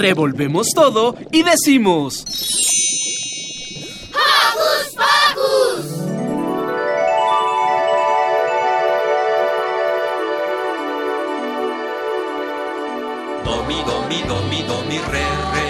Revolvemos 0.00 0.68
todo 0.74 1.14
y 1.30 1.42
decimos... 1.42 2.24
¡Hocus 4.16 4.96
Pocus! 4.96 5.84
Do, 13.44 13.64
mi, 13.68 13.82
do, 13.84 14.08
mi, 14.08 14.22
do, 14.22 14.40
mi, 14.48 14.62
do, 14.62 14.82
mi, 14.88 14.98
re, 15.12 15.26
re. 15.52 15.68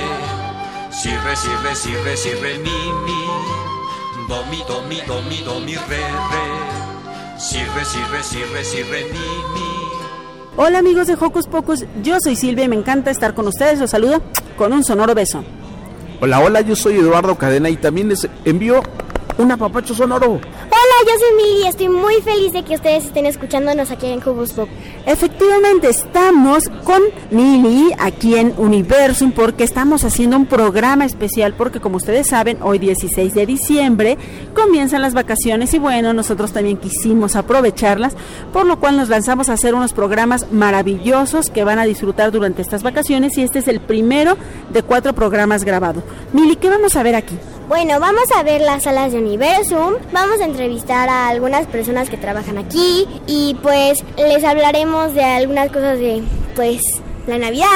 Si, 0.92 1.10
re, 1.10 1.34
si, 1.34 1.48
re, 1.64 1.74
si, 1.74 1.92
re, 1.96 2.16
si, 2.16 2.30
re, 2.34 2.58
mi, 2.58 2.70
mi. 3.04 3.26
Do, 4.28 4.44
mi, 4.46 4.62
do, 4.68 4.82
mi, 4.82 5.00
do, 5.08 5.22
mi, 5.22 5.42
do, 5.42 5.58
mi, 5.58 5.74
re, 5.74 6.06
re. 6.30 6.46
Si, 7.36 7.58
re, 7.58 7.84
si, 7.84 7.98
re, 8.12 8.22
si, 8.22 8.44
re, 8.44 8.62
si, 8.62 8.82
re, 8.84 9.04
mi, 9.10 9.28
mi. 9.54 9.89
Hola 10.56 10.80
amigos 10.80 11.06
de 11.06 11.14
Hocus 11.14 11.46
Pocus, 11.46 11.84
yo 12.02 12.16
soy 12.22 12.34
Silvia 12.34 12.64
y 12.64 12.68
me 12.68 12.76
encanta 12.76 13.10
estar 13.10 13.34
con 13.34 13.46
ustedes. 13.46 13.78
Los 13.78 13.90
saludo 13.90 14.20
con 14.56 14.72
un 14.72 14.84
sonoro 14.84 15.14
beso. 15.14 15.44
Hola, 16.20 16.40
hola, 16.40 16.60
yo 16.60 16.76
soy 16.76 16.96
Eduardo 16.98 17.36
Cadena 17.36 17.70
y 17.70 17.76
también 17.76 18.08
les 18.08 18.28
envío 18.44 18.82
un 19.38 19.52
apapacho 19.52 19.94
sonoro. 19.94 20.40
Yo 21.06 21.18
soy 21.18 21.34
Mili 21.34 21.64
y 21.64 21.66
estoy 21.66 21.88
muy 21.88 22.16
feliz 22.20 22.52
de 22.52 22.62
que 22.62 22.74
ustedes 22.74 23.06
estén 23.06 23.24
escuchándonos 23.24 23.90
aquí 23.90 24.06
en 24.06 24.18
Hocus 24.18 24.52
Pocus. 24.52 24.74
Efectivamente, 25.06 25.88
estamos 25.88 26.64
con 26.84 27.00
Mili 27.30 27.90
aquí 27.98 28.36
en 28.36 28.52
Universum 28.58 29.32
porque 29.32 29.64
estamos 29.64 30.04
haciendo 30.04 30.36
un 30.36 30.44
programa 30.44 31.06
especial 31.06 31.54
porque 31.54 31.80
como 31.80 31.96
ustedes 31.96 32.26
saben, 32.26 32.58
hoy 32.60 32.78
16 32.78 33.32
de 33.32 33.46
diciembre 33.46 34.18
comienzan 34.54 35.00
las 35.00 35.14
vacaciones 35.14 35.72
y 35.72 35.78
bueno, 35.78 36.12
nosotros 36.12 36.52
también 36.52 36.76
quisimos 36.76 37.34
aprovecharlas, 37.34 38.14
por 38.52 38.66
lo 38.66 38.78
cual 38.78 38.98
nos 38.98 39.08
lanzamos 39.08 39.48
a 39.48 39.54
hacer 39.54 39.74
unos 39.74 39.94
programas 39.94 40.52
maravillosos 40.52 41.48
que 41.48 41.64
van 41.64 41.78
a 41.78 41.84
disfrutar 41.84 42.30
durante 42.30 42.60
estas 42.60 42.82
vacaciones 42.82 43.38
y 43.38 43.42
este 43.42 43.60
es 43.60 43.68
el 43.68 43.80
primero 43.80 44.36
de 44.70 44.82
cuatro 44.82 45.14
programas 45.14 45.64
grabados. 45.64 46.04
Mili, 46.34 46.56
¿qué 46.56 46.68
vamos 46.68 46.94
a 46.94 47.02
ver 47.02 47.14
aquí? 47.14 47.38
Bueno, 47.70 48.00
vamos 48.00 48.24
a 48.36 48.42
ver 48.42 48.62
las 48.62 48.82
salas 48.82 49.12
de 49.12 49.18
Universum, 49.18 49.94
vamos 50.12 50.40
a 50.40 50.44
entrevistar 50.44 51.08
a 51.08 51.28
algunas 51.28 51.68
personas 51.68 52.10
que 52.10 52.16
trabajan 52.16 52.58
aquí 52.58 53.06
y 53.28 53.56
pues 53.62 54.04
les 54.16 54.42
hablaremos 54.42 55.14
de 55.14 55.22
algunas 55.22 55.70
cosas 55.70 56.00
de 56.00 56.20
pues 56.56 56.82
la 57.30 57.38
Navidad 57.38 57.66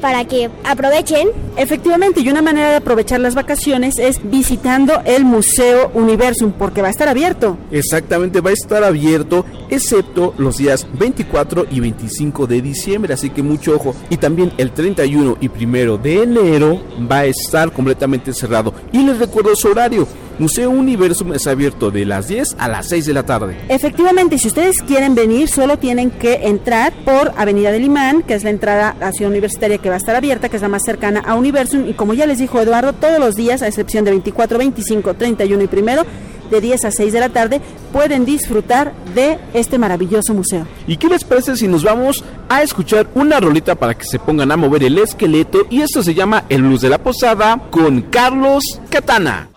para 0.00 0.26
que 0.26 0.50
aprovechen. 0.64 1.28
Efectivamente, 1.56 2.20
y 2.20 2.28
una 2.28 2.42
manera 2.42 2.70
de 2.70 2.76
aprovechar 2.76 3.20
las 3.20 3.34
vacaciones 3.34 3.98
es 3.98 4.20
visitando 4.22 5.00
el 5.06 5.24
Museo 5.24 5.90
Universum 5.94 6.52
porque 6.52 6.82
va 6.82 6.88
a 6.88 6.90
estar 6.90 7.08
abierto. 7.08 7.56
Exactamente, 7.70 8.40
va 8.40 8.50
a 8.50 8.52
estar 8.52 8.84
abierto 8.84 9.46
excepto 9.70 10.34
los 10.36 10.58
días 10.58 10.86
24 10.98 11.66
y 11.70 11.80
25 11.80 12.46
de 12.46 12.60
diciembre, 12.60 13.14
así 13.14 13.30
que 13.30 13.42
mucho 13.42 13.74
ojo. 13.76 13.94
Y 14.10 14.16
también 14.16 14.52
el 14.58 14.72
31 14.72 15.38
y 15.40 15.48
1 15.48 15.96
de 15.98 16.22
enero 16.22 16.82
va 17.10 17.20
a 17.20 17.24
estar 17.26 17.72
completamente 17.72 18.34
cerrado. 18.34 18.74
Y 18.92 18.98
les 18.98 19.18
recuerdo 19.18 19.54
su 19.56 19.68
horario. 19.68 20.06
Museo 20.38 20.70
Universum 20.70 21.32
es 21.32 21.46
abierto 21.46 21.90
de 21.90 22.04
las 22.04 22.28
10 22.28 22.56
a 22.58 22.68
las 22.68 22.88
6 22.88 23.06
de 23.06 23.14
la 23.14 23.22
tarde. 23.24 23.56
Efectivamente, 23.68 24.38
si 24.38 24.48
ustedes 24.48 24.76
quieren 24.78 25.14
venir, 25.14 25.48
solo 25.48 25.78
tienen 25.78 26.10
que 26.10 26.48
entrar 26.48 26.92
por 27.04 27.32
Avenida 27.36 27.70
del 27.70 27.84
Imán, 27.84 28.22
que 28.22 28.34
es 28.34 28.44
la 28.44 28.50
entrada 28.50 28.96
a 29.00 29.12
Ciudad 29.12 29.30
Universitaria 29.30 29.78
que 29.78 29.88
va 29.88 29.94
a 29.94 29.98
estar 29.98 30.16
abierta, 30.16 30.48
que 30.48 30.56
es 30.56 30.62
la 30.62 30.68
más 30.68 30.82
cercana 30.84 31.20
a 31.20 31.34
Universum. 31.34 31.88
Y 31.88 31.94
como 31.94 32.14
ya 32.14 32.26
les 32.26 32.38
dijo 32.38 32.60
Eduardo, 32.60 32.92
todos 32.92 33.18
los 33.18 33.34
días, 33.34 33.62
a 33.62 33.68
excepción 33.68 34.04
de 34.04 34.10
24, 34.10 34.58
25, 34.58 35.14
31 35.14 35.62
y 35.62 35.66
primero, 35.66 36.02
de 36.50 36.60
10 36.60 36.84
a 36.84 36.90
6 36.90 37.12
de 37.12 37.20
la 37.20 37.28
tarde, 37.28 37.60
pueden 37.92 38.24
disfrutar 38.24 38.92
de 39.14 39.38
este 39.54 39.78
maravilloso 39.78 40.34
museo. 40.34 40.66
¿Y 40.86 40.96
qué 40.96 41.08
les 41.08 41.24
parece 41.24 41.56
si 41.56 41.68
nos 41.68 41.84
vamos 41.84 42.24
a 42.48 42.62
escuchar 42.62 43.08
una 43.14 43.40
rolita 43.40 43.74
para 43.74 43.94
que 43.94 44.04
se 44.04 44.18
pongan 44.18 44.52
a 44.52 44.56
mover 44.56 44.84
el 44.84 44.98
esqueleto? 44.98 45.66
Y 45.70 45.80
esto 45.80 46.02
se 46.02 46.14
llama 46.14 46.44
El 46.48 46.62
Blues 46.62 46.80
de 46.80 46.90
la 46.90 46.98
Posada 46.98 47.60
con 47.70 48.02
Carlos 48.02 48.62
Catana. 48.90 49.53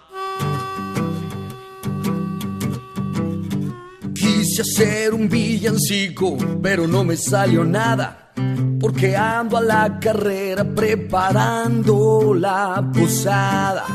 Quise 4.58 4.72
hacer 4.72 5.14
un 5.14 5.30
villancico, 5.30 6.36
pero 6.64 6.88
no 6.88 7.04
me 7.04 7.16
salió 7.16 7.64
nada. 7.64 8.32
Porque 8.80 9.16
ando 9.16 9.58
a 9.58 9.62
la 9.62 10.00
carrera 10.00 10.64
preparando 10.64 12.34
la 12.34 12.90
posada. 12.92 13.86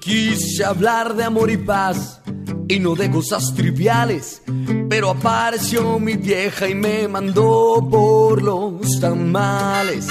Quise 0.00 0.66
hablar 0.66 1.16
de 1.16 1.24
amor 1.24 1.50
y 1.50 1.56
paz 1.56 2.20
y 2.68 2.78
no 2.78 2.94
de 2.94 3.10
cosas 3.10 3.54
triviales. 3.54 4.42
Pero 4.90 5.08
apareció 5.08 5.98
mi 5.98 6.16
vieja 6.16 6.68
y 6.68 6.74
me 6.74 7.08
mandó 7.08 7.88
por 7.90 8.42
los 8.42 9.00
tamales. 9.00 10.06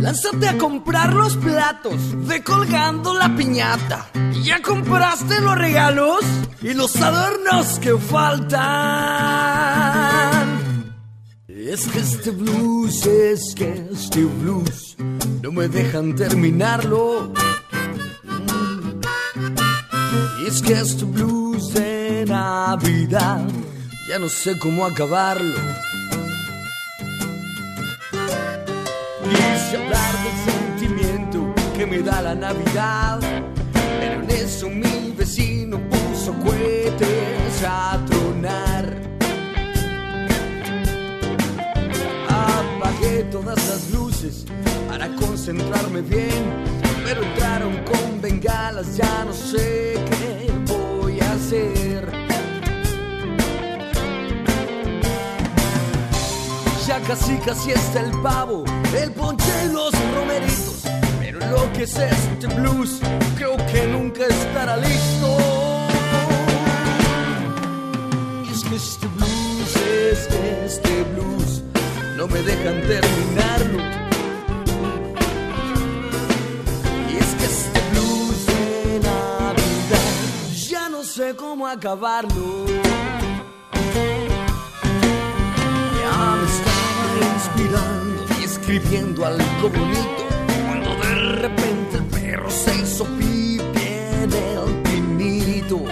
Lánzate 0.00 0.48
a 0.48 0.56
comprar 0.56 1.12
los 1.12 1.36
platos, 1.36 1.94
ve 2.26 2.42
colgando 2.42 3.12
la 3.12 3.36
piñata. 3.36 4.08
¿Ya 4.42 4.62
compraste 4.62 5.42
los 5.42 5.58
regalos 5.58 6.24
y 6.62 6.72
los 6.72 6.96
adornos 6.96 7.78
que 7.80 7.98
faltan? 7.98 8.60
Es 11.48 11.86
que 11.88 11.98
este 11.98 12.30
blues, 12.30 13.04
es 13.04 13.54
que 13.54 13.88
este 13.92 14.24
blues, 14.24 14.96
no 15.42 15.52
me 15.52 15.68
dejan 15.68 16.16
terminarlo. 16.16 17.34
Es 20.46 20.62
que 20.62 20.72
este 20.72 21.04
blues 21.04 21.74
de 21.74 22.24
Navidad, 22.26 23.46
ya 24.08 24.18
no 24.18 24.30
sé 24.30 24.58
cómo 24.58 24.86
acabarlo. 24.86 25.89
Quise 29.70 29.84
hablar 29.84 30.14
del 30.24 30.52
sentimiento 30.52 31.54
que 31.76 31.86
me 31.86 32.00
da 32.00 32.20
la 32.20 32.34
Navidad, 32.34 33.20
pero 34.00 34.20
en 34.20 34.28
eso 34.28 34.68
mi 34.68 35.14
vecino 35.16 35.78
puso 35.88 36.34
cohetes 36.40 37.62
a 37.64 38.04
tronar. 38.04 39.00
Apagué 42.28 43.22
todas 43.30 43.64
las 43.68 43.90
luces 43.92 44.44
para 44.88 45.06
concentrarme 45.14 46.00
bien, 46.00 46.64
pero 47.04 47.22
entraron 47.22 47.76
con 47.84 48.20
bengalas, 48.20 48.96
ya 48.96 49.24
no 49.24 49.32
sé 49.32 49.94
qué 50.10 50.19
Ya 56.90 56.98
casi 57.02 57.36
casi 57.36 57.70
está 57.70 58.00
el 58.00 58.10
pavo, 58.20 58.64
el 59.00 59.12
ponche 59.12 59.44
y 59.64 59.72
los 59.72 59.92
romeritos. 60.12 60.82
Pero 61.20 61.38
lo 61.38 61.72
que 61.72 61.84
es 61.84 61.96
este 61.96 62.48
blues, 62.48 62.98
creo 63.36 63.56
que 63.68 63.86
nunca 63.86 64.26
estará 64.26 64.76
listo. 64.76 65.38
Y 68.44 68.52
es 68.52 68.64
que 68.64 68.74
este 68.74 69.06
blues, 69.06 69.76
es 69.76 70.26
que 70.26 70.64
este 70.66 71.04
blues, 71.14 71.62
no 72.16 72.26
me 72.26 72.42
dejan 72.42 72.80
terminarlo. 72.82 73.78
Y 77.08 77.16
es 77.18 77.34
que 77.38 77.44
este 77.44 77.80
blues 77.92 78.46
de 78.46 78.98
Navidad, 78.98 80.10
ya 80.68 80.88
no 80.88 81.04
sé 81.04 81.36
cómo 81.36 81.68
acabarlo. 81.68 82.66
Me 85.94 86.69
estaba 87.50 87.64
inspirando 87.64 88.26
y 88.40 88.44
escribiendo 88.44 89.26
algo 89.26 89.68
bonito. 89.68 90.26
Cuando 90.66 90.94
de 90.96 91.14
repente 91.14 91.96
el 91.96 92.04
perro 92.04 92.50
se 92.50 92.76
hizo 92.76 93.04
pipi 93.04 93.82
en 93.82 94.32
el 94.32 94.82
pinito. 94.82 95.84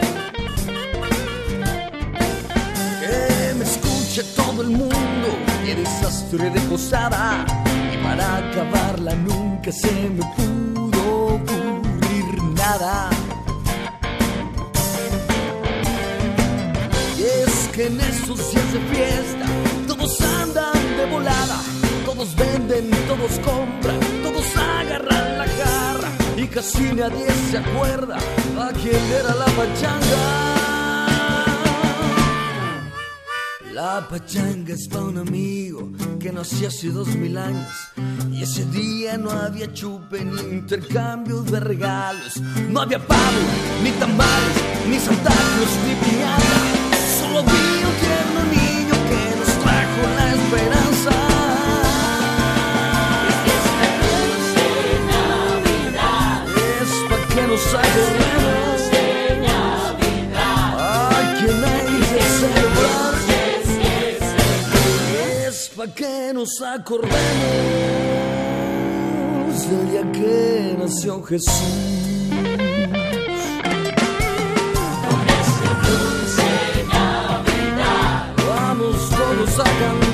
Que 3.00 3.54
me 3.54 3.64
escuche 3.64 4.22
todo 4.36 4.62
el 4.62 4.70
mundo 4.70 5.28
Qué 5.64 5.74
desastre 5.74 6.50
de 6.50 6.60
posada. 6.62 7.44
Y 7.92 7.96
para 8.02 8.38
acabarla 8.38 9.14
nunca 9.14 9.72
se 9.72 9.92
me 10.10 10.24
pudo 10.36 11.34
ocurrir 11.34 12.42
nada. 12.54 13.10
Y 17.18 17.22
es 17.22 17.68
que 17.74 17.86
en 17.86 18.00
esos 18.00 18.52
días 18.52 18.72
de 18.72 18.80
fiesta 18.94 19.47
todos 19.98 20.20
andan 20.20 20.96
de 20.96 21.06
volada, 21.06 21.60
todos 22.04 22.34
venden, 22.36 22.90
todos 23.08 23.32
compran, 23.40 24.00
todos 24.22 24.56
agarran 24.56 25.38
la 25.38 25.46
garra 25.46 26.10
y 26.36 26.46
casi 26.46 26.92
nadie 26.92 27.26
se 27.50 27.58
acuerda 27.58 28.16
a 28.16 28.70
quién 28.80 29.02
era 29.20 29.34
la 29.34 29.46
pachanga. 29.46 30.58
La 33.72 34.06
pachanga 34.08 34.74
es 34.74 34.88
para 34.88 35.04
un 35.04 35.18
amigo 35.18 35.90
que 36.20 36.32
nació 36.32 36.68
hace 36.68 36.90
dos 36.90 37.08
mil 37.08 37.36
años 37.36 37.72
y 38.30 38.42
ese 38.42 38.64
día 38.66 39.16
no 39.18 39.30
había 39.30 39.72
chupe 39.72 40.24
ni 40.24 40.40
intercambio 40.58 41.42
de 41.42 41.60
regalos, 41.60 42.40
no 42.68 42.80
había 42.80 42.98
pavo, 43.04 43.40
ni 43.82 43.90
tamales, 43.92 44.56
ni 44.88 44.98
Santa 44.98 45.30
Cruz, 45.30 45.70
ni 45.86 45.94
piñata, 45.94 46.77
nos 66.38 66.62
acordemos 66.62 67.10
Del 69.68 69.90
día 69.90 70.12
que 70.12 70.76
nació 70.78 71.20
Jesús. 71.24 71.52
Vamos 78.48 79.10
todos 79.10 79.58
a 79.58 79.64
cantar 79.64 80.07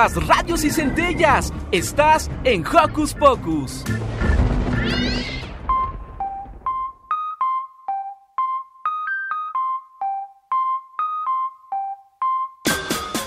Chispas, 0.00 0.26
radios 0.26 0.64
y 0.64 0.70
centellas. 0.70 1.52
Estás 1.72 2.30
en 2.44 2.64
Hocus 2.66 3.14
Pocus. 3.14 3.84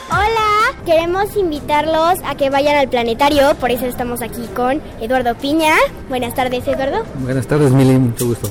Hola, 0.10 0.74
queremos 0.86 1.36
invitarlos 1.36 2.20
a 2.26 2.36
que 2.36 2.50
vayan 2.50 2.76
al 2.78 2.90
planetario, 2.90 3.54
por 3.56 3.72
eso 3.72 3.86
estamos 3.86 4.22
aquí 4.22 4.48
con 4.56 4.82
Eduardo 5.00 5.36
Piña. 5.36 5.76
Buenas 6.10 6.34
tardes, 6.34 6.68
Eduardo. 6.68 7.04
Buenas 7.20 7.48
tardes, 7.48 7.72
Mili, 7.72 7.98
mucho 7.98 8.28
gusto. 8.28 8.50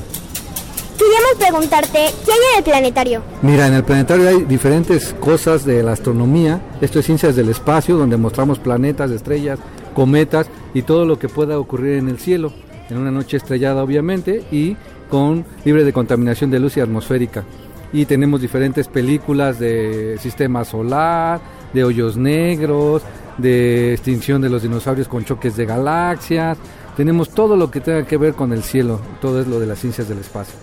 Queríamos 0.99 1.35
preguntarte, 1.39 1.99
¿qué 2.25 2.33
hay 2.33 2.39
en 2.53 2.59
el 2.59 2.65
planetario? 2.65 3.23
Mira, 3.43 3.67
en 3.67 3.75
el 3.75 3.85
planetario 3.85 4.29
hay 4.29 4.43
diferentes 4.45 5.15
cosas 5.21 5.65
de 5.65 5.83
la 5.83 5.93
astronomía. 5.93 6.61
Esto 6.81 6.99
es 6.99 7.07
ciencias 7.07 7.37
del 7.37 7.49
espacio, 7.49 7.97
donde 7.97 8.17
mostramos 8.17 8.59
planetas, 8.59 9.11
estrellas, 9.11 9.59
cometas 9.95 10.49
y 10.75 10.83
todo 10.83 11.05
lo 11.05 11.19
que 11.19 11.29
pueda 11.29 11.59
ocurrir 11.59 11.99
en 11.99 12.09
el 12.09 12.19
cielo. 12.19 12.53
En 12.91 12.99
una 12.99 13.11
noche 13.11 13.37
estrellada, 13.37 13.83
obviamente, 13.83 14.45
y 14.51 14.77
con 15.09 15.45
libre 15.65 15.85
de 15.85 15.93
contaminación 15.93 16.51
de 16.51 16.61
luz 16.61 16.77
y 16.77 16.81
atmosférica. 16.81 17.45
Y 17.93 18.07
tenemos 18.07 18.41
diferentes 18.41 18.89
películas 18.89 19.59
de 19.59 20.17
sistema 20.19 20.65
solar, 20.65 21.41
de 21.73 21.85
hoyos 21.85 22.17
negros, 22.17 23.03
de 23.39 23.93
extinción 23.93 24.41
de 24.41 24.49
los 24.49 24.63
dinosaurios 24.63 25.09
con 25.09 25.25
choques 25.25 25.57
de 25.57 25.67
galaxias. 25.67 26.59
Tenemos 26.97 27.31
todo 27.31 27.57
lo 27.57 27.71
que 27.71 27.81
tenga 27.81 28.05
que 28.05 28.17
ver 28.17 28.35
con 28.35 28.53
el 28.53 28.63
cielo. 28.63 29.01
Todo 29.21 29.41
es 29.41 29.47
lo 29.47 29.59
de 29.59 29.67
las 29.67 29.79
ciencias 29.79 30.09
del 30.09 30.19
espacio. 30.19 30.55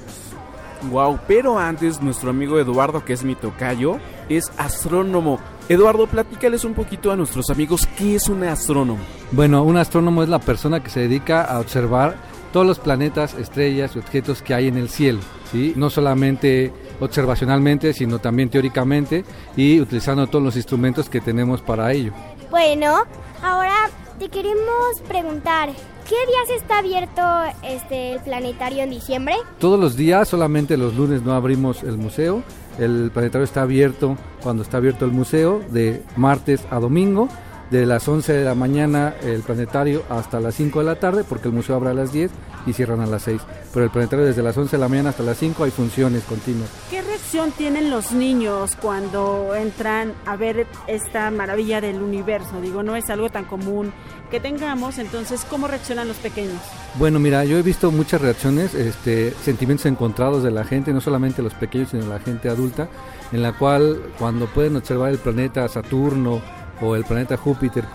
Wow, 0.91 1.19
pero 1.27 1.59
antes 1.59 2.01
nuestro 2.01 2.29
amigo 2.29 2.57
Eduardo, 2.59 3.03
que 3.03 3.13
es 3.13 3.23
mi 3.23 3.35
tocayo, 3.35 3.97
es 4.29 4.51
astrónomo. 4.57 5.39
Eduardo, 5.67 6.07
platícales 6.07 6.63
un 6.63 6.73
poquito 6.73 7.11
a 7.11 7.15
nuestros 7.15 7.49
amigos 7.49 7.87
qué 7.97 8.15
es 8.15 8.29
un 8.29 8.43
astrónomo. 8.43 8.99
Bueno, 9.31 9.63
un 9.63 9.77
astrónomo 9.77 10.23
es 10.23 10.29
la 10.29 10.39
persona 10.39 10.81
que 10.81 10.89
se 10.89 11.01
dedica 11.01 11.43
a 11.43 11.59
observar 11.59 12.15
todos 12.53 12.65
los 12.65 12.79
planetas, 12.79 13.33
estrellas 13.35 13.95
y 13.95 13.99
objetos 13.99 14.41
que 14.41 14.53
hay 14.53 14.67
en 14.67 14.77
el 14.77 14.89
cielo, 14.89 15.19
¿sí? 15.51 15.73
No 15.75 15.89
solamente 15.89 16.73
observacionalmente, 16.99 17.93
sino 17.93 18.19
también 18.19 18.49
teóricamente 18.49 19.23
y 19.55 19.79
utilizando 19.79 20.27
todos 20.27 20.43
los 20.43 20.55
instrumentos 20.55 21.09
que 21.09 21.21
tenemos 21.21 21.61
para 21.61 21.91
ello. 21.91 22.13
Bueno, 22.49 23.03
ahora 23.43 23.89
te 24.17 24.29
queremos 24.29 25.01
preguntar, 25.07 25.69
¿qué 26.09 26.15
días 26.25 26.61
está 26.61 26.79
abierto 26.79 27.21
este 27.61 28.13
el 28.13 28.19
planetario 28.21 28.81
en 28.81 28.89
diciembre? 28.89 29.35
Todos 29.59 29.79
los 29.79 29.95
días, 29.95 30.27
solamente 30.27 30.75
los 30.75 30.95
lunes 30.95 31.21
no 31.21 31.33
abrimos 31.33 31.83
el 31.83 31.97
museo. 31.97 32.43
El 32.79 33.11
planetario 33.13 33.45
está 33.45 33.61
abierto 33.61 34.17
cuando 34.41 34.63
está 34.63 34.77
abierto 34.77 35.05
el 35.05 35.11
museo, 35.11 35.61
de 35.69 36.01
martes 36.15 36.65
a 36.71 36.79
domingo, 36.79 37.29
de 37.69 37.85
las 37.85 38.07
11 38.07 38.33
de 38.33 38.45
la 38.45 38.55
mañana 38.55 39.13
el 39.21 39.41
planetario 39.43 40.03
hasta 40.09 40.39
las 40.39 40.55
5 40.55 40.79
de 40.79 40.85
la 40.85 40.95
tarde, 40.95 41.23
porque 41.23 41.49
el 41.49 41.53
museo 41.53 41.75
abre 41.75 41.91
a 41.91 41.93
las 41.93 42.11
10 42.11 42.31
y 42.65 42.73
cierran 42.73 43.01
a 43.01 43.05
las 43.05 43.23
6. 43.23 43.41
Pero 43.71 43.85
el 43.85 43.91
planetario 43.91 44.25
desde 44.25 44.41
las 44.41 44.57
11 44.57 44.77
de 44.77 44.81
la 44.81 44.87
mañana 44.87 45.09
hasta 45.09 45.21
las 45.21 45.37
5 45.37 45.63
hay 45.63 45.71
funciones 45.71 46.23
continuas. 46.23 46.69
¿Qué 46.89 47.01
reacción 47.01 47.51
tienen 47.51 47.91
los 47.91 48.11
niños 48.11 48.75
cuando 48.81 49.55
entran 49.55 50.13
a 50.25 50.35
ver 50.35 50.65
esta 50.87 51.29
maravilla 51.29 51.81
del 51.81 52.01
universo? 52.01 52.59
Digo, 52.61 52.81
no 52.81 52.95
es 52.95 53.09
algo 53.09 53.29
tan 53.29 53.45
común 53.45 53.93
que 54.29 54.39
tengamos, 54.39 54.97
entonces, 54.97 55.45
¿cómo 55.49 55.67
reaccionan 55.67 56.07
los 56.07 56.17
pequeños? 56.17 56.59
Bueno, 56.95 57.19
mira, 57.19 57.43
yo 57.45 57.57
he 57.57 57.61
visto 57.61 57.91
muchas 57.91 58.21
reacciones, 58.21 58.73
este, 58.73 59.31
sentimientos 59.43 59.85
encontrados 59.85 60.43
de 60.43 60.51
la 60.51 60.63
gente, 60.63 60.93
no 60.93 61.01
solamente 61.01 61.41
los 61.41 61.53
pequeños, 61.53 61.89
sino 61.89 62.05
la 62.05 62.19
gente 62.19 62.49
adulta, 62.49 62.87
en 63.31 63.41
la 63.41 63.53
cual 63.53 64.01
cuando 64.17 64.47
pueden 64.47 64.75
observar 64.75 65.11
el 65.11 65.17
planeta 65.17 65.67
Saturno 65.67 66.41
o 66.81 66.95
el 66.95 67.03
planeta 67.03 67.37
Júpiter 67.37 67.85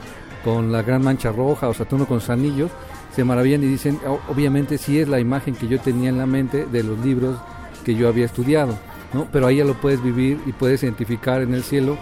con 0.45 0.73
la 0.73 0.83
gran 0.83 1.03
mancha 1.03 1.33
roja 1.33 1.69
o 1.69 1.75
Saturno 1.75 2.07
con 2.07 2.21
sus 2.21 2.31
anillos, 2.31 2.71
se 3.15 3.25
maravillan 3.25 3.63
y 3.63 3.67
dicen, 3.67 3.99
"Oh, 4.07 4.21
obviamente 4.29 4.77
sí 4.77 4.99
es 4.99 5.09
la 5.09 5.21
imagen 5.21 5.55
que 5.55 5.69
yo 5.69 5.81
tenía 5.81 6.11
en 6.11 6.19
la 6.19 6.27
mente 6.27 6.67
de 6.67 6.83
los 6.83 6.99
libros 6.99 7.39
que 7.85 7.95
yo 7.95 8.09
había 8.09 8.27
estudiado, 8.27 8.77
¿no? 9.13 9.27
Pero 9.33 9.47
ahí 9.47 9.59
ya 9.59 9.65
lo 9.65 9.75
puedes 9.75 10.03
vivir 10.03 10.41
y 10.47 10.53
puedes 10.53 10.83
identificar 10.83 11.43
en 11.43 11.55
el 11.55 11.63
cielo 11.63 11.97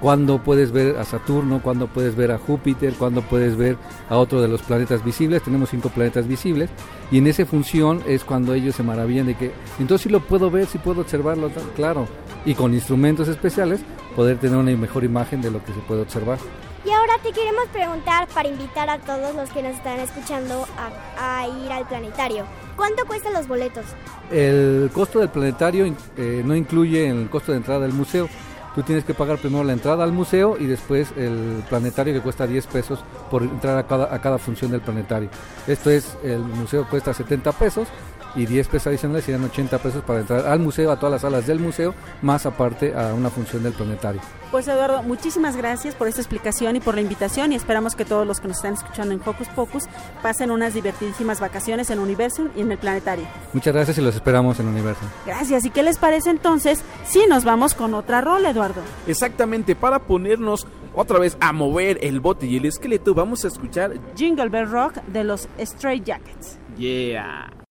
cuándo 0.00 0.42
puedes 0.42 0.72
ver 0.72 0.96
a 0.98 1.04
Saturno, 1.04 1.60
cuándo 1.62 1.86
puedes 1.86 2.14
ver 2.16 2.32
a 2.32 2.38
Júpiter, 2.38 2.94
cuándo 2.94 3.22
puedes 3.22 3.56
ver 3.56 3.76
a 4.08 4.16
otro 4.16 4.40
de 4.40 4.48
los 4.48 4.62
planetas 4.62 5.04
visibles. 5.04 5.42
Tenemos 5.42 5.70
cinco 5.70 5.88
planetas 5.88 6.26
visibles 6.26 6.70
y 7.10 7.18
en 7.18 7.26
esa 7.26 7.46
función 7.46 8.02
es 8.06 8.24
cuando 8.24 8.54
ellos 8.54 8.74
se 8.74 8.82
maravillan 8.82 9.26
de 9.26 9.34
que 9.34 9.52
entonces 9.78 10.04
sí 10.04 10.08
lo 10.08 10.20
puedo 10.20 10.50
ver, 10.50 10.66
sí 10.66 10.78
puedo 10.78 11.00
observarlo, 11.00 11.50
claro, 11.74 12.06
y 12.44 12.54
con 12.54 12.74
instrumentos 12.74 13.28
especiales 13.28 13.80
poder 14.14 14.38
tener 14.38 14.56
una 14.56 14.70
mejor 14.76 15.04
imagen 15.04 15.42
de 15.42 15.50
lo 15.50 15.64
que 15.64 15.72
se 15.72 15.80
puede 15.80 16.02
observar. 16.02 16.38
Y 16.84 16.90
ahora 16.90 17.14
te 17.20 17.32
queremos 17.32 17.66
preguntar 17.72 18.28
para 18.28 18.48
invitar 18.48 18.88
a 18.88 18.98
todos 18.98 19.34
los 19.34 19.50
que 19.50 19.60
nos 19.60 19.74
están 19.74 19.98
escuchando 19.98 20.66
a, 21.18 21.40
a 21.40 21.48
ir 21.48 21.72
al 21.72 21.86
planetario. 21.88 22.44
¿Cuánto 22.76 23.04
cuestan 23.06 23.32
los 23.32 23.48
boletos? 23.48 23.84
El 24.30 24.88
costo 24.92 25.18
del 25.18 25.28
planetario 25.30 25.92
eh, 26.16 26.42
no 26.44 26.54
incluye 26.54 27.08
el 27.08 27.28
costo 27.28 27.50
de 27.50 27.58
entrada 27.58 27.80
del 27.80 27.92
museo. 27.92 28.28
Tú 28.76 28.82
tienes 28.82 29.04
que 29.04 29.14
pagar 29.14 29.38
primero 29.38 29.64
la 29.64 29.72
entrada 29.72 30.04
al 30.04 30.12
museo 30.12 30.58
y 30.60 30.66
después 30.66 31.08
el 31.16 31.64
planetario 31.66 32.12
que 32.12 32.20
cuesta 32.20 32.46
10 32.46 32.66
pesos 32.66 33.02
por 33.30 33.42
entrar 33.42 33.78
a 33.78 33.86
cada, 33.86 34.14
a 34.14 34.20
cada 34.20 34.36
función 34.36 34.70
del 34.70 34.82
planetario. 34.82 35.30
Esto 35.66 35.88
es, 35.88 36.14
el 36.22 36.40
museo 36.40 36.86
cuesta 36.86 37.14
70 37.14 37.52
pesos 37.52 37.88
y 38.36 38.46
10 38.46 38.68
pesos 38.68 38.86
adicionales 38.88 39.24
serían 39.24 39.44
80 39.44 39.78
pesos 39.78 40.02
para 40.04 40.20
entrar 40.20 40.46
al 40.46 40.60
museo, 40.60 40.90
a 40.90 40.96
todas 40.96 41.12
las 41.12 41.22
salas 41.22 41.46
del 41.46 41.58
museo, 41.58 41.94
más 42.22 42.46
aparte 42.46 42.94
a 42.94 43.14
una 43.14 43.30
función 43.30 43.62
del 43.62 43.72
planetario. 43.72 44.20
Pues 44.50 44.68
Eduardo, 44.68 45.02
muchísimas 45.02 45.56
gracias 45.56 45.94
por 45.94 46.06
esta 46.06 46.20
explicación 46.20 46.76
y 46.76 46.80
por 46.80 46.94
la 46.94 47.00
invitación 47.00 47.52
y 47.52 47.56
esperamos 47.56 47.96
que 47.96 48.04
todos 48.04 48.26
los 48.26 48.40
que 48.40 48.48
nos 48.48 48.58
están 48.58 48.74
escuchando 48.74 49.12
en 49.12 49.20
Hocus 49.24 49.48
Pocus 49.48 49.84
pasen 50.22 50.50
unas 50.50 50.74
divertidísimas 50.74 51.40
vacaciones 51.40 51.90
en 51.90 51.98
Universum 51.98 52.50
y 52.54 52.60
en 52.60 52.70
el 52.70 52.78
planetario. 52.78 53.26
Muchas 53.52 53.74
gracias 53.74 53.98
y 53.98 54.02
los 54.02 54.14
esperamos 54.14 54.60
en 54.60 54.68
Universum. 54.68 55.08
Gracias. 55.24 55.64
¿Y 55.64 55.70
qué 55.70 55.82
les 55.82 55.98
parece 55.98 56.30
entonces 56.30 56.82
si 57.06 57.26
nos 57.26 57.44
vamos 57.44 57.74
con 57.74 57.94
otra 57.94 58.20
rol, 58.20 58.46
Eduardo? 58.46 58.82
Exactamente, 59.06 59.74
para 59.74 60.00
ponernos 60.00 60.66
otra 60.94 61.18
vez 61.18 61.36
a 61.40 61.52
mover 61.52 61.98
el 62.02 62.20
bote 62.20 62.46
y 62.46 62.56
el 62.56 62.64
esqueleto, 62.64 63.14
vamos 63.14 63.44
a 63.44 63.48
escuchar 63.48 63.92
Jingle 64.16 64.48
Bell 64.48 64.70
Rock 64.70 64.94
de 65.08 65.24
los 65.24 65.48
Stray 65.58 66.00
Jackets. 66.00 66.58
Yeah. 66.78 67.65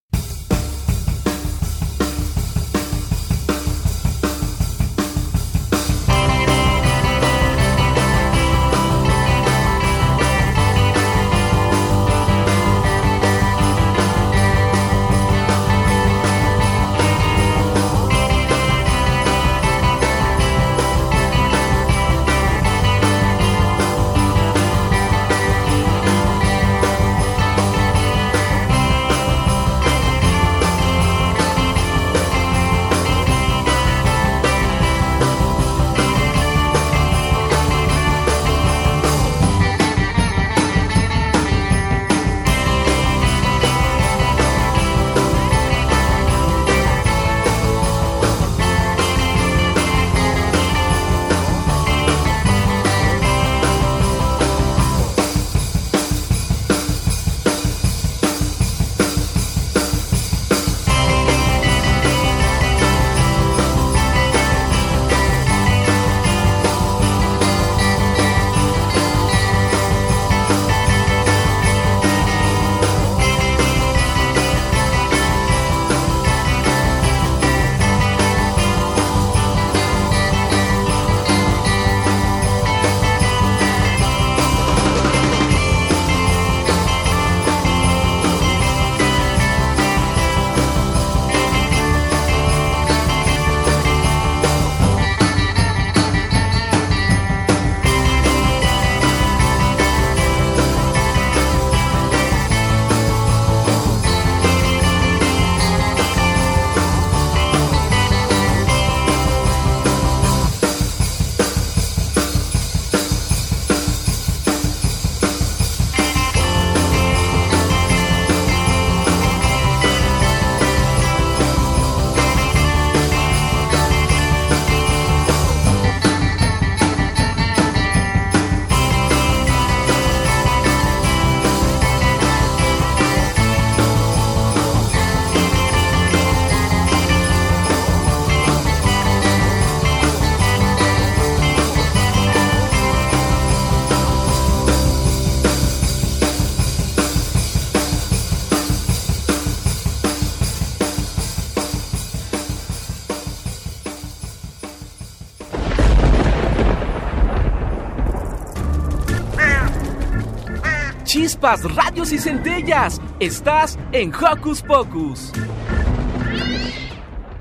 Chispas, 161.16 161.62
radios 161.74 162.12
y 162.12 162.18
centellas. 162.18 163.00
Estás 163.20 163.78
en 163.92 164.12
Hocus 164.14 164.60
Pocus. 164.60 165.32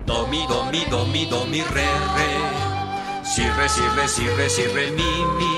Domi, 0.06 0.46
domi, 0.48 0.86
domi, 0.90 1.26
domi, 1.26 1.62
re, 1.62 1.90
re. 2.16 2.32
Si, 3.26 3.44
re, 3.44 3.68
si, 3.68 3.82
re, 3.98 4.08
si, 4.08 4.28
re, 4.38 4.50
si, 4.50 4.64
re, 4.68 4.92
mi, 4.92 5.12
mi. 5.38 5.54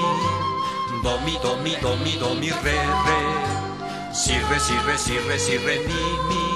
Domi, 1.03 1.37
domi, 1.43 1.75
domi, 1.79 2.17
domi, 2.17 2.49
re, 2.49 2.79
re. 3.07 4.13
Si, 4.13 4.33
re, 4.33 4.59
si, 4.59 4.73
re, 4.87 4.97
si, 4.97 5.17
re, 5.19 5.37
si, 5.37 5.57
re, 5.57 5.79
mi, 5.87 6.03
mi. 6.29 6.47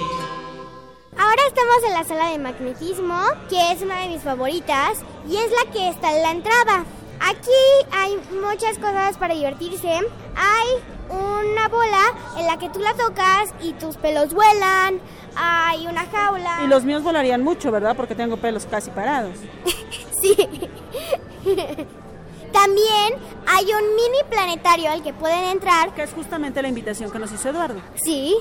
Ahora 1.16 1.42
estamos 1.48 1.78
en 1.86 1.94
la 1.94 2.04
sala 2.06 2.32
de 2.32 2.40
magnetismo, 2.40 3.22
que 3.50 3.72
es 3.72 3.84
una 3.84 4.00
de 4.02 4.08
mis 4.08 4.24
favoritas, 4.24 4.98
y 5.30 5.36
es 5.36 5.52
la 5.52 5.72
que 5.72 5.90
está 5.90 6.16
en 6.16 6.24
la 6.24 6.32
entrada. 6.32 6.86
Aquí 7.20 7.62
hay 7.92 8.20
muchas 8.42 8.80
cosas 8.80 9.16
para 9.18 9.36
divertirse. 9.36 10.00
Hay 10.36 10.68
una 11.12 11.68
bola 11.68 12.02
en 12.38 12.48
la 12.48 12.58
que 12.58 12.70
tú 12.70 12.80
la 12.80 12.94
tocas 12.94 13.54
y 13.62 13.74
tus 13.74 13.98
pelos 13.98 14.34
vuelan. 14.34 15.00
Hay 15.36 15.88
una 15.88 16.06
jaula. 16.06 16.62
Y 16.64 16.68
los 16.68 16.84
míos 16.84 17.04
volarían 17.04 17.44
mucho, 17.44 17.72
¿verdad? 17.72 17.96
Porque 17.96 18.16
tengo 18.16 18.38
pelos 18.38 18.66
casi 18.66 18.90
parados. 18.92 19.36
sí. 20.22 20.36
También 22.52 23.14
hay 23.48 23.66
un 23.66 23.96
mini 23.96 24.24
planetario 24.30 24.92
al 24.92 25.04
que 25.04 25.14
pueden 25.14 25.46
entrar. 25.46 25.94
Que 25.94 26.04
es 26.04 26.12
justamente 26.14 26.62
la 26.62 26.68
invitación 26.68 27.12
que 27.12 27.20
nos 27.20 27.32
hizo 27.32 27.50
Eduardo. 27.50 27.82
Sí. 27.96 28.36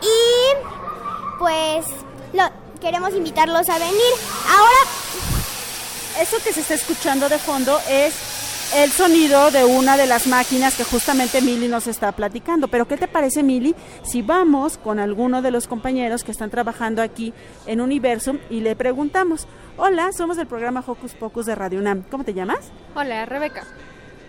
Y 0.00 1.38
pues 1.38 1.86
lo, 2.32 2.42
queremos 2.80 3.14
invitarlos 3.14 3.68
a 3.68 3.78
venir. 3.78 4.12
Ahora 4.48 4.78
eso 6.20 6.36
que 6.44 6.52
se 6.52 6.60
está 6.60 6.74
escuchando 6.74 7.28
de 7.28 7.38
fondo 7.38 7.80
es 7.88 8.31
el 8.74 8.90
sonido 8.90 9.50
de 9.50 9.64
una 9.64 9.96
de 9.96 10.06
las 10.06 10.26
máquinas 10.26 10.76
que 10.76 10.84
justamente 10.84 11.42
Mili 11.42 11.68
nos 11.68 11.86
está 11.86 12.12
platicando. 12.12 12.68
Pero 12.68 12.86
¿qué 12.86 12.96
te 12.96 13.06
parece, 13.08 13.42
Mili, 13.42 13.74
si 14.02 14.22
vamos 14.22 14.78
con 14.78 14.98
alguno 14.98 15.42
de 15.42 15.50
los 15.50 15.66
compañeros 15.66 16.24
que 16.24 16.32
están 16.32 16.50
trabajando 16.50 17.02
aquí 17.02 17.34
en 17.66 17.80
Universum 17.80 18.38
y 18.48 18.60
le 18.60 18.74
preguntamos, 18.74 19.46
hola, 19.76 20.10
somos 20.12 20.36
del 20.36 20.46
programa 20.46 20.82
Hocus 20.86 21.12
Pocus 21.14 21.46
de 21.46 21.54
Radio 21.54 21.80
UNAM, 21.80 22.02
¿cómo 22.10 22.24
te 22.24 22.34
llamas? 22.34 22.70
Hola, 22.94 23.26
Rebeca. 23.26 23.64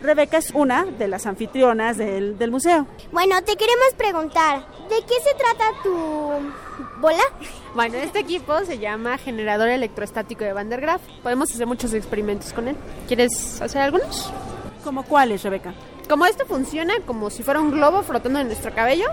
Rebeca 0.02 0.38
es 0.38 0.52
una 0.52 0.84
de 0.84 1.08
las 1.08 1.26
anfitrionas 1.26 1.98
del, 1.98 2.38
del 2.38 2.52
museo. 2.52 2.86
Bueno, 3.14 3.42
te 3.44 3.56
queremos 3.56 3.94
preguntar, 3.98 4.66
¿de 4.90 4.98
qué 5.06 5.16
se 5.24 5.34
trata 5.36 5.64
tu 5.82 6.32
bola? 7.00 7.24
Bueno, 7.76 7.98
este 7.98 8.20
equipo 8.20 8.58
se 8.66 8.80
llama 8.80 9.18
generador 9.18 9.70
electroestático 9.70 10.44
de 10.44 10.54
Van 10.54 10.70
der 10.70 10.82
Graaf. 10.82 11.02
Podemos 11.22 11.52
hacer 11.52 11.66
muchos 11.68 11.94
experimentos 11.94 12.54
con 12.54 12.68
él. 12.68 12.76
¿Quieres 13.08 13.62
hacer 13.62 13.82
algunos? 13.82 14.32
¿Como 14.84 15.04
cuáles, 15.04 15.44
Rebeca? 15.44 15.74
Como 16.10 16.26
esto 16.26 16.46
funciona 16.46 16.94
como 17.06 17.30
si 17.30 17.44
fuera 17.44 17.62
un 17.62 17.72
globo 17.72 18.04
flotando 18.04 18.40
en 18.40 18.48
nuestro 18.48 18.74
cabello. 18.74 19.08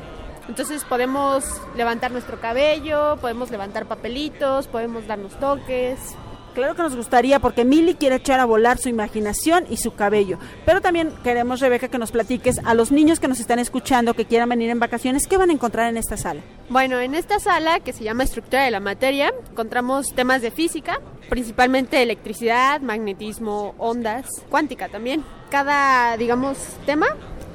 Entonces 0.49 0.85
podemos 0.85 1.45
levantar 1.77 2.11
nuestro 2.11 2.41
cabello, 2.41 3.17
podemos 3.21 3.51
levantar 3.51 3.87
papelitos, 3.87 4.67
podemos 4.67 5.07
darnos 5.07 5.39
toques. 5.39 6.17
Claro 6.55 6.75
que 6.75 6.83
nos 6.83 6.97
gustaría 6.97 7.39
porque 7.39 7.65
Mili 7.65 7.95
quiere 7.95 8.17
echar 8.17 8.41
a 8.41 8.45
volar 8.45 8.79
su 8.79 8.89
imaginación 8.89 9.65
y 9.71 9.77
su 9.77 9.95
cabello. 9.95 10.39
Pero 10.67 10.81
también 10.81 11.13
queremos, 11.23 11.61
Rebeca, 11.61 11.89
que 11.89 11.99
nos 11.99 12.11
platiques 12.11 12.59
a 12.65 12.75
los 12.75 12.91
niños 12.91 13.21
que 13.21 13.29
nos 13.29 13.39
están 13.41 13.59
escuchando, 13.59 14.15
que 14.15 14.25
quieran 14.25 14.49
venir 14.49 14.71
en 14.71 14.81
vacaciones, 14.81 15.27
¿qué 15.27 15.37
van 15.37 15.51
a 15.51 15.53
encontrar 15.53 15.89
en 15.89 15.97
esta 15.97 16.17
sala? 16.17 16.41
Bueno, 16.69 16.99
en 17.01 17.15
esta 17.15 17.39
sala 17.39 17.81
que 17.81 17.93
se 17.93 18.05
llama 18.05 18.25
Estructura 18.25 18.65
de 18.65 18.71
la 18.71 18.81
Materia, 18.81 19.33
encontramos 19.51 20.13
temas 20.15 20.43
de 20.43 20.51
física, 20.51 21.01
principalmente 21.29 22.03
electricidad, 22.03 22.81
magnetismo, 22.81 23.75
ondas, 23.79 24.27
cuántica 24.51 24.89
también. 24.89 25.25
Cada, 25.51 26.17
digamos, 26.17 26.59
tema 26.87 27.07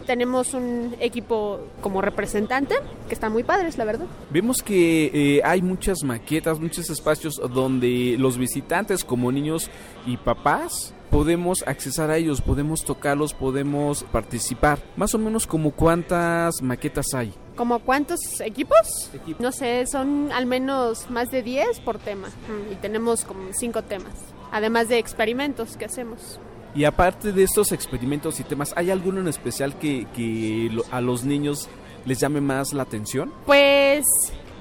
tenemos 0.06 0.54
un 0.54 0.96
equipo 1.00 1.60
como 1.82 2.02
representante 2.02 2.76
que 3.08 3.14
están 3.14 3.32
muy 3.32 3.44
padres, 3.44 3.78
la 3.78 3.86
verdad. 3.86 4.06
Vemos 4.30 4.62
que 4.62 5.12
eh, 5.14 5.42
hay 5.44 5.62
muchas 5.62 6.04
maquetas, 6.04 6.60
muchos 6.60 6.90
espacios 6.90 7.36
donde 7.54 8.16
los 8.18 8.38
visitantes 8.38 9.04
como 9.04 9.32
niños 9.32 9.70
y 10.06 10.18
papás 10.18 10.94
podemos 11.10 11.64
accesar 11.66 12.10
a 12.10 12.18
ellos, 12.18 12.42
podemos 12.42 12.84
tocarlos, 12.84 13.34
podemos 13.34 14.04
participar. 14.04 14.80
Más 14.98 15.14
o 15.16 15.18
menos 15.18 15.48
como 15.48 15.72
cuántas 15.72 16.62
maquetas 16.62 17.06
hay. 17.14 17.34
¿Como 17.56 17.80
cuántos 17.80 18.20
equipos? 18.42 19.10
No 19.40 19.52
sé, 19.52 19.86
son 19.88 20.32
al 20.34 20.46
menos 20.46 21.10
más 21.10 21.32
de 21.32 21.42
10 21.42 21.80
por 21.82 22.00
tema. 22.00 22.28
Mm, 22.28 22.74
Y 22.74 22.76
tenemos 22.76 23.24
como 23.24 23.42
5 23.54 23.84
temas. 23.84 24.14
Además 24.52 24.90
de 24.90 24.98
experimentos 24.98 25.78
que 25.78 25.86
hacemos. 25.86 26.40
Y 26.76 26.84
aparte 26.84 27.32
de 27.32 27.44
estos 27.44 27.72
experimentos 27.72 28.42
y 28.42 28.44
temas, 28.44 28.74
¿hay 28.76 28.92
alguno 28.92 29.22
en 29.22 29.30
especial 29.30 29.80
que, 29.80 30.70
a 30.92 31.00
los 31.00 31.24
niños 31.24 31.70
les 32.06 32.20
llame 32.20 32.42
más 32.42 32.74
la 32.74 32.84
atención? 32.84 33.32
Pues 33.46 34.04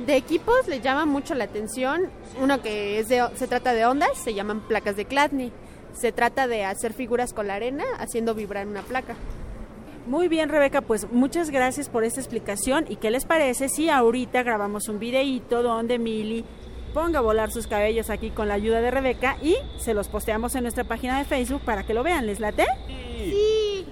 de 0.07 0.17
equipos 0.17 0.69
le 0.69 0.81
llama 0.81 1.07
mucho 1.07 1.35
la 1.35 1.45
atención. 1.45 2.03
Uno 2.41 2.63
que 2.63 3.01
es 3.01 3.09
de, 3.09 3.27
se 3.35 3.49
trata 3.49 3.75
de 3.75 3.85
ondas, 3.85 4.17
se 4.23 4.33
llaman 4.33 4.61
placas 4.61 4.95
de 4.95 5.09
Chladni. 5.09 5.51
Se 5.93 6.13
trata 6.13 6.47
de 6.47 6.65
hacer 6.65 6.93
figuras 6.93 7.33
con 7.33 7.49
la 7.49 7.55
arena 7.55 7.85
haciendo 7.99 8.35
vibrar 8.37 8.69
una 8.69 8.83
placa. 8.83 9.17
Muy 10.07 10.29
bien, 10.29 10.51
Rebeca, 10.51 10.83
pues 10.83 11.11
muchas 11.11 11.51
gracias 11.51 11.89
por 11.89 12.05
esta 12.05 12.21
explicación. 12.21 12.85
¿Y 12.89 12.97
qué 12.97 13.11
les 13.11 13.25
parece 13.25 13.69
si 13.69 13.89
ahorita 13.89 14.45
grabamos 14.45 14.89
un 14.89 15.01
videíto 15.01 15.65
donde 15.65 15.99
Mili 15.99 16.45
ponga 16.95 17.19
a 17.19 17.23
volar 17.23 17.51
sus 17.51 17.67
cabellos 17.67 18.09
aquí 18.09 18.31
con 18.31 18.49
la 18.49 18.55
ayuda 18.55 18.81
de 18.81 18.91
Rebeca 18.91 19.37
y 19.43 19.57
se 19.79 19.93
los 19.93 20.09
posteamos 20.09 20.55
en 20.55 20.63
nuestra 20.63 20.85
página 20.85 21.19
de 21.19 21.25
Facebook 21.25 21.61
para 21.63 21.83
que 21.83 21.93
lo 21.93 22.05
vean? 22.05 22.27
¿Les 22.27 22.41
late? 22.41 22.65
Sí. 22.87 23.87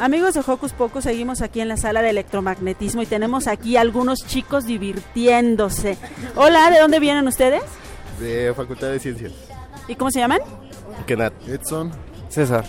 Amigos 0.00 0.34
de 0.34 0.40
Hocus 0.46 0.72
Pocus, 0.72 1.04
seguimos 1.04 1.40
aquí 1.40 1.60
en 1.60 1.68
la 1.68 1.76
sala 1.76 2.02
de 2.02 2.10
electromagnetismo 2.10 3.02
y 3.02 3.06
tenemos 3.06 3.46
aquí 3.46 3.76
algunos 3.76 4.26
chicos 4.26 4.66
divirtiéndose. 4.66 5.96
Hola, 6.36 6.70
¿de 6.70 6.80
dónde 6.80 7.00
vienen 7.00 7.26
ustedes? 7.26 7.62
De 8.20 8.52
Facultad 8.54 8.88
de 8.88 8.98
Ciencias. 8.98 9.32
¿Y 9.88 9.94
cómo 9.94 10.10
se 10.10 10.20
llaman? 10.20 10.40
Kenat. 11.06 11.32
Edson. 11.48 11.92
César. 12.28 12.64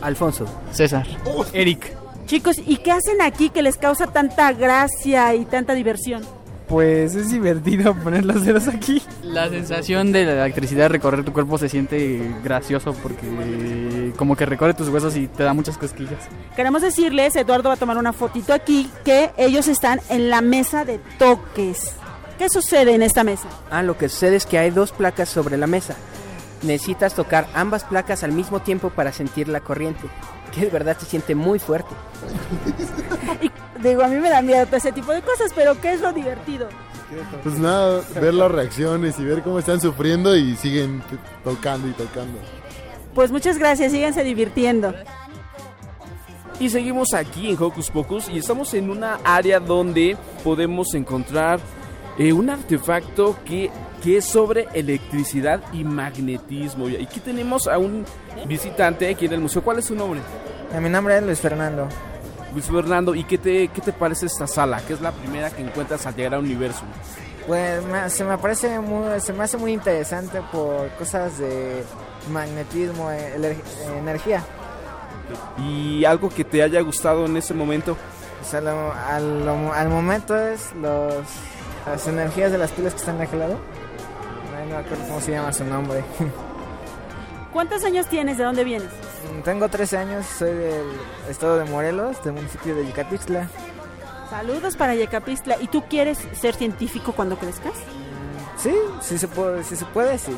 Alfonso. 0.00 0.46
César. 0.72 1.06
Eric. 1.52 1.99
Chicos, 2.30 2.58
¿y 2.64 2.76
qué 2.76 2.92
hacen 2.92 3.20
aquí 3.22 3.50
que 3.50 3.60
les 3.60 3.76
causa 3.76 4.06
tanta 4.06 4.52
gracia 4.52 5.34
y 5.34 5.44
tanta 5.46 5.74
diversión? 5.74 6.22
Pues 6.68 7.16
es 7.16 7.32
divertido 7.32 7.92
poner 8.04 8.24
los 8.24 8.44
dedos 8.44 8.68
aquí. 8.68 9.02
La 9.24 9.48
sensación 9.48 10.12
de 10.12 10.26
la 10.26 10.44
electricidad 10.44 10.84
de 10.84 10.90
recorrer 10.90 11.24
tu 11.24 11.32
cuerpo 11.32 11.58
se 11.58 11.68
siente 11.68 12.22
gracioso 12.44 12.94
porque 13.02 14.12
como 14.14 14.36
que 14.36 14.46
recorre 14.46 14.74
tus 14.74 14.88
huesos 14.90 15.16
y 15.16 15.26
te 15.26 15.42
da 15.42 15.54
muchas 15.54 15.76
cosquillas. 15.76 16.20
Queremos 16.54 16.82
decirles, 16.82 17.34
Eduardo 17.34 17.68
va 17.68 17.74
a 17.74 17.78
tomar 17.78 17.98
una 17.98 18.12
fotito 18.12 18.54
aquí, 18.54 18.88
que 19.04 19.32
ellos 19.36 19.66
están 19.66 20.00
en 20.08 20.30
la 20.30 20.40
mesa 20.40 20.84
de 20.84 21.00
toques. 21.18 21.94
¿Qué 22.38 22.48
sucede 22.48 22.94
en 22.94 23.02
esta 23.02 23.24
mesa? 23.24 23.48
Ah, 23.72 23.82
lo 23.82 23.98
que 23.98 24.08
sucede 24.08 24.36
es 24.36 24.46
que 24.46 24.56
hay 24.56 24.70
dos 24.70 24.92
placas 24.92 25.28
sobre 25.28 25.56
la 25.56 25.66
mesa. 25.66 25.96
Necesitas 26.62 27.14
tocar 27.14 27.48
ambas 27.54 27.84
placas 27.84 28.22
al 28.22 28.32
mismo 28.32 28.60
tiempo 28.60 28.90
para 28.90 29.12
sentir 29.12 29.48
la 29.48 29.60
corriente, 29.60 30.06
que 30.54 30.62
de 30.62 30.70
verdad 30.70 30.96
se 30.98 31.06
siente 31.06 31.34
muy 31.34 31.58
fuerte. 31.58 31.94
Digo, 33.82 34.02
a 34.02 34.08
mí 34.08 34.16
me 34.16 34.28
da 34.28 34.42
miedo 34.42 34.66
todo 34.66 34.76
ese 34.76 34.92
tipo 34.92 35.12
de 35.12 35.22
cosas, 35.22 35.52
pero 35.54 35.80
¿qué 35.80 35.92
es 35.92 36.00
lo 36.00 36.12
divertido? 36.12 36.68
Pues 37.42 37.58
nada, 37.58 38.02
ver 38.20 38.34
las 38.34 38.50
reacciones 38.50 39.18
y 39.18 39.24
ver 39.24 39.42
cómo 39.42 39.58
están 39.58 39.80
sufriendo 39.80 40.36
y 40.36 40.54
siguen 40.56 41.02
tocando 41.42 41.88
y 41.88 41.92
tocando. 41.92 42.38
Pues 43.14 43.32
muchas 43.32 43.58
gracias, 43.58 43.92
síganse 43.92 44.22
divirtiendo. 44.22 44.94
Y 46.60 46.68
seguimos 46.68 47.14
aquí 47.14 47.50
en 47.50 47.60
Hocus 47.60 47.90
Pocus 47.90 48.28
y 48.28 48.38
estamos 48.38 48.74
en 48.74 48.90
una 48.90 49.18
área 49.24 49.58
donde 49.58 50.16
podemos 50.44 50.94
encontrar 50.94 51.58
eh, 52.18 52.32
un 52.32 52.50
artefacto 52.50 53.36
que, 53.44 53.70
que 54.02 54.16
es 54.18 54.24
sobre 54.24 54.66
electricidad 54.72 55.60
y 55.72 55.84
magnetismo. 55.84 56.88
Y 56.88 56.96
aquí 57.04 57.20
tenemos 57.20 57.66
a 57.66 57.78
un 57.78 58.04
visitante 58.46 59.08
aquí 59.10 59.26
en 59.26 59.34
el 59.34 59.40
museo. 59.40 59.62
¿Cuál 59.62 59.78
es 59.78 59.86
su 59.86 59.94
nombre? 59.94 60.20
Mi 60.80 60.88
nombre 60.88 61.16
es 61.18 61.22
Luis 61.22 61.40
Fernando. 61.40 61.88
Luis 62.52 62.64
Fernando, 62.66 63.14
¿y 63.14 63.24
qué 63.24 63.38
te, 63.38 63.68
qué 63.68 63.80
te 63.80 63.92
parece 63.92 64.26
esta 64.26 64.46
sala? 64.46 64.80
Que 64.86 64.94
es 64.94 65.00
la 65.00 65.12
primera 65.12 65.50
que 65.50 65.62
encuentras 65.62 66.06
al 66.06 66.14
llegar 66.16 66.34
a 66.34 66.38
Universum. 66.38 66.88
Pues 67.46 67.84
me- 67.84 68.08
se 68.10 68.24
me 68.24 68.36
parece 68.38 68.78
muy, 68.80 69.20
se 69.20 69.32
me 69.32 69.44
hace 69.44 69.56
muy 69.56 69.72
interesante 69.72 70.40
por 70.52 70.88
cosas 70.90 71.38
de 71.38 71.82
magnetismo, 72.32 73.10
eler- 73.10 73.56
energía. 73.98 74.42
¿Y 75.58 76.04
algo 76.04 76.28
que 76.28 76.44
te 76.44 76.62
haya 76.62 76.80
gustado 76.80 77.26
en 77.26 77.36
ese 77.36 77.54
momento? 77.54 77.96
O 78.42 78.44
sea, 78.50 78.60
lo- 78.60 78.92
al, 78.92 79.44
lo- 79.44 79.72
al 79.72 79.88
momento 79.88 80.36
es 80.36 80.72
los, 80.74 81.14
las 81.86 82.06
energías 82.08 82.50
de 82.52 82.58
las 82.58 82.70
pilas 82.72 82.94
que 82.94 83.00
están 83.00 83.18
de 83.18 83.24
aquel 83.24 83.38
lado. 83.40 83.58
Ay, 84.60 84.68
no 84.68 84.74
me 84.74 84.80
acuerdo 84.80 85.04
cómo 85.06 85.20
se 85.20 85.32
llama 85.32 85.52
su 85.52 85.64
nombre. 85.64 86.04
¿Cuántos 87.52 87.82
años 87.84 88.06
tienes? 88.06 88.38
¿De 88.38 88.44
dónde 88.44 88.64
vienes? 88.64 88.88
Tengo 89.44 89.68
13 89.68 89.96
años, 89.96 90.26
soy 90.26 90.52
del 90.52 90.86
estado 91.28 91.58
de 91.58 91.64
Morelos, 91.64 92.22
del 92.22 92.34
municipio 92.34 92.74
de 92.74 92.86
Yucatixtla. 92.86 93.48
Saludos 94.28 94.76
para 94.76 94.94
Yecapistla. 94.94 95.56
¿Y 95.60 95.66
tú 95.66 95.82
quieres 95.88 96.18
ser 96.32 96.54
científico 96.54 97.12
cuando 97.12 97.36
crezcas? 97.36 97.72
Sí, 98.56 98.72
sí 99.00 99.18
se 99.18 99.26
puede, 99.26 99.64
sí 99.64 99.74
se 99.74 99.84
puede, 99.86 100.18
sí. 100.18 100.36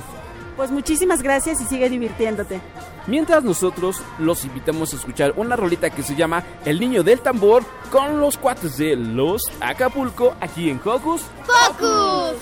Pues 0.57 0.71
muchísimas 0.71 1.23
gracias 1.23 1.61
y 1.61 1.65
sigue 1.65 1.91
divirtiéndote. 1.91 2.61
Mientras 3.07 3.43
nosotros 3.43 4.03
los 4.19 4.45
invitamos 4.45 4.93
a 4.93 4.97
escuchar 4.97 5.35
una 5.37 5.57
rolita 5.57 5.91
que 5.91 6.03
se 6.03 6.15
llama 6.15 6.43
El 6.65 6.81
Niño 6.81 7.03
del 7.03 7.21
Tambor 7.21 7.65
con 7.91 8.21
los 8.21 8.39
cuates 8.39 8.77
de 8.79 8.97
Los 8.97 9.43
Acapulco 9.61 10.35
aquí 10.41 10.71
en 10.71 10.81
Hocus 10.83 11.23
Focus. 11.45 12.39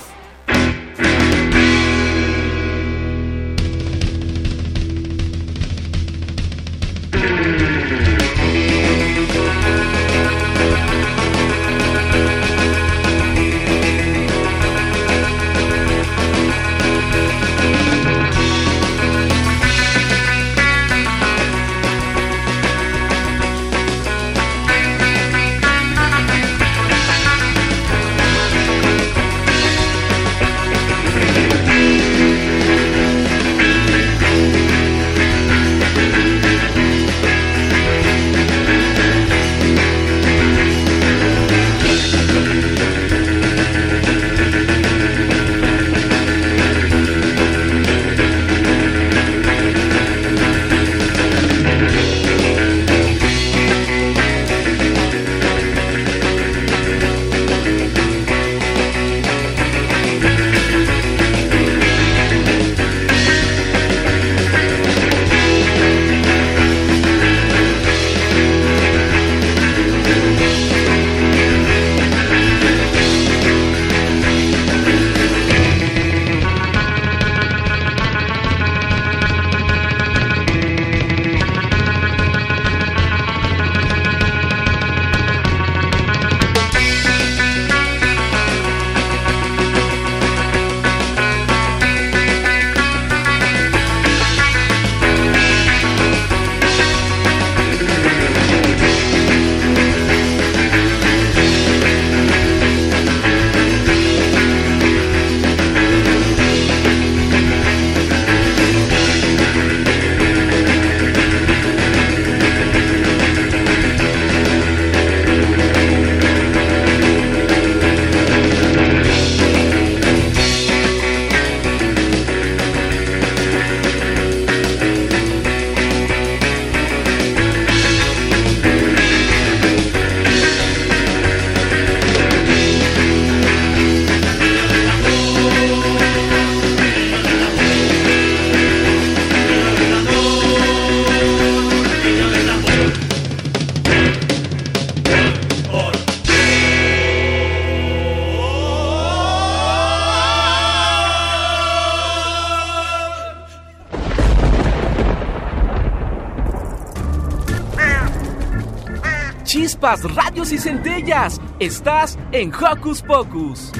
Chispas, 159.91 160.15
radios 160.15 160.51
y 160.51 160.57
centellas. 160.57 161.41
Estás 161.59 162.17
en 162.31 162.53
Hocus 162.53 163.01
Pocus. 163.01 163.71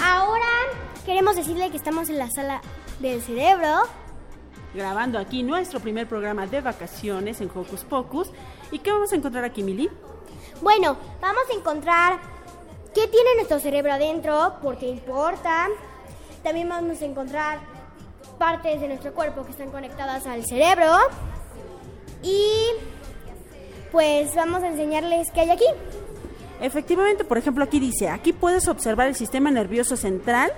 Ahora 0.00 0.46
queremos 1.06 1.36
decirle 1.36 1.70
que 1.70 1.76
estamos 1.76 2.10
en 2.10 2.18
la 2.18 2.30
sala 2.30 2.60
del 3.00 3.22
cerebro. 3.22 3.82
Grabando 4.74 5.18
aquí 5.18 5.42
nuestro 5.42 5.80
primer 5.80 6.06
programa 6.06 6.46
de 6.46 6.60
vacaciones 6.60 7.40
en 7.40 7.48
Hocus 7.48 7.84
Pocus. 7.84 8.30
¿Y 8.70 8.80
qué 8.80 8.90
vamos 8.90 9.12
a 9.12 9.16
encontrar 9.16 9.44
aquí, 9.44 9.62
Mili? 9.62 9.88
Bueno, 10.60 10.96
vamos 11.20 11.44
a 11.50 11.56
encontrar 11.56 12.33
qué 12.94 13.08
tiene 13.08 13.34
nuestro 13.34 13.58
cerebro 13.58 13.92
adentro, 13.92 14.54
por 14.62 14.78
qué 14.78 14.88
importa. 14.88 15.68
También 16.42 16.68
vamos 16.68 17.02
a 17.02 17.04
encontrar 17.04 17.58
partes 18.38 18.80
de 18.80 18.88
nuestro 18.88 19.12
cuerpo 19.12 19.44
que 19.44 19.50
están 19.50 19.70
conectadas 19.70 20.26
al 20.26 20.44
cerebro. 20.44 20.92
Y 22.22 22.68
pues 23.90 24.34
vamos 24.34 24.62
a 24.62 24.68
enseñarles 24.68 25.30
qué 25.32 25.40
hay 25.40 25.50
aquí. 25.50 25.66
Efectivamente, 26.60 27.24
por 27.24 27.36
ejemplo, 27.36 27.64
aquí 27.64 27.80
dice, 27.80 28.08
aquí 28.08 28.32
puedes 28.32 28.68
observar 28.68 29.08
el 29.08 29.14
sistema 29.14 29.50
nervioso 29.50 29.96
central 29.96 30.52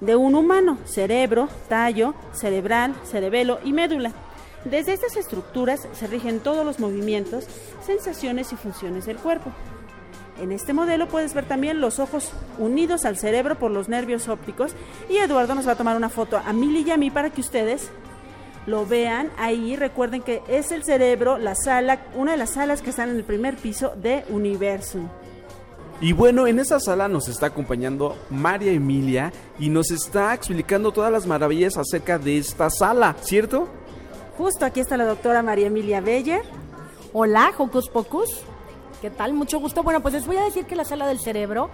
de 0.00 0.16
un 0.16 0.34
humano, 0.34 0.78
cerebro, 0.84 1.48
tallo, 1.68 2.14
cerebral, 2.32 2.94
cerebelo 3.04 3.58
y 3.64 3.72
médula. 3.72 4.12
Desde 4.64 4.92
estas 4.92 5.16
estructuras 5.16 5.88
se 5.92 6.06
rigen 6.06 6.40
todos 6.40 6.64
los 6.64 6.78
movimientos, 6.78 7.46
sensaciones 7.84 8.52
y 8.52 8.56
funciones 8.56 9.06
del 9.06 9.16
cuerpo. 9.16 9.50
En 10.40 10.52
este 10.52 10.72
modelo 10.72 11.06
puedes 11.06 11.34
ver 11.34 11.44
también 11.44 11.82
los 11.82 11.98
ojos 11.98 12.32
unidos 12.58 13.04
al 13.04 13.18
cerebro 13.18 13.58
por 13.58 13.70
los 13.70 13.90
nervios 13.90 14.26
ópticos 14.26 14.72
y 15.10 15.18
Eduardo 15.18 15.54
nos 15.54 15.68
va 15.68 15.72
a 15.72 15.76
tomar 15.76 15.98
una 15.98 16.08
foto 16.08 16.38
a 16.38 16.52
Mili 16.54 16.82
y 16.86 16.90
a 16.90 16.96
mí 16.96 17.10
para 17.10 17.28
que 17.28 17.42
ustedes 17.42 17.90
lo 18.66 18.86
vean 18.86 19.30
ahí. 19.36 19.76
Recuerden 19.76 20.22
que 20.22 20.42
es 20.48 20.72
el 20.72 20.82
cerebro, 20.82 21.36
la 21.36 21.54
sala, 21.54 22.00
una 22.14 22.32
de 22.32 22.38
las 22.38 22.54
salas 22.54 22.80
que 22.80 22.88
están 22.88 23.10
en 23.10 23.16
el 23.16 23.24
primer 23.24 23.56
piso 23.56 23.92
de 23.96 24.24
Universum. 24.30 25.08
Y 26.00 26.14
bueno, 26.14 26.46
en 26.46 26.58
esa 26.58 26.80
sala 26.80 27.06
nos 27.08 27.28
está 27.28 27.46
acompañando 27.46 28.16
María 28.30 28.72
Emilia 28.72 29.34
y 29.58 29.68
nos 29.68 29.90
está 29.90 30.32
explicando 30.32 30.90
todas 30.90 31.12
las 31.12 31.26
maravillas 31.26 31.76
acerca 31.76 32.18
de 32.18 32.38
esta 32.38 32.70
sala, 32.70 33.14
¿cierto? 33.20 33.68
Justo 34.38 34.64
aquí 34.64 34.80
está 34.80 34.96
la 34.96 35.04
doctora 35.04 35.42
María 35.42 35.66
Emilia 35.66 36.00
Beller. 36.00 36.40
Hola, 37.12 37.52
Hocus 37.58 37.90
Pocus. 37.90 38.42
¿Qué 39.00 39.08
tal? 39.08 39.32
Mucho 39.32 39.58
gusto. 39.60 39.82
Bueno, 39.82 40.02
pues 40.02 40.12
les 40.12 40.26
voy 40.26 40.36
a 40.36 40.44
decir 40.44 40.66
que 40.66 40.76
la 40.76 40.84
sala 40.84 41.06
del 41.06 41.20
cerebro 41.20 41.70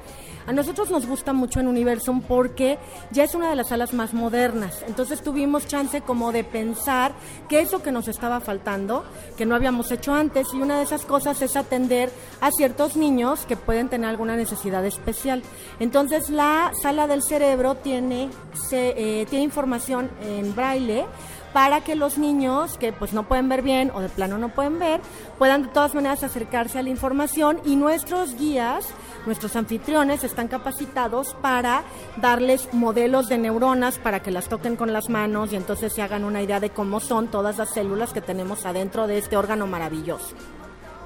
a 0.46 0.52
nosotros 0.52 0.90
nos 0.90 1.06
gusta 1.06 1.32
mucho 1.32 1.58
en 1.58 1.66
Universum 1.66 2.22
porque 2.22 2.78
ya 3.10 3.24
es 3.24 3.34
una 3.34 3.50
de 3.50 3.56
las 3.56 3.70
salas 3.70 3.92
más 3.92 4.14
modernas. 4.14 4.84
Entonces 4.86 5.22
tuvimos 5.22 5.66
chance 5.66 6.02
como 6.02 6.30
de 6.30 6.44
pensar 6.44 7.12
qué 7.48 7.58
es 7.58 7.72
lo 7.72 7.82
que 7.82 7.90
nos 7.90 8.06
estaba 8.06 8.38
faltando, 8.38 9.04
que 9.36 9.44
no 9.44 9.56
habíamos 9.56 9.90
hecho 9.90 10.14
antes. 10.14 10.46
Y 10.54 10.58
una 10.58 10.76
de 10.76 10.84
esas 10.84 11.04
cosas 11.04 11.42
es 11.42 11.56
atender 11.56 12.12
a 12.40 12.52
ciertos 12.52 12.96
niños 12.96 13.44
que 13.44 13.56
pueden 13.56 13.88
tener 13.88 14.08
alguna 14.08 14.36
necesidad 14.36 14.84
especial. 14.84 15.42
Entonces 15.80 16.30
la 16.30 16.70
sala 16.80 17.08
del 17.08 17.24
cerebro 17.24 17.74
tiene, 17.74 18.30
se, 18.68 18.94
eh, 19.22 19.26
tiene 19.26 19.44
información 19.44 20.10
en 20.22 20.54
braille 20.54 21.06
para 21.52 21.80
que 21.82 21.94
los 21.94 22.18
niños 22.18 22.76
que 22.78 22.92
pues 22.92 23.12
no 23.12 23.24
pueden 23.24 23.48
ver 23.48 23.62
bien 23.62 23.90
o 23.94 24.00
de 24.00 24.08
plano 24.08 24.38
no 24.38 24.50
pueden 24.50 24.78
ver 24.78 25.00
puedan 25.38 25.62
de 25.62 25.68
todas 25.68 25.94
maneras 25.94 26.22
acercarse 26.22 26.78
a 26.78 26.82
la 26.82 26.90
información 26.90 27.60
y 27.64 27.76
nuestros 27.76 28.36
guías, 28.36 28.86
nuestros 29.26 29.56
anfitriones 29.56 30.24
están 30.24 30.48
capacitados 30.48 31.34
para 31.40 31.82
darles 32.16 32.72
modelos 32.72 33.28
de 33.28 33.38
neuronas 33.38 33.98
para 33.98 34.20
que 34.20 34.30
las 34.30 34.48
toquen 34.48 34.76
con 34.76 34.92
las 34.92 35.08
manos 35.08 35.52
y 35.52 35.56
entonces 35.56 35.92
se 35.92 36.02
hagan 36.02 36.24
una 36.24 36.42
idea 36.42 36.60
de 36.60 36.70
cómo 36.70 37.00
son 37.00 37.28
todas 37.28 37.58
las 37.58 37.70
células 37.70 38.12
que 38.12 38.20
tenemos 38.20 38.66
adentro 38.66 39.06
de 39.06 39.18
este 39.18 39.36
órgano 39.36 39.66
maravilloso. 39.66 40.34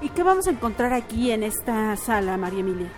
¿Y 0.02 0.08
qué 0.08 0.22
vamos 0.22 0.46
a 0.46 0.50
encontrar 0.50 0.94
aquí 0.94 1.30
en 1.30 1.42
esta 1.42 1.94
sala, 1.96 2.36
María 2.38 2.60
Emilia? 2.60 2.90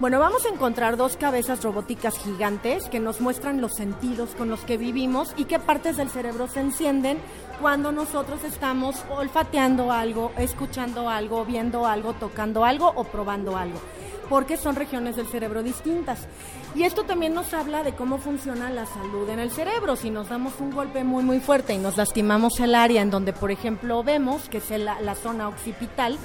Bueno, 0.00 0.20
vamos 0.20 0.46
a 0.46 0.50
encontrar 0.50 0.96
dos 0.96 1.16
cabezas 1.16 1.64
robóticas 1.64 2.16
gigantes 2.18 2.88
que 2.88 3.00
nos 3.00 3.20
muestran 3.20 3.60
los 3.60 3.74
sentidos 3.74 4.30
con 4.36 4.48
los 4.48 4.60
que 4.60 4.76
vivimos 4.76 5.34
y 5.36 5.46
qué 5.46 5.58
partes 5.58 5.96
del 5.96 6.08
cerebro 6.08 6.46
se 6.46 6.60
encienden 6.60 7.18
cuando 7.60 7.90
nosotros 7.90 8.44
estamos 8.44 9.02
olfateando 9.10 9.90
algo, 9.90 10.30
escuchando 10.38 11.08
algo, 11.08 11.44
viendo 11.44 11.84
algo, 11.84 12.12
tocando 12.12 12.64
algo 12.64 12.92
o 12.94 13.02
probando 13.02 13.56
algo 13.56 13.80
porque 14.28 14.58
son 14.58 14.76
regiones 14.76 15.16
del 15.16 15.26
cerebro 15.26 15.62
distintas. 15.62 16.28
Y 16.74 16.82
esto 16.82 17.04
también 17.04 17.32
nos 17.32 17.54
habla 17.54 17.82
de 17.82 17.94
cómo 17.94 18.18
funciona 18.18 18.68
la 18.68 18.84
salud 18.84 19.26
en 19.30 19.38
el 19.38 19.50
cerebro. 19.50 19.96
Si 19.96 20.10
nos 20.10 20.28
damos 20.28 20.52
un 20.60 20.70
golpe 20.70 21.02
muy 21.02 21.24
muy 21.24 21.40
fuerte 21.40 21.72
y 21.72 21.78
nos 21.78 21.96
lastimamos 21.96 22.60
el 22.60 22.74
área 22.74 23.00
en 23.00 23.10
donde, 23.10 23.32
por 23.32 23.50
ejemplo, 23.50 24.04
vemos, 24.04 24.50
que 24.50 24.58
es 24.58 24.70
la, 24.70 25.00
la 25.00 25.14
zona 25.14 25.48
occipital, 25.48 26.18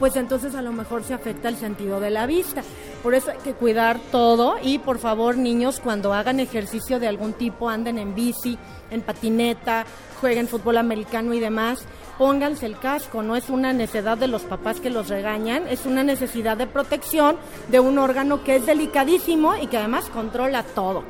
pues 0.00 0.16
entonces 0.16 0.54
a 0.54 0.62
lo 0.62 0.72
mejor 0.72 1.04
se 1.04 1.12
afecta 1.12 1.48
el 1.48 1.56
sentido 1.56 2.00
de 2.00 2.10
la 2.10 2.26
vista. 2.26 2.62
Por 3.02 3.14
eso 3.14 3.30
hay 3.30 3.38
que 3.38 3.52
cuidar 3.52 4.00
todo 4.10 4.56
y 4.60 4.78
por 4.78 4.98
favor 4.98 5.36
niños 5.36 5.78
cuando 5.78 6.14
hagan 6.14 6.40
ejercicio 6.40 6.98
de 6.98 7.06
algún 7.06 7.34
tipo, 7.34 7.68
anden 7.68 7.98
en 7.98 8.14
bici, 8.14 8.58
en 8.90 9.02
patineta, 9.02 9.84
jueguen 10.20 10.48
fútbol 10.48 10.78
americano 10.78 11.34
y 11.34 11.40
demás, 11.40 11.84
pónganse 12.16 12.64
el 12.64 12.78
casco, 12.78 13.22
no 13.22 13.36
es 13.36 13.50
una 13.50 13.74
necesidad 13.74 14.16
de 14.16 14.26
los 14.26 14.42
papás 14.42 14.80
que 14.80 14.88
los 14.88 15.08
regañan, 15.08 15.68
es 15.68 15.84
una 15.84 16.02
necesidad 16.02 16.56
de 16.56 16.66
protección 16.66 17.36
de 17.68 17.80
un 17.80 17.98
órgano 17.98 18.42
que 18.42 18.56
es 18.56 18.66
delicadísimo 18.66 19.54
y 19.56 19.66
que 19.66 19.76
además 19.76 20.08
controla 20.08 20.62
todo. 20.62 21.04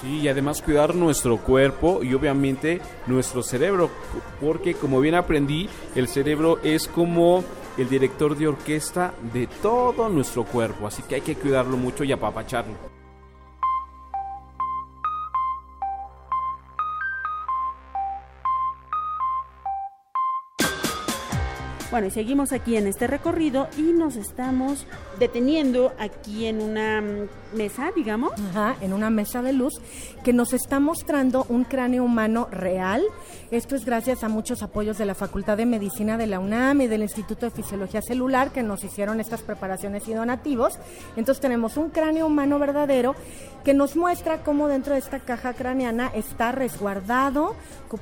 Sí, 0.00 0.20
y 0.20 0.28
además 0.28 0.62
cuidar 0.62 0.94
nuestro 0.94 1.36
cuerpo 1.36 2.02
y 2.02 2.12
obviamente 2.14 2.80
nuestro 3.06 3.42
cerebro, 3.42 3.90
porque 4.40 4.74
como 4.74 5.00
bien 5.00 5.14
aprendí, 5.14 5.68
el 5.94 6.08
cerebro 6.08 6.58
es 6.64 6.88
como 6.88 7.44
el 7.78 7.88
director 7.88 8.36
de 8.36 8.48
orquesta 8.48 9.14
de 9.32 9.46
todo 9.46 10.08
nuestro 10.08 10.44
cuerpo, 10.44 10.86
así 10.86 11.02
que 11.02 11.16
hay 11.16 11.20
que 11.22 11.36
cuidarlo 11.36 11.76
mucho 11.76 12.04
y 12.04 12.12
apapacharlo. 12.12 12.91
Bueno, 21.92 22.06
y 22.06 22.10
seguimos 22.10 22.52
aquí 22.52 22.76
en 22.78 22.86
este 22.86 23.06
recorrido 23.06 23.68
y 23.76 23.82
nos 23.82 24.16
estamos 24.16 24.86
deteniendo 25.20 25.92
aquí 25.98 26.46
en 26.46 26.62
una 26.62 27.02
mm, 27.02 27.28
mesa, 27.54 27.92
digamos. 27.94 28.32
Ajá, 28.32 28.76
en 28.80 28.94
una 28.94 29.10
mesa 29.10 29.42
de 29.42 29.52
luz 29.52 29.74
que 30.24 30.32
nos 30.32 30.54
está 30.54 30.80
mostrando 30.80 31.44
un 31.50 31.64
cráneo 31.64 32.04
humano 32.04 32.48
real. 32.50 33.02
Esto 33.50 33.76
es 33.76 33.84
gracias 33.84 34.24
a 34.24 34.30
muchos 34.30 34.62
apoyos 34.62 34.96
de 34.96 35.04
la 35.04 35.14
Facultad 35.14 35.58
de 35.58 35.66
Medicina 35.66 36.16
de 36.16 36.26
la 36.26 36.40
UNAM 36.40 36.80
y 36.80 36.86
del 36.86 37.02
Instituto 37.02 37.44
de 37.44 37.50
Fisiología 37.50 38.00
Celular 38.00 38.52
que 38.52 38.62
nos 38.62 38.82
hicieron 38.84 39.20
estas 39.20 39.42
preparaciones 39.42 40.08
y 40.08 40.14
donativos. 40.14 40.78
Entonces 41.16 41.42
tenemos 41.42 41.76
un 41.76 41.90
cráneo 41.90 42.26
humano 42.26 42.58
verdadero 42.58 43.14
que 43.64 43.74
nos 43.74 43.96
muestra 43.96 44.42
cómo 44.42 44.66
dentro 44.66 44.94
de 44.94 45.00
esta 45.00 45.20
caja 45.20 45.52
craneana 45.52 46.10
está 46.14 46.52
resguardado 46.52 47.54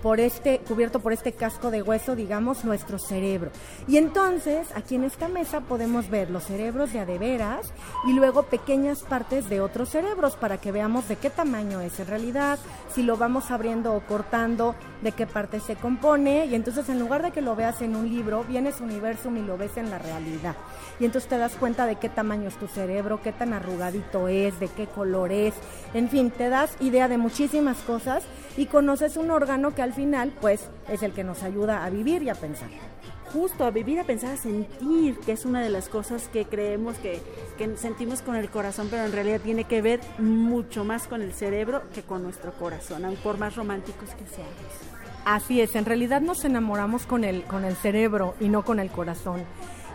por 0.03 0.21
este, 0.21 0.61
cubierto 0.61 1.01
por 1.01 1.13
este 1.13 1.33
casco 1.33 1.71
de 1.71 1.83
hueso, 1.83 2.15
digamos, 2.15 2.65
nuestro 2.65 2.99
cerebro. 2.99 3.51
Y 3.89 3.97
entonces, 3.97 4.69
aquí 4.75 4.95
en 4.95 5.05
esta 5.05 5.29
mesa 5.29 5.61
podemos 5.61 6.11
ver 6.11 6.31
los 6.31 6.45
cerebros 6.45 6.93
de 6.93 7.01
adeveras 7.01 7.73
y 8.07 8.13
luego 8.13 8.45
pequeñas 8.45 9.01
partes 9.01 9.49
de 9.49 9.61
otros 9.61 9.89
cerebros 9.89 10.37
para 10.37 10.59
que 10.59 10.73
veamos 10.73 11.09
de 11.09 11.17
qué 11.17 11.31
tamaño 11.31 11.81
es 11.81 11.99
en 11.99 12.07
realidad, 12.07 12.59
si 12.95 13.03
lo 13.03 13.17
vamos 13.17 13.51
abriendo 13.51 13.95
o 13.95 14.01
cortando, 14.01 14.75
de 15.03 15.13
qué 15.13 15.27
parte 15.27 15.61
se 15.61 15.77
compone. 15.77 16.47
Y 16.47 16.55
entonces, 16.55 16.89
en 16.89 16.99
lugar 16.99 17.23
de 17.23 17.31
que 17.31 17.41
lo 17.41 17.57
veas 17.57 17.81
en 17.83 17.97
un 17.97 18.09
libro, 18.09 18.45
vienes 18.45 18.81
Universum 18.81 19.37
y 19.39 19.43
lo 19.43 19.57
ves 19.57 19.77
en 19.77 19.91
la 19.91 19.99
realidad. 19.99 20.55
Y 20.99 21.07
entonces 21.07 21.29
te 21.29 21.39
das 21.39 21.57
cuenta 21.57 21.87
de 21.87 21.97
qué 21.97 22.09
tamaño 22.09 22.49
es 22.49 22.57
tu 22.57 22.69
cerebro, 22.69 23.21
qué 23.23 23.33
tan 23.33 23.53
arrugadito 23.53 24.29
es, 24.29 24.61
de 24.61 24.69
qué 24.69 24.87
color 24.87 25.33
es. 25.33 25.55
En 25.95 26.09
fin, 26.09 26.31
te 26.31 26.49
das 26.49 26.77
idea 26.81 27.09
de 27.09 27.19
muchísimas 27.19 27.79
cosas 27.79 28.23
y 28.57 28.67
conoces 28.67 29.17
un 29.17 29.31
órgano 29.31 29.75
que 29.75 29.83
al 29.83 29.95
final, 29.95 30.33
pues, 30.41 30.69
es 30.89 31.03
el 31.03 31.13
que 31.13 31.25
nos 31.25 31.43
ayuda 31.43 31.85
a 31.85 31.91
vivir 31.91 32.23
y 32.23 32.29
a 32.29 32.35
pensar 32.35 32.90
justo 33.33 33.65
a 33.65 33.71
vivir, 33.71 34.01
a 34.01 34.05
pensar, 34.05 34.33
a 34.33 34.37
sentir, 34.37 35.19
que 35.21 35.33
es 35.33 35.45
una 35.45 35.61
de 35.63 35.71
las 35.71 35.89
cosas 35.89 36.29
que 36.29 36.45
creemos 36.45 36.97
que, 36.99 37.21
que, 37.59 37.77
sentimos 37.77 38.23
con 38.23 38.37
el 38.37 38.51
corazón, 38.51 38.89
pero 38.91 39.05
en 39.05 39.13
realidad 39.13 39.41
tiene 39.41 39.65
que 39.65 39.83
ver 39.83 40.01
mucho 40.19 40.85
más 40.85 41.07
con 41.07 41.23
el 41.23 41.33
cerebro 41.33 41.83
que 41.95 42.03
con 42.03 42.23
nuestro 42.23 42.53
corazón, 42.53 43.05
aun 43.05 43.17
por 43.17 43.39
más 43.39 43.57
románticos 43.57 44.11
que 44.11 44.27
seamos. 44.27 44.91
Así 45.25 45.61
es, 45.61 45.75
en 45.77 45.85
realidad 45.85 46.21
nos 46.21 46.45
enamoramos 46.45 47.07
con 47.07 47.25
el, 47.25 47.45
con 47.45 47.65
el 47.65 47.77
cerebro 47.77 48.35
y 48.41 48.49
no 48.49 48.65
con 48.65 48.81
el 48.81 48.91
corazón. 48.91 49.45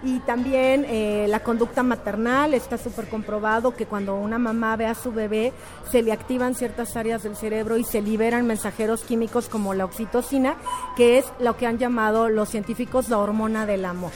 Y 0.04 0.20
también 0.20 0.86
eh, 0.88 1.26
la 1.30 1.42
conducta 1.42 1.84
maternal, 1.84 2.54
está 2.54 2.78
súper 2.78 3.08
comprobado 3.08 3.76
que 3.76 3.86
cuando 3.86 4.16
una 4.16 4.38
mamá 4.38 4.76
ve 4.76 4.86
a 4.86 4.96
su 4.96 5.12
bebé 5.12 5.54
se 5.92 6.04
le 6.04 6.12
activan 6.12 6.56
ciertas 6.56 6.96
áreas 6.96 7.24
del 7.24 7.36
cerebro 7.36 7.78
y 7.78 7.84
se 7.84 8.02
liberan 8.02 8.46
mensajeros 8.46 9.04
químicos 9.04 9.50
como 9.50 9.74
la 9.74 9.86
oxitocina, 9.86 10.56
que 10.96 11.18
es 11.18 11.26
lo 11.40 11.58
que 11.58 11.68
han 11.68 11.78
llamado 11.78 12.30
los 12.30 12.50
científicos 12.50 13.10
la 13.10 13.18
hormona 13.18 13.66
del 13.66 13.86
amor. 13.86 14.12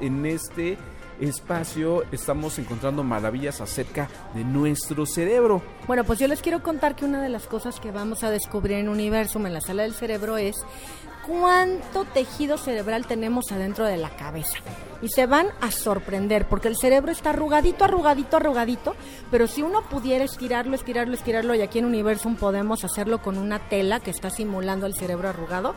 En 0.00 0.26
este 0.26 0.78
espacio 1.20 2.02
estamos 2.10 2.58
encontrando 2.58 3.04
maravillas 3.04 3.60
acerca 3.60 4.08
de 4.34 4.44
nuestro 4.44 5.06
cerebro. 5.06 5.62
Bueno, 5.86 6.04
pues 6.04 6.18
yo 6.18 6.26
les 6.26 6.42
quiero 6.42 6.62
contar 6.62 6.96
que 6.96 7.04
una 7.04 7.22
de 7.22 7.28
las 7.28 7.46
cosas 7.46 7.78
que 7.78 7.90
vamos 7.90 8.24
a 8.24 8.30
descubrir 8.30 8.78
en 8.78 8.88
Universum, 8.88 9.46
en 9.46 9.54
la 9.54 9.60
sala 9.60 9.84
del 9.84 9.94
cerebro, 9.94 10.36
es 10.36 10.56
cuánto 11.26 12.04
tejido 12.04 12.58
cerebral 12.58 13.06
tenemos 13.06 13.52
adentro 13.52 13.84
de 13.84 13.96
la 13.96 14.10
cabeza. 14.10 14.58
Y 15.00 15.08
se 15.08 15.26
van 15.26 15.48
a 15.60 15.72
sorprender, 15.72 16.46
porque 16.46 16.68
el 16.68 16.76
cerebro 16.76 17.10
está 17.10 17.30
arrugadito, 17.30 17.84
arrugadito, 17.84 18.36
arrugadito, 18.36 18.94
pero 19.32 19.48
si 19.48 19.62
uno 19.62 19.82
pudiera 19.88 20.24
estirarlo, 20.24 20.76
estirarlo, 20.76 21.14
estirarlo, 21.14 21.54
y 21.56 21.60
aquí 21.60 21.80
en 21.80 21.86
Universum 21.86 22.36
podemos 22.36 22.84
hacerlo 22.84 23.20
con 23.20 23.36
una 23.36 23.58
tela 23.58 23.98
que 23.98 24.10
está 24.12 24.30
simulando 24.30 24.86
el 24.86 24.94
cerebro 24.94 25.28
arrugado, 25.28 25.74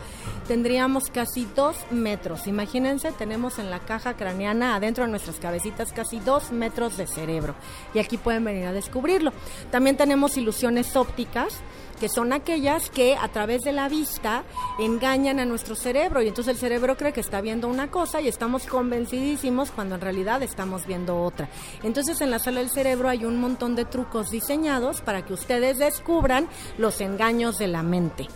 tendríamos 0.48 1.10
casi 1.10 1.48
dos 1.56 1.76
metros. 1.90 2.46
Imagínense, 2.46 3.12
tenemos 3.14 3.58
en 3.58 3.72
la 3.72 3.80
caja 3.80 4.16
craneana, 4.16 4.76
adentro 4.76 5.06
de 5.06 5.10
nuestras 5.10 5.38
cabecitas, 5.38 5.92
casi 5.92 6.20
dos 6.20 6.52
metros 6.52 6.98
de 6.98 7.08
cerebro. 7.08 7.56
Y 7.96 8.00
aquí 8.00 8.18
pueden 8.18 8.44
venir 8.44 8.66
a 8.66 8.74
descubrirlo. 8.74 9.32
También 9.72 9.98
tenemos 9.98 10.38
ilusiones 10.38 10.96
ópticas 10.96 11.62
que 12.00 12.10
son 12.10 12.34
aquellas 12.34 12.90
que 12.90 13.16
a 13.16 13.28
través 13.30 13.62
de 13.62 13.72
la 13.72 13.90
vista 13.90 14.44
engañan 14.80 15.40
a 15.40 15.46
nuestro 15.46 15.76
cerebro 15.76 16.22
y 16.22 16.28
entonces 16.28 16.54
el 16.54 16.60
cerebro 16.60 16.98
cree 16.98 17.14
que 17.14 17.22
está 17.22 17.42
viendo 17.42 17.68
una 17.68 17.90
cosa 17.90 18.22
y 18.22 18.28
estamos 18.28 18.66
convencidísimos 18.66 19.72
cuando 19.72 19.96
en 19.96 20.02
realidad 20.02 20.42
estamos 20.44 20.86
viendo 20.86 21.22
otra. 21.22 21.50
Entonces 21.84 22.22
en 22.22 22.32
la 22.32 22.40
sala 22.40 22.60
del 22.60 22.70
cerebro 22.70 23.10
hay 23.10 23.26
un 23.26 23.40
montón 23.40 23.76
de 23.76 23.86
trucos 23.86 24.30
diseñados 24.30 25.02
para 25.02 25.26
que 25.26 25.34
ustedes 25.34 25.78
descubran 25.78 26.48
los 26.78 27.02
engaños 27.02 27.58
de 27.58 27.68
la 27.68 27.84
mente. 27.84 28.28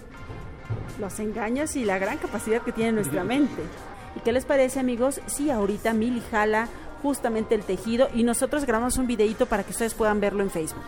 Los 0.99 1.19
engaños 1.19 1.75
y 1.75 1.85
la 1.85 1.97
gran 1.97 2.17
capacidad 2.17 2.61
que 2.61 2.71
tiene 2.71 2.91
nuestra 2.91 3.23
mente. 3.23 3.61
¿Y 4.15 4.19
qué 4.21 4.31
les 4.31 4.45
parece 4.45 4.79
amigos 4.79 5.21
si 5.27 5.49
ahorita 5.49 5.93
Mili 5.93 6.21
jala 6.31 6.67
justamente 7.01 7.55
el 7.55 7.63
tejido 7.63 8.09
y 8.13 8.23
nosotros 8.23 8.65
grabamos 8.65 8.97
un 8.97 9.07
videito 9.07 9.45
para 9.45 9.63
que 9.63 9.71
ustedes 9.71 9.93
puedan 9.93 10.19
verlo 10.19 10.43
en 10.43 10.49
Facebook? 10.49 10.83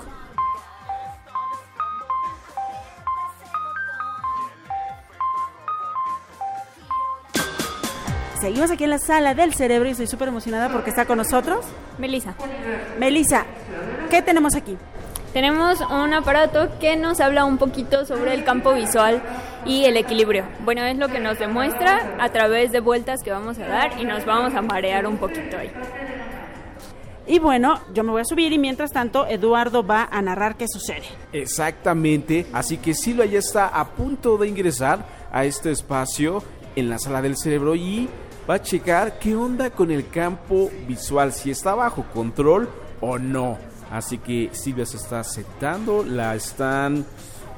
Seguimos 8.42 8.72
aquí 8.72 8.86
en 8.86 8.90
la 8.90 8.98
sala 8.98 9.36
del 9.36 9.54
cerebro 9.54 9.88
y 9.88 9.92
estoy 9.92 10.08
súper 10.08 10.30
emocionada 10.30 10.70
porque 10.70 10.90
está 10.90 11.06
con 11.06 11.20
nosotros. 11.20 11.64
Melissa. 12.00 12.34
Melissa, 12.98 13.46
¿qué 14.10 14.24
tenemos 14.24 14.56
aquí? 14.56 14.76
Tenemos 15.32 15.80
un 15.82 16.12
aparato 16.12 16.68
que 16.80 16.96
nos 16.96 17.20
habla 17.20 17.46
un 17.46 17.60
poquito 17.60 18.04
sobre 18.04 18.34
el 18.34 18.44
campo 18.44 18.74
visual 18.74 19.22
y 19.64 19.86
el 19.86 19.96
equilibrio. 19.96 20.46
Bueno, 20.66 20.82
es 20.82 20.98
lo 20.98 21.08
que 21.10 21.20
nos 21.20 21.38
demuestra 21.38 22.16
a 22.20 22.30
través 22.30 22.72
de 22.72 22.80
vueltas 22.80 23.22
que 23.22 23.30
vamos 23.30 23.60
a 23.60 23.68
dar 23.68 24.02
y 24.02 24.06
nos 24.06 24.26
vamos 24.26 24.56
a 24.56 24.64
marear 24.64 25.06
un 25.06 25.18
poquito 25.18 25.60
ahí. 25.60 25.72
Y 27.28 27.38
bueno, 27.38 27.80
yo 27.94 28.04
me 28.04 28.10
voy 28.10 28.22
a 28.22 28.26
subir 28.26 28.52
y 28.52 28.58
mientras 28.58 28.92
tanto 28.92 29.28
Eduardo 29.28 29.86
va 29.86 30.10
a 30.12 30.20
narrar 30.24 30.58
qué 30.58 30.66
sucede. 30.68 31.04
Exactamente, 31.32 32.48
así 32.54 32.78
que 32.78 32.96
Silvia 32.96 33.26
ya 33.28 33.38
está 33.38 33.68
a 33.68 33.88
punto 33.88 34.36
de 34.40 34.48
ingresar 34.48 35.06
a 35.32 35.46
este 35.46 35.70
espacio 35.70 36.42
en 36.76 36.90
la 36.90 36.98
sala 36.98 37.22
del 37.22 37.38
cerebro 37.38 37.76
y 37.76 38.10
va 38.52 38.56
a 38.56 38.62
checar 38.62 39.18
qué 39.18 39.34
onda 39.34 39.70
con 39.70 39.92
el 39.92 40.10
campo 40.10 40.70
visual, 40.86 41.32
si 41.32 41.52
está 41.52 41.74
bajo 41.74 42.04
control 42.14 42.68
o 43.00 43.18
no. 43.18 43.58
Así 43.90 44.18
que 44.18 44.50
Silvia 44.52 44.86
se 44.86 44.98
está 44.98 45.24
sentando, 45.24 46.04
la 46.04 46.36
están 46.36 47.06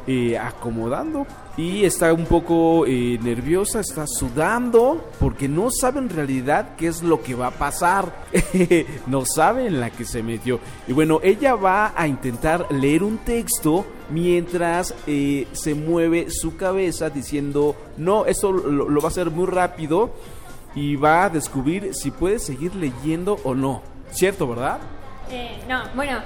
eh, 0.06 0.38
acomodando 0.38 1.25
y 1.58 1.84
está 1.84 2.13
un 2.13 2.25
poco 2.25 2.86
eh, 2.86 3.17
nerviosa, 3.23 3.79
está 3.79 4.06
sudando 4.06 5.03
porque 5.19 5.47
no 5.47 5.71
sabe 5.71 5.97
en 5.97 6.10
realidad 6.10 6.75
qué 6.77 6.89
es 6.89 7.01
lo 7.01 7.23
que 7.23 7.34
va 7.34 7.47
a 7.47 7.51
pasar. 7.51 8.13
no 9.08 9.25
sabe 9.25 9.65
en 9.65 9.79
la 9.79 9.89
que 9.89 10.06
se 10.06 10.21
metió. 10.21 10.60
Y 10.88 10.93
bueno, 10.93 11.21
ella 11.23 11.56
va 11.56 11.93
a 11.95 12.08
intentar 12.08 12.71
leer 12.71 13.01
un 13.01 13.17
texto 13.17 13.84
mientras 14.12 14.93
eh, 15.08 15.47
se 15.53 15.73
mueve 15.73 16.27
su 16.29 16.56
cabeza 16.56 17.10
diciendo, 17.10 17.75
no, 17.97 18.27
esto 18.27 18.51
lo, 18.51 18.88
lo 18.88 19.01
va 19.01 19.08
a 19.08 19.12
hacer 19.12 19.32
muy 19.32 19.47
rápido 19.47 20.12
y 20.75 20.95
va 20.95 21.25
a 21.25 21.29
descubrir 21.29 21.93
si 21.93 22.12
puede 22.12 22.39
seguir 22.39 22.75
leyendo 22.75 23.39
o 23.43 23.53
no. 23.55 23.81
¿Cierto, 24.12 24.47
verdad? 24.47 24.79
Eh, 25.29 25.57
no, 25.67 25.83
bueno, 25.95 26.19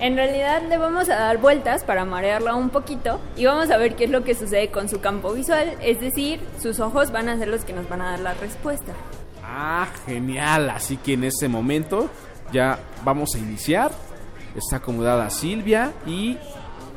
en 0.00 0.16
realidad 0.16 0.62
le 0.68 0.78
vamos 0.78 1.08
a 1.08 1.16
dar 1.16 1.38
vueltas 1.38 1.84
para 1.84 2.04
marearla 2.04 2.54
un 2.54 2.70
poquito 2.70 3.20
y 3.36 3.44
vamos 3.44 3.70
a 3.70 3.76
ver 3.76 3.96
qué 3.96 4.04
es 4.04 4.10
lo 4.10 4.24
que 4.24 4.34
sucede 4.34 4.70
con 4.70 4.88
su 4.88 5.00
campo 5.00 5.32
visual, 5.32 5.76
es 5.82 6.00
decir, 6.00 6.40
sus 6.60 6.80
ojos 6.80 7.10
van 7.10 7.28
a 7.28 7.38
ser 7.38 7.48
los 7.48 7.64
que 7.64 7.72
nos 7.72 7.88
van 7.88 8.00
a 8.02 8.12
dar 8.12 8.20
la 8.20 8.34
respuesta. 8.34 8.92
Ah, 9.44 9.88
genial, 10.06 10.70
así 10.70 10.96
que 10.96 11.14
en 11.14 11.24
ese 11.24 11.48
momento 11.48 12.08
ya 12.52 12.78
vamos 13.04 13.34
a 13.34 13.38
iniciar. 13.38 13.90
Está 14.54 14.76
acomodada 14.76 15.30
Silvia 15.30 15.92
y 16.06 16.38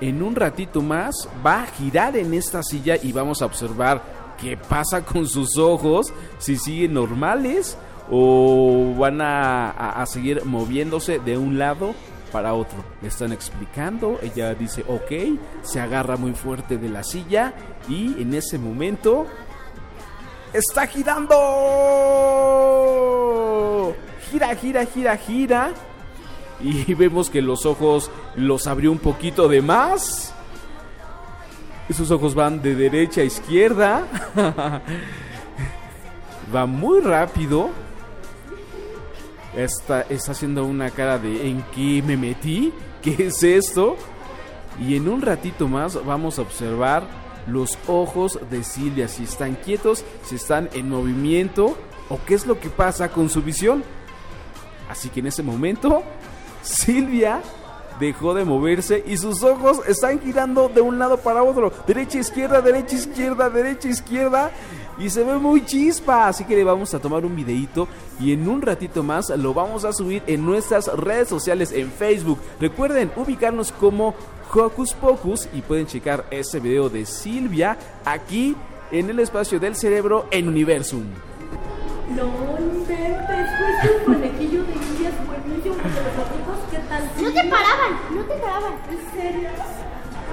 en 0.01 0.23
un 0.23 0.35
ratito 0.35 0.81
más 0.81 1.27
va 1.45 1.63
a 1.63 1.65
girar 1.65 2.17
en 2.17 2.33
esta 2.33 2.63
silla 2.63 2.95
y 3.01 3.11
vamos 3.11 3.41
a 3.41 3.45
observar 3.45 4.01
qué 4.43 4.57
pasa 4.57 5.05
con 5.05 5.27
sus 5.27 5.57
ojos, 5.57 6.13
si 6.37 6.57
siguen 6.57 6.93
normales 6.93 7.77
o 8.11 8.93
van 8.97 9.21
a, 9.21 10.03
seguir 10.05 10.43
moviéndose 10.45 11.19
de 11.19 11.37
un 11.37 11.57
lado 11.57 11.95
para 12.31 12.53
otro. 12.53 12.83
Le 13.01 13.07
están 13.07 13.31
explicando, 13.31 14.19
ella 14.21 14.53
dice 14.53 14.83
ok, 14.87 15.39
se 15.61 15.79
agarra 15.79 16.17
muy 16.17 16.33
fuerte 16.33 16.77
de 16.77 16.89
la 16.89 17.03
silla 17.03 17.53
y 17.87 18.21
en 18.21 18.33
ese 18.33 18.57
momento 18.59 19.25
está 20.51 20.85
girando. 20.87 21.35
Gira, 24.29 24.53
gira, 24.55 24.85
gira, 24.85 25.15
gira. 25.17 25.71
Y 26.61 26.93
vemos 26.93 27.29
que 27.29 27.41
los 27.41 27.65
ojos 27.65 28.11
los 28.35 28.67
abrió 28.67 28.91
un 28.91 28.99
poquito 28.99 29.47
de 29.47 29.61
más. 29.61 30.33
Sus 31.91 32.09
ojos 32.11 32.33
van 32.33 32.61
de 32.61 32.75
derecha 32.75 33.21
a 33.21 33.23
izquierda. 33.23 34.07
Va 36.53 36.65
muy 36.65 37.01
rápido. 37.01 37.69
Está, 39.55 40.01
está 40.01 40.31
haciendo 40.31 40.65
una 40.65 40.89
cara 40.89 41.19
de 41.19 41.47
¿en 41.47 41.63
qué 41.75 42.01
me 42.05 42.17
metí? 42.17 42.73
¿Qué 43.01 43.27
es 43.27 43.43
esto? 43.43 43.95
Y 44.79 44.95
en 44.95 45.07
un 45.07 45.21
ratito 45.21 45.67
más 45.67 46.03
vamos 46.03 46.39
a 46.39 46.41
observar 46.41 47.03
los 47.45 47.77
ojos 47.87 48.39
de 48.49 48.63
Silvia, 48.63 49.07
si 49.07 49.23
están 49.23 49.55
quietos, 49.55 50.03
si 50.23 50.35
están 50.35 50.69
en 50.73 50.89
movimiento 50.89 51.77
o 52.09 52.19
qué 52.25 52.33
es 52.33 52.47
lo 52.47 52.59
que 52.59 52.69
pasa 52.69 53.09
con 53.09 53.29
su 53.29 53.43
visión. 53.43 53.83
Así 54.89 55.09
que 55.09 55.19
en 55.19 55.27
ese 55.27 55.43
momento, 55.43 56.03
Silvia 56.61 57.41
dejó 57.99 58.33
de 58.33 58.45
moverse 58.45 59.03
y 59.05 59.17
sus 59.17 59.43
ojos 59.43 59.79
están 59.87 60.19
girando 60.19 60.69
de 60.69 60.81
un 60.81 60.99
lado 60.99 61.17
para 61.17 61.43
otro, 61.43 61.71
derecha, 61.87 62.19
izquierda, 62.19 62.61
derecha, 62.61 62.95
izquierda, 62.95 63.49
derecha, 63.49 63.89
izquierda. 63.89 64.51
Y 64.99 65.09
se 65.09 65.23
ve 65.23 65.37
muy 65.39 65.65
chispa, 65.65 66.27
así 66.27 66.45
que 66.45 66.55
le 66.55 66.63
vamos 66.63 66.93
a 66.93 66.99
tomar 66.99 67.25
un 67.25 67.35
videito 67.35 67.87
y 68.19 68.31
en 68.31 68.47
un 68.47 68.61
ratito 68.61 69.01
más 69.01 69.29
lo 69.31 69.51
vamos 69.51 69.85
a 69.85 69.93
subir 69.93 70.21
en 70.27 70.45
nuestras 70.45 70.85
redes 70.85 71.29
sociales 71.29 71.71
en 71.71 71.91
Facebook. 71.91 72.39
Recuerden 72.59 73.11
ubicarnos 73.15 73.71
como 73.71 74.13
Hocus 74.53 74.93
Pocus 74.93 75.49
y 75.51 75.61
pueden 75.61 75.87
checar 75.87 76.25
ese 76.29 76.59
video 76.59 76.89
de 76.89 77.07
Silvia 77.07 77.75
aquí 78.05 78.55
en 78.91 79.09
el 79.09 79.19
espacio 79.19 79.59
del 79.59 79.75
cerebro 79.75 80.27
en 80.29 80.47
Universum. 80.47 81.05
No 87.21 87.31
te 87.31 87.43
paraban, 87.49 88.15
no 88.15 88.21
te 88.23 88.33
paraban. 88.35 88.73
¿En 88.89 89.21
serio? 89.21 89.49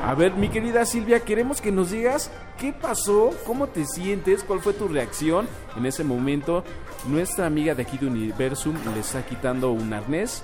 A 0.05 0.14
ver, 0.14 0.33
mi 0.35 0.49
querida 0.49 0.85
Silvia, 0.87 1.20
queremos 1.20 1.61
que 1.61 1.70
nos 1.70 1.90
digas 1.90 2.31
qué 2.59 2.73
pasó, 2.73 3.31
cómo 3.46 3.66
te 3.66 3.85
sientes, 3.85 4.42
cuál 4.44 4.61
fue 4.61 4.73
tu 4.73 4.88
reacción 4.88 5.46
en 5.77 5.85
ese 5.87 6.05
momento. 6.05 6.64
Nuestra 7.07 7.46
amiga 7.46 7.75
de 7.75 7.83
aquí 7.83 7.99
de 7.99 8.07
Universum 8.07 8.77
le 8.94 9.01
está 9.01 9.25
quitando 9.25 9.73
un 9.73 9.92
arnés, 9.92 10.42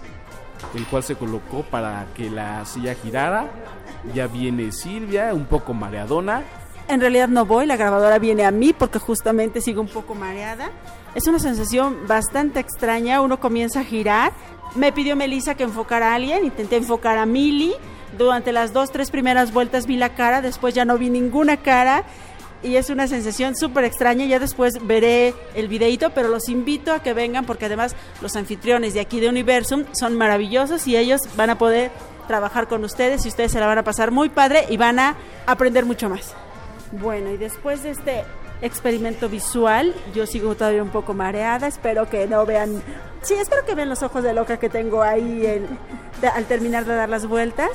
el 0.75 0.87
cual 0.87 1.03
se 1.03 1.17
colocó 1.17 1.63
para 1.63 2.07
que 2.15 2.31
la 2.31 2.65
silla 2.67 2.95
girara. 2.95 3.49
Ya 4.15 4.27
viene 4.27 4.73
Silvia, 4.73 5.33
un 5.35 5.47
poco 5.47 5.75
mareadona. 5.75 6.43
En 6.89 7.01
realidad 7.01 7.29
no 7.29 7.45
voy, 7.47 7.67
la 7.67 7.77
grabadora 7.77 8.19
viene 8.19 8.45
a 8.45 8.51
mí 8.51 8.73
porque 8.73 8.99
justamente 8.99 9.61
sigo 9.61 9.81
un 9.81 9.89
poco 9.89 10.15
mareada. 10.15 10.71
Es 11.15 11.27
una 11.27 11.39
sensación 11.39 12.07
bastante 12.07 12.61
extraña, 12.61 13.23
uno 13.23 13.41
comienza 13.41 13.81
a 13.81 13.85
girar. 13.85 14.33
Me 14.77 14.93
pidió 14.93 15.17
Melissa 15.17 15.55
que 15.55 15.65
enfocara 15.65 16.13
a 16.13 16.15
alguien, 16.17 16.45
intenté 16.45 16.77
enfocar 16.77 17.17
a 17.19 17.27
Mili. 17.27 17.75
Durante 18.17 18.53
las 18.53 18.73
dos, 18.73 18.91
tres 18.93 19.11
primeras 19.11 19.53
vueltas 19.53 19.87
vi 19.87 19.97
la 19.97 20.15
cara, 20.15 20.43
después 20.43 20.75
ya 20.75 20.85
no 20.85 20.97
vi 20.97 21.11
ninguna 21.11 21.57
cara 21.57 22.05
y 22.63 22.77
es 22.77 22.91
una 22.91 23.07
sensación 23.09 23.57
súper 23.57 23.85
extraña. 23.85 24.27
Ya 24.27 24.39
después 24.39 24.75
veré 24.87 25.35
el 25.55 25.69
videito, 25.69 26.11
pero 26.11 26.29
los 26.29 26.49
invito 26.49 26.93
a 26.93 27.03
que 27.03 27.15
vengan 27.15 27.45
porque 27.47 27.67
además 27.67 27.97
los 28.21 28.37
anfitriones 28.37 28.95
de 28.95 29.01
aquí 29.01 29.21
de 29.21 29.29
Universum 29.29 29.85
son 29.93 30.17
maravillosos 30.17 30.87
y 30.87 30.97
ellos 30.97 31.23
van 31.37 31.51
a 31.51 31.59
poder 31.59 31.91
trabajar 32.29 32.69
con 32.69 32.85
ustedes 32.85 33.25
y 33.25 33.29
ustedes 33.29 33.53
se 33.53 33.61
la 33.61 33.67
van 33.67 33.79
a 33.79 33.85
pasar 33.85 34.11
muy 34.11 34.29
padre 34.29 34.67
y 34.69 34.77
van 34.77 34.99
a 34.99 35.17
aprender 35.47 35.85
mucho 35.85 36.09
más. 36.09 36.35
Bueno, 36.93 37.31
y 37.31 37.37
después 37.37 37.83
de 37.83 37.91
este 37.91 38.25
experimento 38.63 39.29
visual. 39.29 39.95
Yo 40.15 40.27
sigo 40.27 40.55
todavía 40.55 40.83
un 40.83 40.91
poco 40.91 41.15
mareada, 41.15 41.67
espero 41.67 42.09
que 42.09 42.27
no 42.27 42.47
vean... 42.47 42.83
Sí, 43.23 43.35
espero 43.35 43.65
que 43.65 43.75
vean 43.75 43.89
los 43.89 44.03
ojos 44.03 44.23
de 44.23 44.33
loca 44.33 44.59
que 44.59 44.69
tengo 44.69 45.03
ahí 45.03 45.67
al 46.35 46.45
terminar 46.45 46.85
de 46.85 46.95
dar 46.95 47.09
las 47.09 47.27
vueltas. 47.27 47.71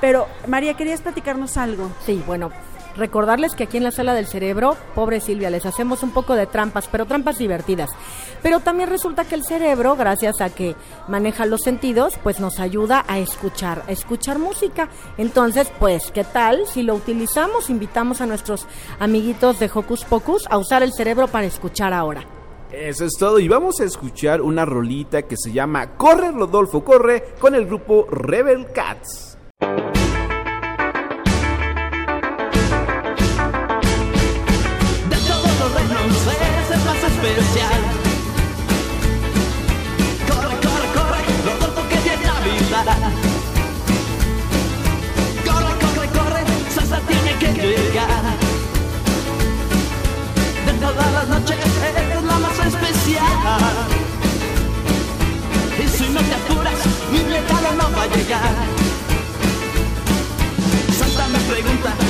Pero 0.00 0.26
María, 0.46 0.74
¿querías 0.74 1.00
platicarnos 1.00 1.56
algo? 1.56 1.90
Sí, 2.04 2.22
bueno, 2.26 2.50
recordarles 2.96 3.54
que 3.54 3.64
aquí 3.64 3.76
en 3.76 3.84
la 3.84 3.90
sala 3.90 4.14
del 4.14 4.26
cerebro, 4.26 4.76
pobre 4.94 5.20
Silvia, 5.20 5.50
les 5.50 5.66
hacemos 5.66 6.02
un 6.02 6.10
poco 6.10 6.34
de 6.34 6.46
trampas, 6.46 6.88
pero 6.90 7.06
trampas 7.06 7.38
divertidas. 7.38 7.90
Pero 8.42 8.60
también 8.60 8.88
resulta 8.88 9.24
que 9.24 9.34
el 9.34 9.44
cerebro, 9.44 9.96
gracias 9.96 10.40
a 10.40 10.50
que 10.50 10.74
maneja 11.08 11.46
los 11.46 11.62
sentidos, 11.62 12.18
pues 12.22 12.40
nos 12.40 12.58
ayuda 12.60 13.04
a 13.08 13.18
escuchar, 13.18 13.82
a 13.86 13.92
escuchar 13.92 14.38
música. 14.38 14.88
Entonces, 15.18 15.70
pues, 15.78 16.10
¿qué 16.10 16.24
tal 16.24 16.66
si 16.66 16.82
lo 16.82 16.94
utilizamos? 16.94 17.70
Invitamos 17.70 18.20
a 18.20 18.26
nuestros 18.26 18.66
amiguitos 18.98 19.58
de 19.58 19.70
Hocus 19.72 20.04
Pocus 20.04 20.44
a 20.48 20.58
usar 20.58 20.82
el 20.82 20.92
cerebro 20.92 21.28
para 21.28 21.46
escuchar 21.46 21.92
ahora. 21.92 22.26
Eso 22.70 23.04
es 23.04 23.12
todo 23.18 23.38
y 23.38 23.48
vamos 23.48 23.80
a 23.80 23.84
escuchar 23.84 24.42
una 24.42 24.64
rolita 24.64 25.22
que 25.22 25.36
se 25.36 25.52
llama 25.52 25.96
Corre 25.96 26.32
Rodolfo 26.32 26.84
Corre 26.84 27.34
con 27.38 27.54
el 27.54 27.66
grupo 27.66 28.06
Rebel 28.10 28.66
Cats. 28.72 29.35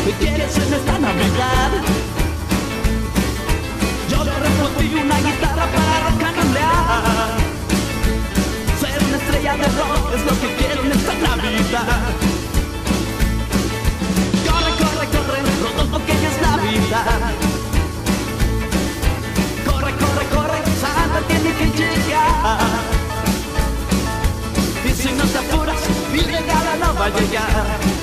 ¿Qué 0.06 0.12
quieres 0.12 0.56
en 0.56 0.72
esta 0.72 0.98
Navidad? 1.00 1.70
Yo 4.08 4.22
le 4.24 4.32
respondí 4.38 4.94
una 4.94 5.18
guitarra 5.18 5.66
para 5.74 5.96
rock 6.06 6.22
and 6.22 6.56
Ser 8.80 8.98
una 9.04 9.16
estrella 9.16 9.56
de 9.56 9.68
rock 9.80 10.14
es 10.14 10.22
lo 10.24 10.34
que 10.40 10.48
quiero 10.58 10.82
en 10.84 10.92
esta 10.92 11.14
Navidad. 11.14 12.00
Corre, 14.46 14.72
corre, 14.80 15.06
corre, 15.14 15.38
Rodolfo 15.62 15.98
que 16.06 16.14
ya 16.22 16.28
es 16.30 16.40
Navidad. 16.40 17.20
Corre, 19.66 19.92
corre, 20.02 20.24
corre, 20.34 20.58
Santa 20.80 21.20
tiene 21.26 21.50
que 21.58 21.66
llegar. 21.78 22.58
Y 24.84 24.90
si 24.90 25.08
no 25.14 25.24
te 25.24 25.38
apuras, 25.38 25.80
mi 26.12 26.20
regalo 26.20 26.72
no 26.80 26.94
va 26.94 27.06
a 27.06 27.10
llegar. 27.10 27.95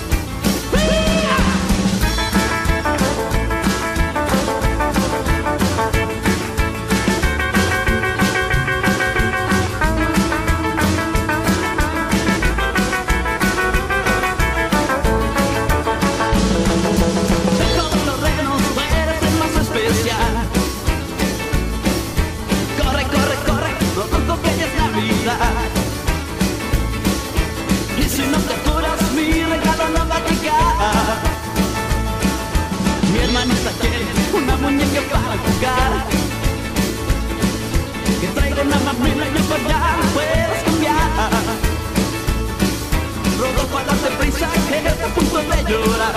para 43.68 43.86
darte 43.86 44.10
prisa 44.18 44.48
que 44.68 44.78
estoy 44.78 45.04
a 45.04 45.14
punto 45.14 45.38
de 45.38 45.64
llorar. 45.70 46.14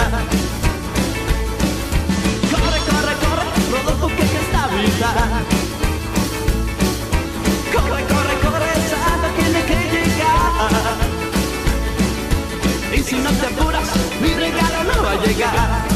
Corre, 2.51 2.81
corre, 2.89 3.15
corre, 3.23 3.47
Rodolfo 3.73 4.07
que 4.09 4.23
hay 4.23 4.29
que 4.29 4.39
estabilizar. 4.39 5.17
Corre, 7.75 8.03
corre, 8.13 8.35
corre, 8.45 8.71
Santa 8.91 9.29
tiene 9.39 9.61
que 9.65 9.79
llegar. 9.93 10.71
Y 12.95 13.03
si 13.03 13.17
no 13.17 13.31
te 13.31 13.47
apuras, 13.47 13.89
mi 14.21 14.35
regalo 14.35 14.85
no 14.85 15.03
va 15.03 15.13
a 15.13 15.25
llegar. 15.25 15.96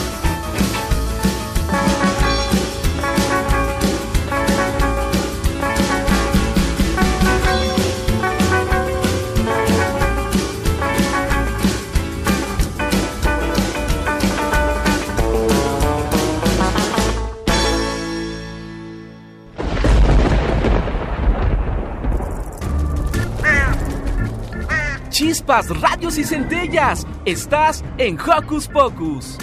Radios 25.50 26.16
y 26.16 26.24
centellas. 26.24 27.06
Estás 27.24 27.82
en 27.98 28.16
Hocus 28.20 28.68
Pocus. 28.68 29.36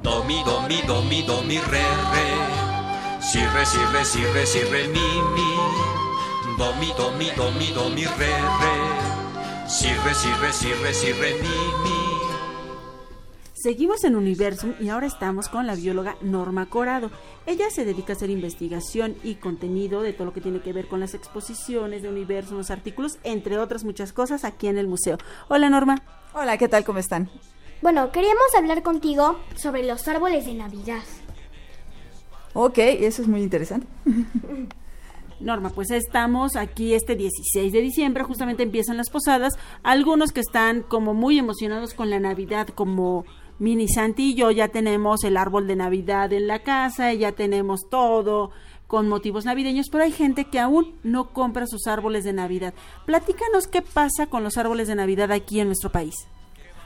Do, 0.00 0.22
mi, 0.24 0.44
do, 0.44 0.62
mi, 0.68 0.80
do, 0.86 1.02
mi, 1.02 1.22
do, 1.22 1.42
mi, 1.42 1.58
re, 1.58 1.82
re. 2.12 3.20
Si, 3.20 3.40
re, 3.40 3.66
si, 3.66 3.78
re, 3.92 4.04
si, 4.04 4.24
re, 4.32 4.46
si, 4.46 4.60
re, 4.60 4.86
mi, 4.88 5.08
mi. 5.34 5.56
Do, 6.56 6.72
mi, 6.76 6.92
do, 6.96 7.10
mi, 7.18 7.30
do, 7.36 7.50
mi, 7.50 7.72
do, 7.74 7.88
mi, 7.90 8.04
re, 8.04 8.32
re, 8.60 8.74
si, 9.66 9.88
re, 9.88 10.14
si, 10.14 10.28
re, 10.40 10.52
si, 10.92 11.12
re, 11.12 11.34
mi, 11.42 11.58
mi. 11.82 11.97
Seguimos 13.60 14.04
en 14.04 14.14
Universum 14.14 14.74
y 14.78 14.88
ahora 14.88 15.08
estamos 15.08 15.48
con 15.48 15.66
la 15.66 15.74
bióloga 15.74 16.16
Norma 16.20 16.66
Corado. 16.70 17.10
Ella 17.44 17.70
se 17.70 17.84
dedica 17.84 18.12
a 18.12 18.16
hacer 18.16 18.30
investigación 18.30 19.16
y 19.24 19.34
contenido 19.34 20.02
de 20.02 20.12
todo 20.12 20.26
lo 20.26 20.32
que 20.32 20.40
tiene 20.40 20.60
que 20.60 20.72
ver 20.72 20.86
con 20.86 21.00
las 21.00 21.12
exposiciones 21.14 22.02
de 22.02 22.08
Universum, 22.08 22.58
los 22.58 22.70
artículos, 22.70 23.18
entre 23.24 23.58
otras 23.58 23.82
muchas 23.82 24.12
cosas 24.12 24.44
aquí 24.44 24.68
en 24.68 24.78
el 24.78 24.86
museo. 24.86 25.18
Hola 25.48 25.70
Norma. 25.70 26.00
Hola, 26.34 26.56
¿qué 26.56 26.68
tal? 26.68 26.84
¿Cómo 26.84 27.00
están? 27.00 27.30
Bueno, 27.82 28.12
queríamos 28.12 28.54
hablar 28.56 28.84
contigo 28.84 29.40
sobre 29.56 29.82
los 29.84 30.06
árboles 30.06 30.46
de 30.46 30.54
Navidad. 30.54 31.02
Ok, 32.54 32.78
eso 32.78 33.22
es 33.22 33.28
muy 33.28 33.42
interesante. 33.42 33.88
Norma, 35.40 35.70
pues 35.70 35.90
estamos 35.90 36.56
aquí 36.56 36.94
este 36.94 37.14
16 37.14 37.72
de 37.72 37.80
diciembre, 37.80 38.24
justamente 38.24 38.64
empiezan 38.64 38.96
las 38.96 39.10
posadas, 39.10 39.54
algunos 39.82 40.32
que 40.32 40.40
están 40.40 40.82
como 40.82 41.14
muy 41.14 41.38
emocionados 41.38 41.94
con 41.94 42.10
la 42.10 42.18
Navidad, 42.18 42.68
como 42.68 43.24
Mini 43.58 43.88
Santi 43.88 44.30
y 44.30 44.34
yo 44.34 44.50
ya 44.50 44.68
tenemos 44.68 45.24
el 45.24 45.36
árbol 45.36 45.66
de 45.66 45.76
Navidad 45.76 46.32
en 46.32 46.46
la 46.46 46.60
casa, 46.60 47.12
ya 47.12 47.32
tenemos 47.32 47.88
todo 47.90 48.50
con 48.86 49.08
motivos 49.08 49.44
navideños, 49.44 49.88
pero 49.90 50.04
hay 50.04 50.12
gente 50.12 50.46
que 50.46 50.58
aún 50.58 50.94
no 51.02 51.32
compra 51.32 51.66
sus 51.66 51.86
árboles 51.86 52.24
de 52.24 52.32
Navidad. 52.32 52.72
Platícanos 53.04 53.66
qué 53.66 53.82
pasa 53.82 54.26
con 54.26 54.42
los 54.42 54.56
árboles 54.56 54.88
de 54.88 54.94
Navidad 54.94 55.30
aquí 55.30 55.60
en 55.60 55.66
nuestro 55.66 55.92
país. 55.92 56.14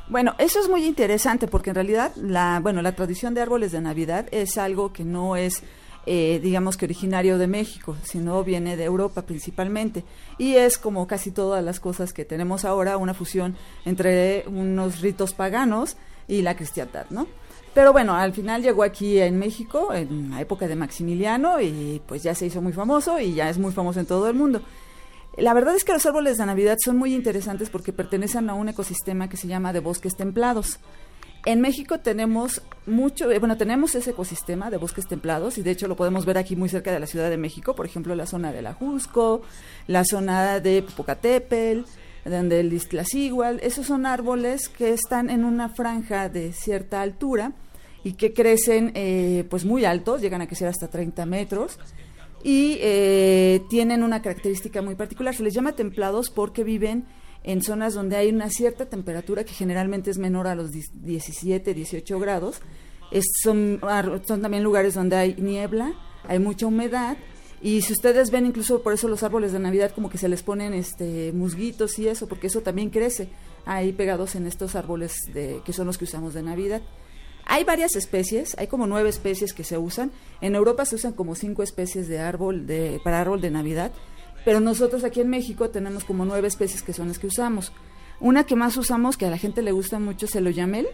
Bueno, 0.09 0.35
eso 0.39 0.61
es 0.61 0.69
muy 0.69 0.85
interesante 0.85 1.47
porque 1.47 1.71
en 1.71 1.77
realidad 1.77 2.13
la, 2.17 2.59
bueno, 2.61 2.83
la 2.83 2.93
tradición 2.93 3.35
de 3.35 3.41
árboles 3.41 3.71
de 3.71 3.81
Navidad 3.81 4.27
es 4.33 4.59
algo 4.59 4.93
que 4.93 5.05
no 5.05 5.37
es 5.37 5.63
eh, 6.05 6.41
digamos 6.43 6.77
que 6.77 6.87
originario 6.87 7.39
de 7.39 7.47
México, 7.47 7.97
sino 8.03 8.43
viene 8.43 8.77
de 8.77 8.85
Europa 8.85 9.23
principalmente. 9.23 10.05
Y 10.39 10.57
es 10.57 10.77
como 10.77 11.07
casi 11.07 11.31
todas 11.31 11.63
las 11.63 11.79
cosas 11.79 12.13
que 12.13 12.25
tenemos 12.25 12.65
ahora, 12.65 12.97
una 12.97 13.15
fusión 13.15 13.57
entre 13.85 14.45
unos 14.49 15.01
ritos 15.01 15.33
paganos 15.33 15.97
y 16.33 16.41
la 16.41 16.57
cristiandad, 16.57 17.07
¿no? 17.11 17.27
Pero 17.75 17.93
bueno, 17.93 18.15
al 18.15 18.33
final 18.33 18.63
llegó 18.63 18.83
aquí 18.83 19.19
en 19.19 19.39
México 19.39 19.93
en 19.93 20.31
la 20.31 20.41
época 20.41 20.67
de 20.67 20.77
Maximiliano 20.77 21.61
y 21.61 22.01
pues 22.07 22.23
ya 22.23 22.35
se 22.35 22.47
hizo 22.47 22.63
muy 22.63 22.73
famoso 22.73 23.21
y 23.21 23.35
ya 23.35 23.51
es 23.51 23.59
muy 23.59 23.73
famoso 23.73 24.01
en 24.01 24.07
todo 24.07 24.29
el 24.29 24.35
mundo. 24.35 24.63
La 25.37 25.55
verdad 25.55 25.75
es 25.75 25.85
que 25.85 25.93
los 25.93 26.05
árboles 26.05 26.39
de 26.39 26.47
Navidad 26.47 26.77
son 26.83 26.97
muy 26.97 27.15
interesantes 27.15 27.71
porque 27.71 27.93
pertenecen 27.93 28.49
a 28.51 28.55
un 28.55 28.69
ecosistema 28.69 29.29
que 29.29 29.37
se 29.37 29.47
llama 29.47 29.73
de 29.73 29.81
bosques 29.81 30.17
templados. 30.17 30.79
En 31.45 31.61
México 31.61 31.99
tenemos 31.99 32.63
mucho, 32.87 33.31
eh, 33.31 33.39
bueno, 33.39 33.57
tenemos 33.57 33.95
ese 33.95 34.11
ecosistema 34.11 34.71
de 34.71 34.77
bosques 34.77 35.07
templados 35.07 35.59
y 35.59 35.63
de 35.63 35.73
hecho 35.73 35.89
lo 35.89 35.97
podemos 35.97 36.25
ver 36.25 36.39
aquí 36.39 36.57
muy 36.57 36.69
cerca 36.69 36.93
de 36.93 37.01
la 37.01 37.07
Ciudad 37.07 37.31
de 37.31 37.37
México, 37.37 37.75
por 37.75 37.85
ejemplo, 37.85 38.15
la 38.15 38.27
zona 38.27 38.53
de 38.53 38.63
la 38.63 38.75
Jusco, 38.75 39.43
la 39.87 40.05
zona 40.05 40.61
de 40.61 40.83
Popocatépetl, 40.83 41.83
donde 42.25 42.61
el 42.61 42.81
igual, 43.15 43.61
esos 43.63 43.87
son 43.87 44.07
árboles 44.07 44.69
que 44.69 44.91
están 44.91 45.31
en 45.31 45.45
una 45.45 45.69
franja 45.69 46.29
de 46.29 46.53
cierta 46.53 47.03
altura 47.03 47.53
y 48.05 48.13
que 48.15 48.33
crecen 48.33 48.93
eh, 48.95 49.45
pues 49.51 49.65
muy 49.65 49.85
altos, 49.85 50.21
llegan 50.21 50.41
a 50.41 50.47
crecer 50.47 50.69
hasta 50.69 50.89
30 50.89 51.27
metros 51.27 51.79
y 52.45 52.79
eh, 52.81 53.63
tienen 53.69 54.03
una 54.03 54.23
característica 54.23 54.83
muy 54.83 54.95
particular. 54.95 55.35
Se 55.35 55.43
les 55.43 55.55
llama 55.55 55.73
templados 55.73 56.31
porque 56.31 56.65
viven 56.65 57.07
en 57.45 57.63
zonas 57.63 57.95
donde 57.95 58.17
hay 58.17 58.31
una 58.31 58.51
cierta 58.51 58.87
temperatura 58.87 59.45
que 59.45 59.53
generalmente 59.53 60.11
es 60.11 60.19
menor 60.19 60.47
a 60.47 60.55
los 60.55 60.71
17, 60.71 61.75
18 61.75 62.19
grados. 62.21 62.61
son 63.43 63.81
también 64.41 64.63
lugares 64.63 64.95
donde 64.95 65.17
hay 65.17 65.35
niebla, 65.35 65.93
hay 66.29 66.39
mucha 66.39 66.67
humedad 66.67 67.17
y 67.63 67.83
si 67.83 67.93
ustedes 67.93 68.33
ven 68.33 68.45
incluso 68.45 68.83
por 68.83 68.93
eso 68.93 69.07
los 69.07 69.23
árboles 69.23 69.53
de 69.53 69.61
Navidad 69.61 69.93
como 69.95 70.11
que 70.11 70.19
se 70.19 70.29
les 70.29 70.43
ponen 70.43 70.75
este 70.75 71.33
musguitos 71.33 71.97
y 72.01 72.09
eso, 72.09 72.27
porque 72.27 72.49
eso 72.49 72.61
también 72.61 72.91
crece 72.91 73.29
ahí 73.65 73.93
pegados 73.93 74.35
en 74.35 74.49
estos 74.49 74.75
árboles 74.75 75.15
de, 75.33 75.63
que 75.65 75.73
son 75.73 75.87
los 75.87 75.97
que 75.97 76.05
usamos 76.05 76.35
de 76.35 76.43
Navidad. 76.43 76.83
Hay 77.45 77.63
varias 77.65 77.95
especies, 77.95 78.57
hay 78.59 78.67
como 78.67 78.87
nueve 78.87 79.09
especies 79.09 79.53
que 79.53 79.63
se 79.63 79.79
usan. 79.79 80.11
En 80.41 80.57
Europa 80.57 80.85
se 80.85 80.97
usan 80.97 81.13
como 81.13 81.37
cinco 81.37 81.63
especies 81.63 82.09
de 82.09 82.19
árbol 82.19 82.67
de, 82.67 83.01
para 83.05 83.21
árbol 83.21 83.41
de 83.41 83.51
Navidad, 83.51 83.93
pero 84.45 84.59
nosotros 84.59 85.05
aquí 85.05 85.21
en 85.21 85.29
México 85.29 85.71
tenemos 85.71 86.05
como 86.05 86.25
nueve 86.25 86.49
especies 86.49 86.83
que 86.83 86.93
son 86.93 87.09
las 87.09 87.21
que 87.21 87.29
usamos. 87.29 87.73
Una 88.21 88.45
que 88.45 88.57
más 88.57 88.77
usamos, 88.77 89.17
que 89.17 89.27
a 89.27 89.31
la 89.31 89.39
gente 89.39 89.63
le 89.63 89.73
gusta 89.73 89.99
mucho, 89.99 90.27
es 90.27 90.35
el 90.37 90.47
oyamel, 90.47 90.87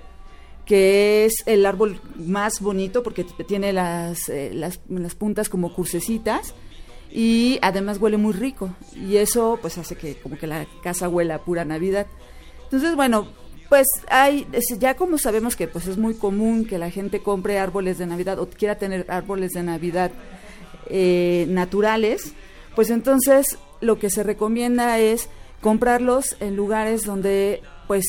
que 0.69 1.25
es 1.25 1.33
el 1.47 1.65
árbol 1.65 1.99
más 2.17 2.61
bonito 2.61 3.03
porque 3.03 3.25
tiene 3.25 3.73
las, 3.73 4.29
eh, 4.29 4.51
las, 4.53 4.81
las, 4.91 5.15
puntas 5.15 5.49
como 5.49 5.75
curcecitas 5.75 6.55
y 7.11 7.59
además 7.63 7.97
huele 7.99 8.19
muy 8.19 8.35
rico 8.35 8.77
y 8.95 9.17
eso 9.17 9.59
pues 9.63 9.79
hace 9.79 9.97
que 9.97 10.17
como 10.17 10.37
que 10.37 10.47
la 10.47 10.67
casa 10.83 11.09
huela 11.09 11.37
a 11.37 11.43
pura 11.43 11.65
Navidad. 11.65 12.07
Entonces, 12.65 12.95
bueno, 12.97 13.29
pues 13.71 13.87
hay, 14.11 14.47
ya 14.79 14.95
como 14.95 15.17
sabemos 15.17 15.57
que 15.57 15.69
pues 15.69 15.87
es 15.87 15.97
muy 15.97 16.15
común 16.15 16.67
que 16.67 16.77
la 16.77 16.91
gente 16.91 17.21
compre 17.23 17.59
árboles 17.59 17.97
de 17.97 18.07
Navidad 18.07 18.39
o 18.39 18.51
quiera 18.51 18.77
tener 18.77 19.07
árboles 19.09 19.53
de 19.53 19.63
Navidad 19.63 20.11
eh, 20.91 21.47
naturales, 21.49 22.35
pues 22.75 22.91
entonces 22.91 23.57
lo 23.81 23.99
que 23.99 24.11
se 24.11 24.23
recomienda 24.23 24.99
es 24.99 25.31
comprarlos 25.63 26.37
en 26.41 26.57
lugares 26.57 27.07
donde 27.07 27.63
pues 27.89 28.05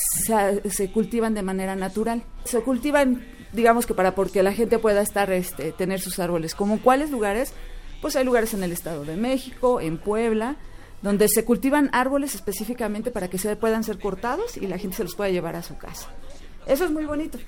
se, 0.70 0.92
cultivan 0.92 1.34
de 1.34 1.42
manera 1.42 1.76
natural. 1.76 2.22
Se 2.44 2.62
cultivan, 2.62 3.26
digamos 3.54 3.88
que 3.88 3.96
para 3.96 4.14
porque 4.14 4.44
la 4.44 4.54
gente 4.54 4.78
pueda 4.78 5.02
estar, 5.02 5.32
este, 5.32 5.72
tener 5.72 6.02
sus 6.02 6.20
árboles. 6.20 6.54
¿Como 6.54 6.80
cuáles 6.82 7.10
lugares? 7.10 7.54
Pues 8.02 8.16
hay 8.18 8.26
lugares 8.26 8.54
en 8.54 8.62
el 8.62 8.74
Estado 8.74 9.06
de 9.06 9.16
México, 9.16 9.80
en 9.80 9.98
Puebla, 9.98 10.58
donde 11.02 11.30
se 11.30 11.46
cultivan 11.46 11.90
árboles 11.94 12.36
específicamente 12.36 13.10
para 13.10 13.30
que 13.30 13.38
se 13.38 13.56
puedan 13.56 13.86
ser 13.86 14.00
cortados 14.00 14.58
y 14.58 14.68
la 14.68 14.78
gente 14.78 14.98
se 14.98 15.04
los 15.04 15.16
pueda 15.16 15.32
llevar 15.32 15.56
a 15.56 15.64
su 15.64 15.78
casa. 15.78 16.10
Eso 16.68 16.84
es 16.84 16.92
muy 16.92 17.06
bonito. 17.06 17.40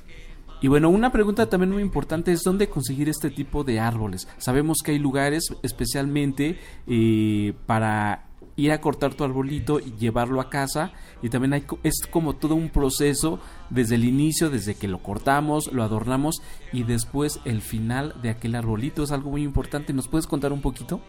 Y 0.62 0.68
bueno, 0.68 0.90
una 0.90 1.12
pregunta 1.12 1.50
también 1.50 1.72
muy 1.72 1.82
importante 1.82 2.32
es 2.32 2.44
dónde 2.44 2.70
conseguir 2.70 3.10
este 3.10 3.30
tipo 3.30 3.64
de 3.64 3.80
árboles. 3.80 4.28
Sabemos 4.38 4.78
que 4.86 4.92
hay 4.92 5.00
lugares 5.00 5.44
especialmente 5.64 6.60
eh, 6.88 7.54
para 7.66 8.31
ir 8.56 8.72
a 8.72 8.82
cortar 8.82 9.14
tu 9.14 9.24
arbolito 9.24 9.80
y 9.80 9.94
llevarlo 9.98 10.42
a 10.42 10.50
casa 10.50 10.92
y 11.22 11.30
también 11.30 11.54
hay, 11.54 11.66
es 11.84 12.06
como 12.10 12.36
todo 12.36 12.56
un 12.56 12.70
proceso 12.70 13.40
desde 13.70 13.96
el 13.96 14.04
inicio, 14.04 14.50
desde 14.50 14.76
que 14.76 14.88
lo 14.88 15.02
cortamos, 15.02 15.72
lo 15.72 15.84
adornamos 15.84 16.42
y 16.72 16.84
después 16.84 17.40
el 17.46 17.62
final 17.62 18.16
de 18.22 18.30
aquel 18.30 18.56
arbolito 18.56 19.04
es 19.04 19.12
algo 19.12 19.32
muy 19.32 19.44
importante. 19.44 19.94
¿Nos 19.94 20.08
puedes 20.08 20.28
contar 20.28 20.52
un 20.54 20.62
poquito? 20.62 21.02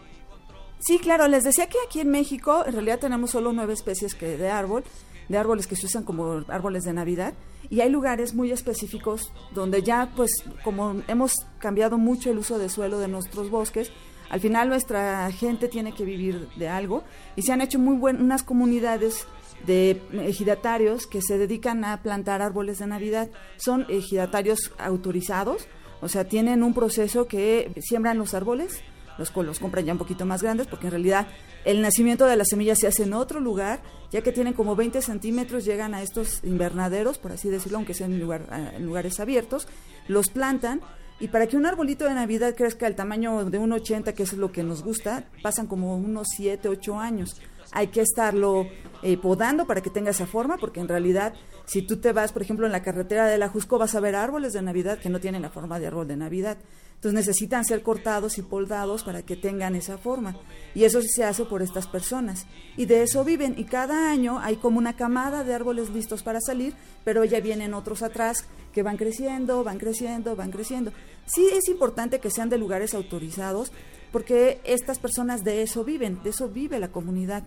Sí, 0.79 0.99
claro, 0.99 1.27
les 1.27 1.43
decía 1.43 1.67
que 1.67 1.77
aquí 1.87 2.01
en 2.01 2.09
México 2.09 2.63
en 2.65 2.73
realidad 2.73 2.99
tenemos 2.99 3.31
solo 3.31 3.53
nueve 3.53 3.73
especies 3.73 4.15
que 4.15 4.37
de 4.37 4.49
árbol, 4.49 4.83
de 5.29 5.37
árboles 5.37 5.65
que 5.65 5.77
se 5.77 5.85
usan 5.85 6.03
como 6.03 6.43
árboles 6.49 6.83
de 6.83 6.91
Navidad 6.91 7.33
y 7.69 7.79
hay 7.79 7.89
lugares 7.89 8.33
muy 8.33 8.51
específicos 8.51 9.31
donde 9.53 9.81
ya 9.81 10.11
pues 10.15 10.31
como 10.63 11.01
hemos 11.07 11.45
cambiado 11.59 11.97
mucho 11.97 12.29
el 12.29 12.37
uso 12.37 12.59
de 12.59 12.67
suelo 12.67 12.99
de 12.99 13.07
nuestros 13.07 13.49
bosques, 13.49 13.91
al 14.33 14.39
final 14.39 14.67
nuestra 14.67 15.31
gente 15.31 15.67
tiene 15.67 15.93
que 15.93 16.03
vivir 16.03 16.49
de 16.55 16.67
algo 16.67 17.03
y 17.35 17.43
se 17.43 17.53
han 17.53 17.61
hecho 17.61 17.77
muy 17.77 17.97
buenas 17.97 18.41
comunidades 18.41 19.27
de 19.67 20.01
ejidatarios 20.25 21.05
que 21.05 21.21
se 21.21 21.37
dedican 21.37 21.85
a 21.85 22.01
plantar 22.01 22.41
árboles 22.41 22.79
de 22.79 22.87
Navidad. 22.87 23.29
Son 23.57 23.85
ejidatarios 23.89 24.71
autorizados, 24.79 25.67
o 26.01 26.09
sea, 26.09 26.27
tienen 26.27 26.63
un 26.63 26.73
proceso 26.73 27.27
que 27.27 27.73
siembran 27.79 28.17
los 28.17 28.33
árboles, 28.33 28.81
los, 29.19 29.31
los 29.35 29.59
compran 29.59 29.85
ya 29.85 29.93
un 29.93 29.99
poquito 29.99 30.25
más 30.25 30.41
grandes 30.41 30.65
porque 30.65 30.87
en 30.87 30.91
realidad 30.93 31.27
el 31.63 31.83
nacimiento 31.83 32.25
de 32.25 32.35
las 32.35 32.47
semillas 32.49 32.79
se 32.79 32.87
hace 32.87 33.03
en 33.03 33.13
otro 33.13 33.39
lugar, 33.39 33.81
ya 34.09 34.23
que 34.23 34.31
tienen 34.31 34.53
como 34.53 34.75
20 34.75 35.03
centímetros, 35.03 35.63
llegan 35.63 35.93
a 35.93 36.01
estos 36.01 36.43
invernaderos, 36.43 37.19
por 37.19 37.33
así 37.33 37.49
decirlo, 37.49 37.77
aunque 37.77 37.93
sean 37.93 38.13
en, 38.13 38.19
lugar, 38.19 38.47
en 38.73 38.83
lugares 38.83 39.19
abiertos, 39.19 39.67
los 40.07 40.29
plantan 40.29 40.81
y 41.19 41.27
para 41.27 41.47
que 41.47 41.55
un 41.55 41.65
arbolito 41.65 42.05
de 42.05 42.13
Navidad 42.13 42.55
crezca 42.55 42.87
al 42.87 42.95
tamaño 42.95 43.45
de 43.45 43.57
un 43.57 43.71
80, 43.71 44.13
que 44.13 44.23
es 44.23 44.33
lo 44.33 44.51
que 44.51 44.63
nos 44.63 44.83
gusta, 44.83 45.25
pasan 45.41 45.67
como 45.67 45.95
unos 45.95 46.27
7, 46.35 46.67
8 46.67 46.99
años. 46.99 47.41
Hay 47.71 47.87
que 47.87 48.01
estarlo 48.01 48.67
eh, 49.01 49.17
podando 49.17 49.65
para 49.65 49.81
que 49.81 49.89
tenga 49.89 50.11
esa 50.11 50.27
forma, 50.27 50.57
porque 50.57 50.79
en 50.79 50.87
realidad, 50.87 51.33
si 51.65 51.81
tú 51.81 51.97
te 51.97 52.11
vas, 52.11 52.31
por 52.33 52.41
ejemplo, 52.41 52.65
en 52.65 52.71
la 52.71 52.83
carretera 52.83 53.27
de 53.27 53.37
la 53.37 53.47
Jusco, 53.47 53.77
vas 53.77 53.95
a 53.95 53.99
ver 53.99 54.15
árboles 54.15 54.53
de 54.53 54.61
Navidad 54.61 54.99
que 54.99 55.09
no 55.09 55.19
tienen 55.19 55.41
la 55.41 55.49
forma 55.49 55.79
de 55.79 55.87
árbol 55.87 56.07
de 56.07 56.17
Navidad. 56.17 56.57
Entonces 57.03 57.27
necesitan 57.27 57.65
ser 57.65 57.83
cortados 57.83 58.37
y 58.37 58.43
poldados 58.43 59.03
para 59.03 59.23
que 59.23 59.35
tengan 59.35 59.75
esa 59.75 59.97
forma. 59.97 60.37
Y 60.73 60.85
eso 60.85 61.01
se 61.01 61.25
hace 61.25 61.43
por 61.43 61.61
estas 61.61 61.85
personas. 61.85 62.45
Y 62.77 62.85
de 62.85 63.03
eso 63.03 63.25
viven. 63.25 63.55
Y 63.57 63.65
cada 63.65 64.09
año 64.09 64.39
hay 64.39 64.55
como 64.55 64.77
una 64.77 64.95
camada 64.95 65.43
de 65.43 65.53
árboles 65.53 65.89
listos 65.89 66.23
para 66.23 66.39
salir, 66.39 66.75
pero 67.03 67.25
ya 67.25 67.41
vienen 67.41 67.73
otros 67.73 68.03
atrás 68.03 68.45
que 68.73 68.83
van 68.83 68.97
creciendo, 68.97 69.63
van 69.63 69.77
creciendo, 69.77 70.35
van 70.35 70.51
creciendo. 70.51 70.91
Sí 71.25 71.47
es 71.53 71.69
importante 71.69 72.19
que 72.19 72.31
sean 72.31 72.49
de 72.49 72.57
lugares 72.57 72.93
autorizados, 72.93 73.71
porque 74.11 74.59
estas 74.63 74.99
personas 74.99 75.43
de 75.43 75.61
eso 75.61 75.83
viven, 75.83 76.21
de 76.23 76.31
eso 76.31 76.49
vive 76.49 76.79
la 76.79 76.91
comunidad. 76.91 77.43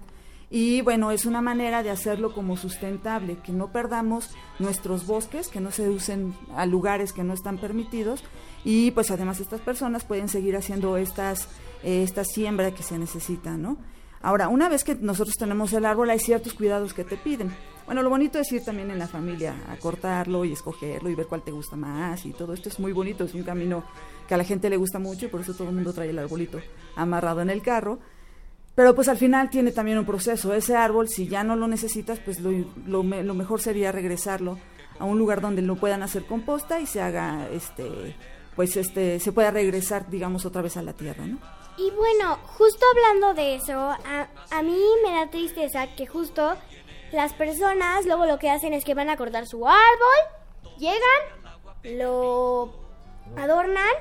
Y 0.49 0.81
bueno, 0.83 1.11
es 1.11 1.27
una 1.27 1.43
manera 1.43 1.83
de 1.83 1.91
hacerlo 1.91 2.33
como 2.33 2.57
sustentable, 2.57 3.39
que 3.45 3.53
no 3.53 3.72
perdamos 3.72 4.31
nuestros 4.61 5.05
bosques, 5.05 5.49
que 5.49 5.61
no 5.61 5.72
se 5.72 5.91
usen 5.91 6.35
a 6.55 6.66
lugares 6.66 7.12
que 7.12 7.24
no 7.24 7.35
están 7.35 7.59
permitidos 7.59 8.22
y 8.64 8.93
pues 8.93 9.11
además 9.11 9.41
estas 9.41 9.61
personas 9.61 10.05
pueden 10.05 10.29
seguir 10.29 10.57
haciendo 10.57 10.97
estas, 10.97 11.49
eh, 11.83 12.05
esta 12.05 12.24
siembra 12.24 12.72
que 12.72 12.85
se 12.85 12.97
necesita, 12.97 13.57
¿no? 13.57 13.77
Ahora, 14.22 14.49
una 14.49 14.68
vez 14.68 14.83
que 14.83 14.95
nosotros 14.95 15.35
tenemos 15.37 15.72
el 15.72 15.85
árbol, 15.85 16.11
hay 16.11 16.18
ciertos 16.18 16.55
cuidados 16.55 16.95
que 16.95 17.05
te 17.05 17.16
piden. 17.16 17.53
Bueno, 17.87 18.03
lo 18.03 18.11
bonito 18.11 18.39
es 18.39 18.51
ir 18.53 18.64
también 18.64 18.91
en 18.91 18.99
la 18.99 19.09
familia 19.09 19.55
a 19.68 19.76
cortarlo 19.76 20.45
y 20.45 20.53
escogerlo 20.53 21.09
y 21.09 21.14
ver 21.14 21.26
cuál 21.26 21.43
te 21.43 21.53
gusta 21.53 21.76
más 21.76 22.26
y 22.26 22.32
todo 22.32 22.53
esto 22.53 22.68
es 22.68 22.78
muy 22.80 22.93
bonito, 22.93 23.24
es 23.24 23.34
un 23.34 23.45
camino 23.45 23.84
que 24.26 24.34
a 24.34 24.37
la 24.37 24.45
gente 24.45 24.68
le 24.68 24.76
gusta 24.76 24.99
mucho 24.99 25.26
y 25.26 25.28
por 25.28 25.41
eso 25.41 25.55
todo 25.55 25.68
el 25.68 25.74
mundo 25.74 25.93
trae 25.93 26.11
el 26.11 26.18
arbolito 26.18 26.61
amarrado 26.97 27.43
en 27.43 27.51
el 27.51 27.62
carro 27.62 28.01
pero 28.76 28.95
pues 28.95 29.09
al 29.09 29.16
final 29.16 29.49
tiene 29.49 29.72
también 29.72 29.97
un 29.97 30.05
proceso. 30.05 30.53
Ese 30.53 30.76
árbol, 30.76 31.09
si 31.09 31.26
ya 31.26 31.43
no 31.43 31.57
lo 31.57 31.66
necesitas, 31.66 32.20
pues 32.20 32.41
lo, 32.41 32.51
lo, 32.87 33.03
lo, 33.03 33.34
mejor 33.34 33.62
sería 33.62 33.91
regresarlo 33.91 34.59
a 34.99 35.07
un 35.07 35.18
lugar 35.18 35.41
donde 35.41 35.62
lo 35.62 35.76
puedan 35.76 36.03
hacer 36.03 36.26
composta 36.26 36.78
y 36.78 36.87
se 36.87 37.01
haga, 37.01 37.49
este, 37.51 38.14
pues 38.55 38.76
este, 38.76 39.18
se 39.18 39.32
pueda 39.32 39.51
regresar, 39.51 40.11
digamos, 40.11 40.45
otra 40.45 40.61
vez 40.61 40.76
a 40.76 40.82
la 40.82 40.93
tierra, 40.93 41.26
¿no? 41.26 41.39
Y 41.78 41.91
bueno, 41.91 42.39
justo 42.45 42.84
hablando 42.95 43.32
de 43.32 43.55
eso, 43.55 43.78
a, 43.78 44.28
a 44.51 44.62
mí 44.62 44.78
me 45.03 45.12
da 45.12 45.30
tristeza 45.30 45.95
que 45.97 46.07
justo 46.07 46.55
las 47.13 47.33
personas 47.35 48.05
luego 48.07 48.27
lo 48.27 48.39
que 48.39 48.51
hacen 48.51 48.73
es 48.73 48.85
que 48.85 48.95
van 48.95 49.11
a 49.11 49.17
cortar 49.17 49.47
su 49.47 49.67
árbol, 49.67 50.79
llegan, 50.79 51.99
lo 51.99 52.73
adornan 53.37 53.93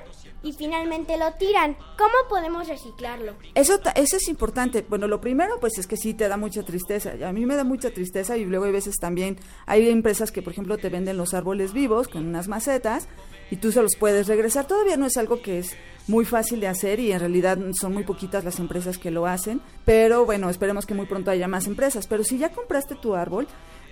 y 0.43 0.53
finalmente 0.53 1.17
lo 1.17 1.33
tiran. 1.33 1.75
¿Cómo 1.97 2.13
podemos 2.29 2.67
reciclarlo? 2.67 3.33
Eso, 3.55 3.79
eso 3.95 4.17
es 4.17 4.27
importante. 4.27 4.85
Bueno, 4.87 5.07
lo 5.07 5.19
primero 5.19 5.59
pues 5.59 5.77
es 5.77 5.87
que 5.87 5.97
sí 5.97 6.13
te 6.13 6.27
da 6.27 6.37
mucha 6.37 6.63
tristeza. 6.63 7.13
A 7.27 7.33
mí 7.33 7.45
me 7.45 7.55
da 7.55 7.63
mucha 7.63 7.91
tristeza 7.91 8.37
y 8.37 8.45
luego 8.45 8.65
hay 8.65 8.71
veces 8.71 8.97
también 8.97 9.37
hay 9.65 9.89
empresas 9.89 10.31
que 10.31 10.41
por 10.41 10.53
ejemplo 10.53 10.77
te 10.77 10.89
venden 10.89 11.17
los 11.17 11.33
árboles 11.33 11.73
vivos 11.73 12.07
con 12.07 12.27
unas 12.27 12.47
macetas 12.47 13.07
y 13.49 13.57
tú 13.57 13.71
se 13.71 13.81
los 13.81 13.95
puedes 13.95 14.27
regresar. 14.27 14.67
Todavía 14.67 14.97
no 14.97 15.07
es 15.07 15.17
algo 15.17 15.41
que 15.41 15.59
es 15.59 15.75
muy 16.07 16.25
fácil 16.25 16.59
de 16.59 16.67
hacer 16.67 16.99
y 16.99 17.11
en 17.11 17.19
realidad 17.19 17.57
son 17.79 17.93
muy 17.93 18.03
poquitas 18.03 18.43
las 18.43 18.59
empresas 18.59 18.97
que 18.97 19.11
lo 19.11 19.25
hacen, 19.25 19.61
pero 19.85 20.25
bueno, 20.25 20.49
esperemos 20.49 20.85
que 20.85 20.93
muy 20.93 21.05
pronto 21.05 21.31
haya 21.31 21.47
más 21.47 21.67
empresas. 21.67 22.07
Pero 22.07 22.23
si 22.23 22.37
ya 22.37 22.51
compraste 22.51 22.95
tu 22.95 23.15
árbol, 23.15 23.47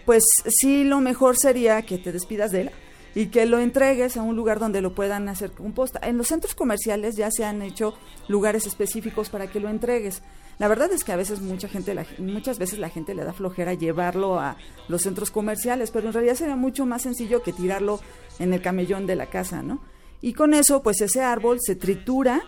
pues 0.05 0.23
sí 0.45 0.83
lo 0.83 0.99
mejor 0.99 1.37
sería 1.37 1.81
que 1.81 1.97
te 1.97 2.11
despidas 2.11 2.51
de 2.51 2.61
él 2.61 2.71
y 3.15 3.27
que 3.27 3.45
lo 3.45 3.59
entregues 3.59 4.17
a 4.17 4.23
un 4.23 4.35
lugar 4.35 4.59
donde 4.59 4.81
lo 4.81 4.95
puedan 4.95 5.29
hacer 5.29 5.51
composta. 5.51 5.99
En 6.03 6.17
los 6.17 6.27
centros 6.27 6.55
comerciales 6.55 7.15
ya 7.15 7.29
se 7.31 7.45
han 7.45 7.61
hecho 7.61 7.93
lugares 8.27 8.65
específicos 8.65 9.29
para 9.29 9.47
que 9.47 9.59
lo 9.59 9.69
entregues. 9.69 10.21
La 10.59 10.67
verdad 10.67 10.91
es 10.91 11.03
que 11.03 11.11
a 11.11 11.15
veces 11.15 11.41
mucha 11.41 11.67
gente, 11.67 11.95
muchas 12.19 12.59
veces 12.59 12.79
la 12.79 12.89
gente 12.89 13.15
le 13.15 13.23
da 13.23 13.33
flojera 13.33 13.73
llevarlo 13.73 14.39
a 14.39 14.55
los 14.87 15.01
centros 15.01 15.31
comerciales, 15.31 15.91
pero 15.91 16.07
en 16.07 16.13
realidad 16.13 16.35
sería 16.35 16.55
mucho 16.55 16.85
más 16.85 17.01
sencillo 17.01 17.41
que 17.41 17.53
tirarlo 17.53 17.99
en 18.39 18.53
el 18.53 18.61
camellón 18.61 19.07
de 19.07 19.15
la 19.15 19.27
casa, 19.27 19.63
¿no? 19.63 19.79
Y 20.23 20.31
con 20.31 20.53
eso, 20.53 20.81
pues 20.81 21.01
ese 21.01 21.21
árbol 21.21 21.57
se 21.61 21.75
tritura, 21.75 22.41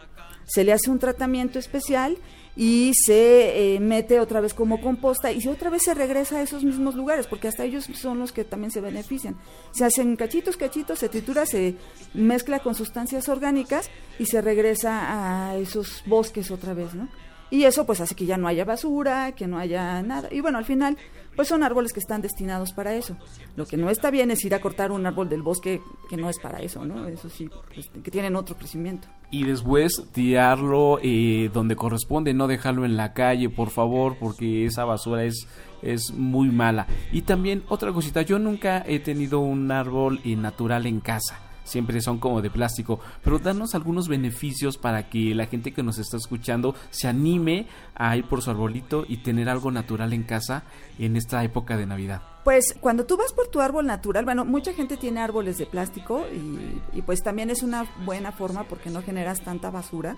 se 0.45 0.63
le 0.63 0.71
hace 0.71 0.89
un 0.89 0.97
tratamiento 0.97 1.59
especial 1.59 2.17
y 2.55 2.93
se 2.93 3.76
eh, 3.76 3.80
mete 3.82 4.21
otra 4.21 4.39
vez 4.39 4.53
como 4.53 4.80
composta 4.80 5.34
y 5.34 5.45
otra 5.45 5.69
vez 5.69 5.84
se 5.84 5.93
regresa 5.93 6.38
a 6.38 6.41
esos 6.41 6.63
mismos 6.63 6.95
lugares, 6.95 7.28
porque 7.28 7.49
hasta 7.49 7.65
ellos 7.65 7.89
son 7.93 8.17
los 8.19 8.32
que 8.32 8.45
también 8.45 8.71
se 8.71 8.80
benefician. 8.80 9.36
Se 9.71 9.84
hacen 9.84 10.15
cachitos, 10.15 10.55
cachitos, 10.55 10.99
se 10.99 11.09
tritura, 11.09 11.45
se 11.45 11.76
mezcla 12.13 12.59
con 12.59 12.76
sustancias 12.76 13.28
orgánicas 13.28 13.89
y 14.19 14.26
se 14.26 14.39
regresa 14.39 15.49
a 15.49 15.57
esos 15.57 16.01
bosques 16.05 16.51
otra 16.51 16.73
vez, 16.73 16.93
¿no? 16.93 17.09
Y 17.51 17.65
eso 17.65 17.86
pues 17.86 17.99
hace 17.99 18.15
que 18.15 18.26
ya 18.26 18.38
no 18.38 18.47
haya 18.47 18.63
basura, 18.63 19.34
que 19.34 19.47
no 19.47 19.59
haya 19.59 20.01
nada. 20.01 20.30
Y 20.32 20.39
bueno, 20.39 20.59
al 20.59 20.65
final 20.65 20.97
pues 21.36 21.47
son 21.47 21.63
árboles 21.63 21.93
que 21.93 21.99
están 21.99 22.21
destinados 22.21 22.73
para 22.73 22.95
eso. 22.95 23.17
Lo 23.55 23.65
que 23.65 23.77
no 23.77 23.89
está 23.89 24.11
bien 24.11 24.31
es 24.31 24.43
ir 24.45 24.55
a 24.55 24.61
cortar 24.61 24.91
un 24.91 25.05
árbol 25.05 25.29
del 25.29 25.41
bosque 25.41 25.81
que 26.09 26.17
no 26.17 26.29
es 26.29 26.39
para 26.39 26.59
eso, 26.59 26.86
¿no? 26.86 27.07
Eso 27.07 27.29
sí, 27.29 27.49
pues, 27.73 27.89
que 28.03 28.11
tienen 28.11 28.36
otro 28.36 28.55
crecimiento. 28.55 29.07
Y 29.31 29.43
después 29.43 30.03
tirarlo 30.11 30.99
eh, 31.01 31.49
donde 31.53 31.75
corresponde, 31.75 32.33
no 32.33 32.47
dejarlo 32.47 32.86
en 32.86 32.97
la 32.97 33.13
calle, 33.13 33.49
por 33.49 33.69
favor, 33.69 34.17
porque 34.19 34.65
esa 34.65 34.86
basura 34.86 35.23
es 35.23 35.47
es 35.81 36.11
muy 36.11 36.49
mala. 36.49 36.88
Y 37.11 37.21
también 37.21 37.63
otra 37.69 37.93
cosita, 37.93 38.23
yo 38.23 38.39
nunca 38.39 38.83
he 38.88 38.99
tenido 38.99 39.39
un 39.39 39.71
árbol 39.71 40.19
eh, 40.23 40.36
natural 40.36 40.88
en 40.88 40.99
casa 40.99 41.39
siempre 41.66 41.99
son 41.99 42.20
como 42.20 42.41
de 42.41 42.49
plástico, 42.49 43.01
pero 43.22 43.39
danos 43.39 43.76
algunos 43.76 44.07
beneficios 44.07 44.78
para 44.78 45.09
que 45.09 45.36
la 45.36 45.47
gente 45.47 45.74
que 45.74 45.84
nos 45.84 45.97
está 45.97 46.16
escuchando 46.16 46.74
se 46.91 47.09
anime 47.09 47.68
a 47.95 48.16
ir 48.16 48.26
por 48.30 48.41
su 48.41 48.51
arbolito 48.51 49.03
y 49.07 49.18
tener 49.18 49.49
algo 49.49 49.72
natural 49.72 50.13
en 50.13 50.24
casa 50.24 50.63
en 50.97 51.18
esta 51.18 51.43
época 51.43 51.76
de 51.76 51.86
Navidad. 51.86 52.22
Pues 52.45 52.76
cuando 52.80 53.05
tú 53.05 53.18
vas 53.18 53.34
por 53.34 53.47
tu 53.47 53.59
árbol 53.59 53.88
natural, 53.88 54.24
bueno, 54.24 54.45
mucha 54.45 54.72
gente 54.74 54.95
tiene 54.97 55.20
árboles 55.20 55.57
de 55.57 55.66
plástico 55.66 56.24
y, 56.32 56.82
y 56.97 57.01
pues 57.01 57.22
también 57.22 57.49
es 57.49 57.63
una 57.63 57.86
buena 58.05 58.32
forma 58.32 58.66
porque 58.66 58.91
no 58.91 59.01
generas 59.01 59.41
tanta 59.41 59.72
basura 59.72 60.16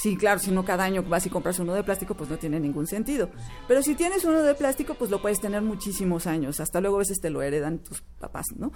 Sí, 0.00 0.16
claro, 0.16 0.38
si 0.38 0.52
no 0.52 0.64
cada 0.64 0.84
año 0.84 1.02
vas 1.02 1.26
y 1.26 1.28
compras 1.28 1.58
uno 1.58 1.74
de 1.74 1.82
plástico, 1.82 2.14
pues 2.14 2.30
no 2.30 2.38
tiene 2.38 2.60
ningún 2.60 2.86
sentido. 2.86 3.30
Pero 3.66 3.82
si 3.82 3.96
tienes 3.96 4.24
uno 4.24 4.44
de 4.44 4.54
plástico, 4.54 4.94
pues 4.94 5.10
lo 5.10 5.20
puedes 5.20 5.40
tener 5.40 5.60
muchísimos 5.60 6.28
años. 6.28 6.60
Hasta 6.60 6.80
luego 6.80 6.96
a 6.96 6.98
veces 7.00 7.20
te 7.20 7.30
lo 7.30 7.42
heredan 7.42 7.80
tus 7.80 8.00
papás, 8.20 8.46
¿no? 8.56 8.70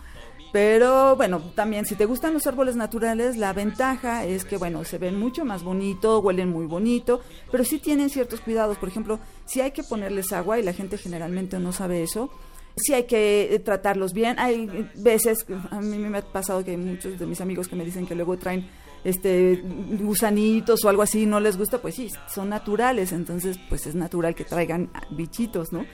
Pero 0.53 1.15
bueno, 1.15 1.41
también 1.55 1.87
si 1.87 1.95
te 1.95 2.07
gustan 2.07 2.35
los 2.35 2.49
árboles 2.49 2.75
naturales, 2.75 3.37
la 3.37 3.53
ventaja 3.53 4.25
es 4.25 4.45
que, 4.45 4.57
bueno, 4.57 4.83
se 4.83 4.99
ven 4.99 5.17
mucho 5.17 5.45
más 5.45 5.63
bonito, 5.63 6.19
huelen 6.19 6.49
muy 6.49 6.67
bonito, 6.67 7.21
pero 7.53 7.63
sí 7.63 7.79
tienen 7.79 8.11
ciertos 8.11 8.41
cuidados. 8.41 8.77
Por 8.79 8.89
ejemplo, 8.89 9.21
si 9.45 9.61
hay 9.61 9.71
que 9.71 9.85
ponerles 9.85 10.33
agua 10.33 10.59
y 10.59 10.65
la 10.65 10.73
gente 10.73 10.99
generalmente 10.99 11.57
no 11.61 11.73
sabe 11.73 12.03
eso, 12.03 12.31
sí 12.75 12.95
hay 12.95 13.05
que 13.05 13.55
eh, 13.55 13.61
tratarlos 13.61 14.13
bien. 14.13 14.41
Hay 14.41 14.91
veces, 14.97 15.47
a 15.71 15.81
mí 15.81 15.99
me 15.99 16.19
ha 16.19 16.23
pasado 16.23 16.65
que 16.65 16.73
hay 16.73 16.79
muchos 16.79 17.17
de 17.17 17.27
mis 17.27 17.41
amigos 17.41 17.69
que 17.69 17.77
me 17.77 17.85
dicen 17.85 18.09
que 18.09 18.17
luego 18.17 18.37
traen 18.37 18.69
este 19.05 19.63
gusanitos 20.01 20.85
o 20.85 20.89
algo 20.89 21.03
así 21.03 21.27
no 21.27 21.41
les 21.41 21.57
gusta, 21.57 21.79
pues 21.79 21.95
sí, 21.97 22.09
son 22.33 22.49
naturales, 22.49 23.13
entonces 23.13 23.59
pues 23.69 23.87
es 23.87 23.95
natural 23.95 24.35
que 24.35 24.45
traigan 24.45 24.91
bichitos, 25.11 25.73
¿no? 25.73 25.85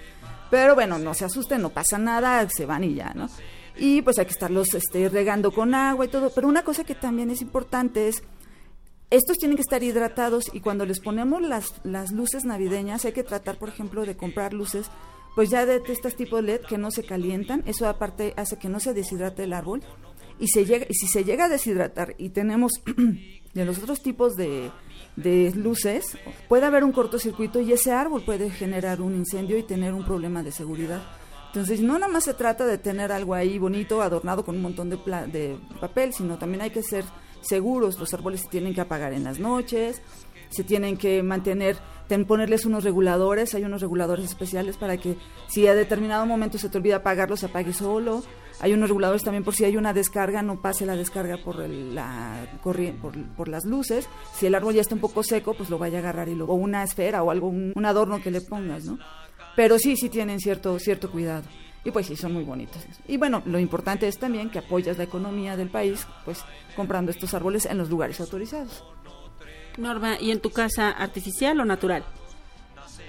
Pero 0.50 0.74
bueno, 0.74 0.98
no 0.98 1.14
se 1.14 1.24
asusten, 1.24 1.62
no 1.62 1.70
pasa 1.70 1.98
nada, 1.98 2.48
se 2.48 2.66
van 2.66 2.84
y 2.84 2.94
ya, 2.94 3.12
¿no? 3.14 3.28
Y 3.76 4.02
pues 4.02 4.18
hay 4.18 4.24
que 4.24 4.32
estarlos 4.32 4.74
este, 4.74 5.08
regando 5.08 5.52
con 5.52 5.74
agua 5.74 6.04
y 6.04 6.08
todo. 6.08 6.30
Pero 6.34 6.48
una 6.48 6.64
cosa 6.64 6.84
que 6.84 6.94
también 6.94 7.30
es 7.30 7.42
importante 7.42 8.08
es, 8.08 8.22
estos 9.10 9.36
tienen 9.36 9.56
que 9.56 9.62
estar 9.62 9.82
hidratados 9.82 10.44
y 10.52 10.60
cuando 10.60 10.84
les 10.84 11.00
ponemos 11.00 11.42
las, 11.42 11.74
las 11.84 12.12
luces 12.12 12.44
navideñas 12.44 13.04
hay 13.04 13.12
que 13.12 13.22
tratar, 13.22 13.56
por 13.58 13.68
ejemplo, 13.68 14.04
de 14.04 14.16
comprar 14.16 14.52
luces 14.52 14.90
pues 15.34 15.50
ya 15.50 15.66
de 15.66 15.80
este 15.86 16.10
tipo 16.10 16.36
de 16.36 16.42
LED 16.42 16.62
que 16.62 16.78
no 16.78 16.90
se 16.90 17.04
calientan, 17.04 17.62
eso 17.64 17.88
aparte 17.88 18.34
hace 18.36 18.58
que 18.58 18.68
no 18.68 18.80
se 18.80 18.92
deshidrate 18.92 19.44
el 19.44 19.52
árbol 19.52 19.84
y, 20.38 20.48
se 20.48 20.64
llega, 20.64 20.86
y 20.88 20.94
si 20.94 21.06
se 21.06 21.24
llega 21.24 21.46
a 21.46 21.48
deshidratar 21.48 22.14
y 22.18 22.30
tenemos 22.30 22.72
de 23.54 23.64
los 23.64 23.78
otros 23.78 24.02
tipos 24.02 24.36
de, 24.36 24.70
de 25.16 25.52
luces, 25.54 26.16
puede 26.48 26.66
haber 26.66 26.84
un 26.84 26.92
cortocircuito 26.92 27.60
y 27.60 27.72
ese 27.72 27.92
árbol 27.92 28.22
puede 28.24 28.50
generar 28.50 29.00
un 29.00 29.14
incendio 29.14 29.58
y 29.58 29.62
tener 29.62 29.94
un 29.94 30.04
problema 30.04 30.42
de 30.42 30.52
seguridad. 30.52 31.02
Entonces, 31.48 31.80
no 31.80 31.94
nada 31.98 32.12
más 32.12 32.24
se 32.24 32.34
trata 32.34 32.66
de 32.66 32.78
tener 32.78 33.10
algo 33.10 33.34
ahí 33.34 33.58
bonito, 33.58 34.02
adornado 34.02 34.44
con 34.44 34.56
un 34.56 34.62
montón 34.62 34.90
de, 34.90 34.96
de 35.32 35.58
papel, 35.80 36.12
sino 36.12 36.38
también 36.38 36.60
hay 36.60 36.70
que 36.70 36.82
ser 36.82 37.04
seguros. 37.40 37.98
Los 37.98 38.12
árboles 38.12 38.42
se 38.42 38.48
tienen 38.48 38.74
que 38.74 38.82
apagar 38.82 39.12
en 39.12 39.24
las 39.24 39.38
noches, 39.38 40.02
se 40.50 40.64
tienen 40.64 40.96
que 40.96 41.22
mantener, 41.22 41.76
ponerles 42.26 42.64
unos 42.64 42.84
reguladores, 42.84 43.54
hay 43.54 43.64
unos 43.64 43.82
reguladores 43.82 44.24
especiales 44.24 44.76
para 44.76 44.96
que 44.96 45.16
si 45.46 45.66
a 45.66 45.74
determinado 45.74 46.26
momento 46.26 46.58
se 46.58 46.68
te 46.68 46.78
olvida 46.78 46.96
apagarlos, 46.96 47.40
se 47.40 47.46
apague 47.46 47.72
solo. 47.72 48.22
Hay 48.60 48.72
unos 48.72 48.88
reguladores 48.88 49.22
también 49.22 49.44
por 49.44 49.54
si 49.54 49.64
hay 49.64 49.76
una 49.76 49.92
descarga, 49.92 50.42
no 50.42 50.60
pase 50.60 50.84
la 50.84 50.96
descarga 50.96 51.36
por, 51.36 51.60
la 51.60 52.44
por, 52.62 52.76
por, 53.36 53.48
las 53.48 53.64
luces. 53.64 54.08
Si 54.34 54.46
el 54.46 54.54
árbol 54.54 54.74
ya 54.74 54.80
está 54.80 54.96
un 54.96 55.00
poco 55.00 55.22
seco, 55.22 55.54
pues 55.54 55.70
lo 55.70 55.78
vaya 55.78 55.98
a 55.98 56.00
agarrar 56.00 56.28
y 56.28 56.34
lo, 56.34 56.46
o 56.46 56.54
una 56.54 56.82
esfera 56.82 57.22
o 57.22 57.30
algo, 57.30 57.48
un, 57.48 57.84
adorno 57.84 58.20
que 58.20 58.32
le 58.32 58.40
pongas, 58.40 58.84
¿no? 58.84 58.98
Pero 59.54 59.78
sí, 59.78 59.96
sí 59.96 60.08
tienen 60.08 60.40
cierto, 60.40 60.78
cierto 60.80 61.10
cuidado. 61.10 61.44
Y 61.84 61.90
pues 61.92 62.06
sí, 62.06 62.16
son 62.16 62.32
muy 62.32 62.44
bonitos. 62.44 62.84
Y 63.06 63.16
bueno, 63.16 63.42
lo 63.46 63.58
importante 63.58 64.08
es 64.08 64.18
también 64.18 64.50
que 64.50 64.58
apoyas 64.58 64.98
la 64.98 65.04
economía 65.04 65.56
del 65.56 65.70
país, 65.70 66.06
pues 66.24 66.44
comprando 66.74 67.12
estos 67.12 67.34
árboles 67.34 67.66
en 67.66 67.78
los 67.78 67.88
lugares 67.88 68.20
autorizados. 68.20 68.84
Norma, 69.78 70.20
¿y 70.20 70.30
en 70.30 70.40
tu 70.40 70.50
casa 70.50 70.90
artificial 70.90 71.60
o 71.60 71.64
natural? 71.64 72.04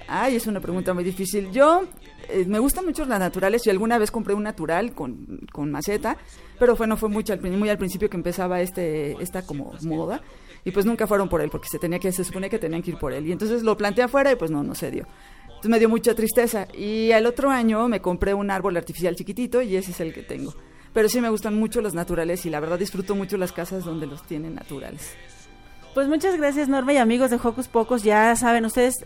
Ay, 0.08 0.36
es 0.36 0.46
una 0.46 0.60
pregunta 0.60 0.92
muy 0.94 1.04
difícil. 1.04 1.50
Yo 1.52 1.84
eh, 2.28 2.44
me 2.46 2.58
gustan 2.58 2.84
mucho 2.84 3.04
las 3.04 3.20
naturales 3.20 3.66
y 3.66 3.70
alguna 3.70 3.98
vez 3.98 4.10
compré 4.10 4.34
un 4.34 4.42
natural 4.42 4.92
con, 4.92 5.40
con 5.52 5.70
maceta, 5.70 6.16
pero 6.58 6.74
fue, 6.74 6.86
no 6.86 6.96
fue 6.96 7.08
mucho 7.08 7.32
al, 7.32 7.40
muy 7.40 7.68
al 7.68 7.78
principio 7.78 8.10
que 8.10 8.16
empezaba 8.16 8.60
este 8.60 9.12
esta 9.22 9.42
como 9.42 9.72
moda 9.82 10.20
y 10.64 10.72
pues 10.72 10.84
nunca 10.84 11.06
fueron 11.06 11.28
por 11.28 11.40
él 11.40 11.48
porque 11.50 11.68
se 11.68 11.78
tenía 11.78 11.98
que 11.98 12.12
se 12.12 12.24
supone 12.24 12.50
que 12.50 12.58
tenían 12.58 12.82
que 12.82 12.90
ir 12.90 12.98
por 12.98 13.12
él 13.12 13.26
y 13.26 13.32
entonces 13.32 13.62
lo 13.62 13.76
planteé 13.76 14.04
afuera 14.04 14.32
y 14.32 14.36
pues 14.36 14.50
no 14.50 14.62
no 14.62 14.74
se 14.74 14.90
dio. 14.90 15.06
Entonces 15.44 15.70
me 15.70 15.78
dio 15.78 15.88
mucha 15.88 16.14
tristeza 16.14 16.66
y 16.74 17.12
al 17.12 17.26
otro 17.26 17.50
año 17.50 17.86
me 17.88 18.00
compré 18.00 18.34
un 18.34 18.50
árbol 18.50 18.76
artificial 18.76 19.14
chiquitito 19.14 19.62
y 19.62 19.76
ese 19.76 19.90
es 19.90 20.00
el 20.00 20.12
que 20.12 20.22
tengo. 20.22 20.54
Pero 20.92 21.08
sí 21.08 21.20
me 21.20 21.28
gustan 21.28 21.54
mucho 21.54 21.80
los 21.80 21.94
naturales 21.94 22.44
y 22.46 22.50
la 22.50 22.58
verdad 22.58 22.78
disfruto 22.78 23.14
mucho 23.14 23.36
las 23.36 23.52
casas 23.52 23.84
donde 23.84 24.06
los 24.06 24.24
tienen 24.26 24.54
naturales. 24.54 25.14
Pues 25.94 26.06
muchas 26.06 26.36
gracias 26.36 26.68
Norma 26.68 26.92
y 26.92 26.98
amigos 26.98 27.30
de 27.30 27.40
Hocus 27.42 27.66
Pocos. 27.66 28.04
Ya 28.04 28.36
saben 28.36 28.64
ustedes 28.64 29.04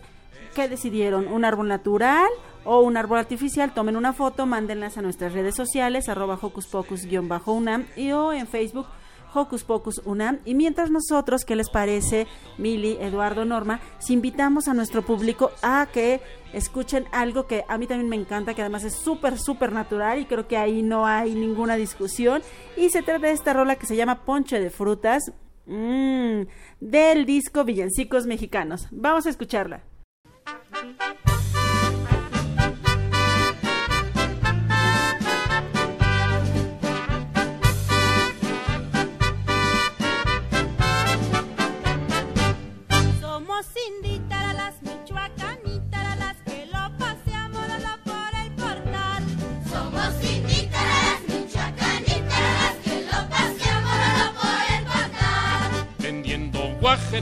qué 0.53 0.69
decidieron, 0.69 1.27
un 1.27 1.43
árbol 1.43 1.67
natural 1.67 2.29
o 2.63 2.81
un 2.81 2.95
árbol 2.95 3.17
artificial. 3.17 3.73
Tomen 3.73 3.97
una 3.97 4.13
foto, 4.13 4.45
mándenlas 4.45 4.95
a 4.99 5.01
nuestras 5.01 5.33
redes 5.33 5.55
sociales, 5.55 6.09
arroba 6.09 6.37
Hocus 6.39 6.67
Pocus-UNAM 6.67 7.87
y 7.95 8.11
o 8.11 8.33
en 8.33 8.45
Facebook 8.45 8.85
Hocus 9.33 9.63
Pocus 9.63 9.99
UNAM. 10.05 10.41
Y 10.45 10.53
mientras 10.53 10.91
nosotros, 10.91 11.43
¿qué 11.43 11.55
les 11.55 11.71
parece, 11.71 12.27
Mili, 12.59 12.99
Eduardo, 13.01 13.45
Norma? 13.45 13.79
Si 13.97 14.13
invitamos 14.13 14.67
a 14.67 14.75
nuestro 14.75 15.01
público 15.01 15.49
a 15.63 15.87
que 15.91 16.21
escuchen 16.53 17.05
algo 17.11 17.47
que 17.47 17.65
a 17.67 17.79
mí 17.79 17.87
también 17.87 18.09
me 18.09 18.15
encanta, 18.15 18.53
que 18.53 18.61
además 18.61 18.83
es 18.83 18.93
súper, 18.93 19.39
súper 19.39 19.71
natural 19.71 20.19
y 20.19 20.25
creo 20.25 20.47
que 20.47 20.57
ahí 20.57 20.83
no 20.83 21.07
hay 21.07 21.33
ninguna 21.33 21.77
discusión. 21.77 22.43
Y 22.77 22.91
se 22.91 23.01
trata 23.01 23.25
de 23.25 23.33
esta 23.33 23.53
rola 23.53 23.75
que 23.75 23.87
se 23.87 23.95
llama 23.95 24.21
Ponche 24.23 24.59
de 24.59 24.69
Frutas. 24.69 25.31
Mmm, 25.67 26.47
del 26.79 27.25
disco 27.25 27.63
Villancicos 27.63 28.25
Mexicanos. 28.27 28.87
Vamos 28.91 29.25
a 29.25 29.29
escucharla. 29.29 29.83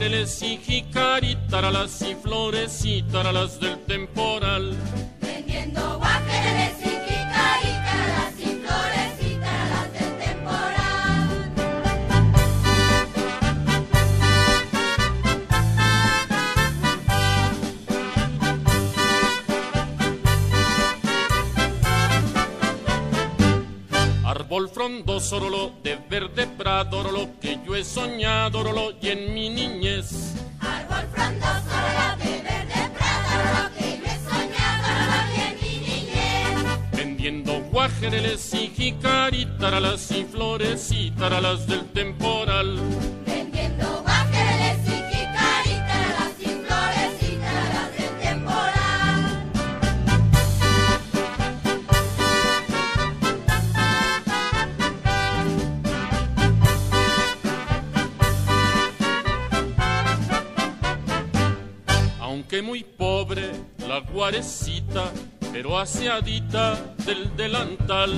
Guajereles 0.04 0.42
y 0.42 0.58
jicaritas 0.58 2.02
y 2.02 2.14
flores 2.16 2.84
y 2.84 3.02
taralas 3.04 3.58
del 3.58 3.78
temporal. 3.86 4.76
Vendiendo 5.22 5.96
guajereles 5.96 6.74
y 6.80 6.90
jicaritas 7.08 8.38
y 8.38 8.44
flores 8.60 9.12
y 9.22 9.34
taralas 9.40 9.92
del 9.94 10.18
temporal. 10.18 10.84
Árbol 24.26 24.68
frondoso, 24.68 25.72
de 25.82 25.96
verde 26.10 26.46
prado, 26.46 27.02
taralas 39.64 40.10
y 40.10 40.24
flores 40.24 40.92
y 40.92 41.10
taralas 41.12 41.66
del 41.66 41.86
temporal. 41.86 42.78
Vendiendo 43.24 44.04
ángeles 44.06 44.76
y 44.84 44.90
quicarí, 45.10 45.76
taralas 45.88 46.38
y 46.38 46.48
flores 46.66 47.12
y 47.22 47.36
taralas 47.38 47.90
del 47.96 48.14
temporal. 48.20 48.74
Aunque 62.20 62.60
muy 62.60 62.84
pobre, 62.84 63.52
la 63.88 64.00
guarecita, 64.00 65.10
pero 65.54 65.78
aseadita 65.78 66.74
del 67.06 67.34
delantal. 67.34 68.12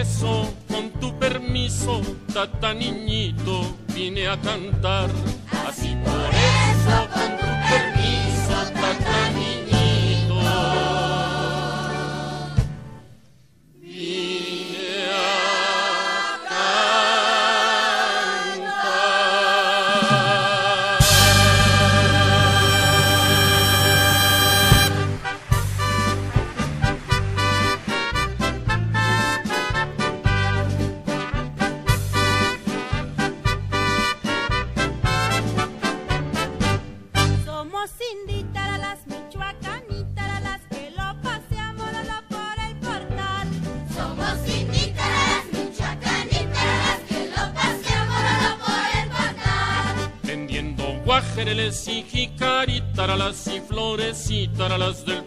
Eso, 0.00 0.54
con 0.68 0.90
tu 1.00 1.18
permiso, 1.18 2.00
tata 2.32 2.72
niñito, 2.72 3.76
vine 3.94 4.28
a 4.28 4.36
cantar. 4.40 5.10
Así 5.66 5.96
por 6.04 6.30
eso, 6.34 6.57
florecitas 54.68 55.04
del 55.04 55.04
temporal. 55.04 55.17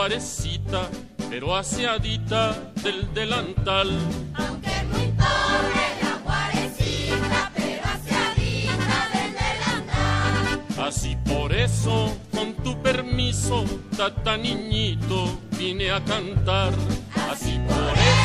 Guarecita, 0.00 0.88
pero 1.28 1.54
aseadita 1.54 2.56
del 2.82 3.12
delantal. 3.12 3.90
Aunque 4.34 4.70
muy 4.90 5.08
pobre 5.12 5.84
la 6.00 6.14
guarecita, 6.24 7.52
pero 7.54 7.82
aseadita 7.84 8.98
del 9.12 9.32
delantal. 9.44 10.88
Así 10.88 11.18
por 11.26 11.52
eso, 11.52 12.16
con 12.34 12.54
tu 12.64 12.80
permiso, 12.80 13.62
tata 13.94 14.38
niñito, 14.38 15.38
vine 15.58 15.90
a 15.90 16.02
cantar. 16.02 16.72
Así 17.30 17.60
por 17.68 17.92
eso, 17.92 18.19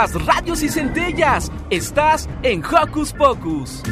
Chispas, 0.00 0.26
radios 0.26 0.62
y 0.62 0.68
centellas. 0.68 1.50
Estás 1.68 2.28
en 2.42 2.64
Hocus 2.64 3.12
Pocus. 3.12 3.82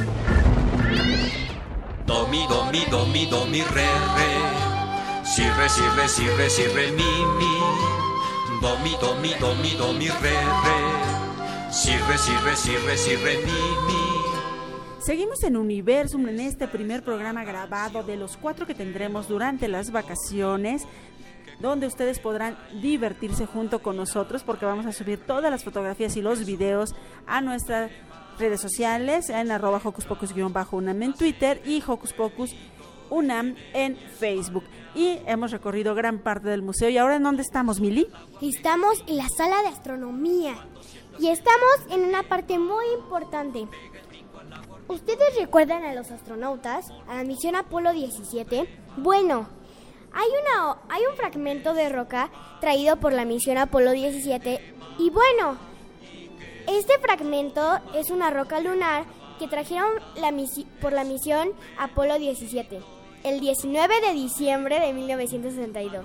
Do, 2.07 2.27
mi, 2.29 2.47
do, 2.49 2.65
mi, 2.73 2.85
do, 2.91 3.07
mi, 3.07 3.27
do, 3.27 3.45
mi, 3.47 3.61
re, 3.61 3.87
re. 4.17 5.25
Si, 5.25 5.43
re, 5.43 5.69
si, 5.69 5.83
re, 5.97 6.09
si, 6.09 6.27
re, 6.27 6.49
si, 6.49 6.63
re, 6.65 6.93
mi, 6.93 7.03
mi. 7.39 8.61
Do, 8.63 8.79
mi, 8.79 8.97
do, 9.01 9.15
mi, 9.21 9.35
do, 9.39 9.55
mi, 9.57 9.77
do, 9.77 9.93
mi, 9.93 10.09
re, 10.09 10.37
re. 10.65 11.73
Si, 11.73 11.91
re, 11.91 12.19
si, 12.19 12.33
re, 12.45 12.57
si, 12.57 12.77
re, 12.77 12.97
si, 12.97 13.17
re, 13.17 13.37
mi, 13.39 13.53
mi. 13.87 14.09
Seguimos 15.01 15.43
en 15.43 15.57
Universum 15.57 16.29
en 16.29 16.41
este 16.41 16.69
primer 16.69 17.03
programa 17.03 17.45
grabado 17.45 18.03
de 18.03 18.17
los 18.17 18.37
cuatro 18.37 18.67
que 18.67 18.75
tendremos 18.75 19.29
durante 19.29 19.69
las 19.69 19.91
vacaciones, 19.91 20.87
donde 21.61 21.87
ustedes 21.87 22.19
podrán 22.19 22.57
divertirse 22.81 23.47
junto 23.47 23.81
con 23.81 23.97
nosotros 23.97 24.43
porque 24.45 24.67
vamos 24.67 24.87
a 24.87 24.93
subir 24.93 25.19
todas 25.19 25.51
las 25.51 25.65
fotografías 25.65 26.17
y 26.17 26.23
los 26.23 26.45
videos 26.45 26.95
a 27.27 27.41
nuestras 27.41 27.91
redes 28.39 28.61
sociales 28.61 29.29
en 29.31 29.51
arroba 29.51 29.81
Hocus 29.83 30.05
Pocus-UNAM 30.05 31.03
en 31.03 31.15
Twitter 31.15 31.61
y 31.65 31.83
Hocus 31.87 32.13
Pocus 32.13 32.55
UNAM 33.11 33.57
en 33.73 33.97
Facebook. 33.97 34.65
Y 34.95 35.19
hemos 35.27 35.51
recorrido 35.51 35.95
gran 35.95 36.19
parte 36.19 36.49
del 36.49 36.63
museo. 36.63 36.89
¿Y 36.89 36.99
ahora 36.99 37.17
en 37.17 37.23
dónde 37.23 37.43
estamos, 37.43 37.81
Mili? 37.81 38.09
Estamos 38.41 39.03
en 39.07 39.17
la 39.17 39.29
sala 39.29 39.63
de 39.63 39.69
astronomía 39.69 40.55
y 41.19 41.29
estamos 41.29 41.81
en 41.91 42.05
una 42.05 42.23
parte 42.23 42.59
muy 42.59 42.85
importante. 42.99 43.67
¿Ustedes 44.89 45.37
recuerdan 45.39 45.85
a 45.85 45.95
los 45.95 46.11
astronautas, 46.11 46.87
a 47.09 47.17
la 47.17 47.25
misión 47.25 47.57
Apolo 47.57 47.93
17? 47.93 48.67
Bueno, 48.97 49.49
hay, 50.13 50.29
una, 50.43 50.77
hay 50.89 51.03
un 51.11 51.17
fragmento 51.17 51.75
de 51.75 51.89
roca 51.89 52.31
traído 52.61 52.97
por 52.97 53.13
la 53.13 53.25
misión 53.25 53.59
Apolo 53.59 53.93
17 53.93 54.75
y 54.99 55.11
bueno, 55.11 55.57
este 56.67 56.99
fragmento 56.99 57.79
es 57.95 58.11
una 58.11 58.31
roca 58.31 58.61
lunar 58.61 59.05
que 59.39 59.47
trajeron 59.49 59.91
la 60.17 60.31
misi- 60.33 60.67
por 60.81 60.93
la 60.93 61.05
misión 61.05 61.51
Apolo 61.79 62.19
17 62.19 62.81
el 63.25 63.41
19 63.41 64.01
de 64.01 64.13
diciembre 64.13 64.81
de 64.81 64.93
1962. 64.93 66.05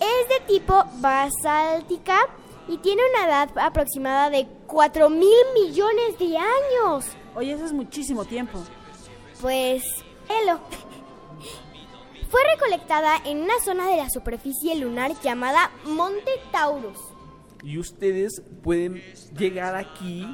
Es 0.00 0.28
de 0.28 0.46
tipo 0.46 0.84
basáltica 0.96 2.16
y 2.68 2.78
tiene 2.78 3.02
una 3.14 3.26
edad 3.26 3.50
aproximada 3.58 4.30
de 4.30 4.46
4 4.66 5.10
mil 5.10 5.28
millones 5.54 6.18
de 6.18 6.36
años. 6.38 7.06
Oye, 7.34 7.52
eso 7.52 7.64
es 7.64 7.72
muchísimo 7.72 8.24
tiempo. 8.24 8.58
Pues, 9.40 9.82
hello. 10.28 10.58
Fue 12.32 12.40
recolectada 12.54 13.18
en 13.26 13.42
una 13.42 13.60
zona 13.62 13.90
de 13.90 13.98
la 13.98 14.08
superficie 14.08 14.74
lunar 14.76 15.12
llamada 15.22 15.70
Monte 15.84 16.30
Taurus. 16.50 16.96
Y 17.62 17.76
ustedes 17.76 18.40
pueden 18.62 19.02
llegar 19.36 19.76
aquí 19.76 20.26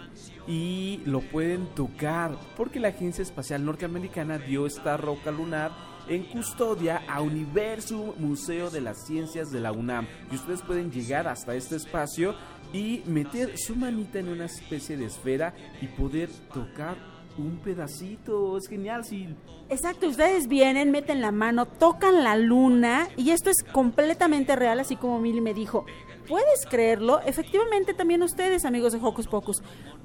y 0.46 1.02
lo 1.06 1.22
pueden 1.22 1.66
tocar, 1.74 2.38
porque 2.56 2.78
la 2.78 2.90
Agencia 2.90 3.22
Espacial 3.22 3.64
Norteamericana 3.64 4.38
dio 4.38 4.64
esta 4.64 4.96
roca 4.96 5.32
lunar 5.32 5.72
en 6.06 6.22
custodia 6.22 7.02
a 7.08 7.20
Universum 7.20 8.12
Museo 8.18 8.70
de 8.70 8.80
las 8.80 9.04
Ciencias 9.04 9.50
de 9.50 9.58
la 9.58 9.72
UNAM. 9.72 10.06
Y 10.30 10.36
ustedes 10.36 10.62
pueden 10.62 10.92
llegar 10.92 11.26
hasta 11.26 11.56
este 11.56 11.74
espacio 11.74 12.36
y 12.72 13.02
meter 13.06 13.58
su 13.58 13.74
manita 13.74 14.20
en 14.20 14.28
una 14.28 14.44
especie 14.44 14.96
de 14.96 15.06
esfera 15.06 15.52
y 15.80 15.88
poder 15.88 16.30
tocar 16.54 17.17
un 17.38 17.58
pedacito. 17.58 18.56
Es 18.56 18.68
genial, 18.68 19.04
sí. 19.04 19.28
Exacto, 19.68 20.08
ustedes 20.08 20.48
vienen, 20.48 20.90
meten 20.90 21.20
la 21.20 21.30
mano, 21.30 21.66
tocan 21.66 22.24
la 22.24 22.36
luna 22.36 23.08
y 23.16 23.30
esto 23.30 23.50
es 23.50 23.62
completamente 23.62 24.56
real, 24.56 24.80
así 24.80 24.96
como 24.96 25.20
Mili 25.20 25.40
me 25.40 25.54
dijo. 25.54 25.84
¿Puedes 26.26 26.66
creerlo? 26.66 27.20
Efectivamente 27.20 27.94
también 27.94 28.22
ustedes, 28.22 28.64
amigos 28.64 28.92
de 28.92 28.98
Hocus 29.02 29.26
Pocus, 29.28 29.62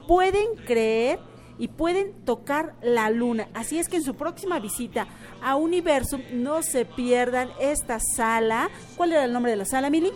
pueden 0.08 0.56
creer 0.66 1.20
y 1.58 1.68
pueden 1.68 2.14
tocar 2.26 2.76
la 2.82 3.10
luna. 3.10 3.50
Así 3.54 3.78
es 3.78 3.90
que 3.90 3.98
en 3.98 4.04
su 4.04 4.16
próxima 4.16 4.60
visita 4.60 5.08
a 5.42 5.56
Universum 5.56 6.22
no 6.34 6.64
se 6.64 6.86
pierdan 6.86 7.50
esta 7.60 8.00
sala. 8.00 8.70
¿Cuál 8.96 9.12
era 9.12 9.26
el 9.26 9.34
nombre 9.34 9.52
de 9.52 9.58
la 9.58 9.66
sala, 9.66 9.90
Mili? 9.90 10.12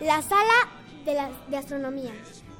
La 0.00 0.22
sala 0.22 0.54
de, 1.04 1.14
la, 1.14 1.30
de 1.48 1.56
astronomía. 1.56 2.12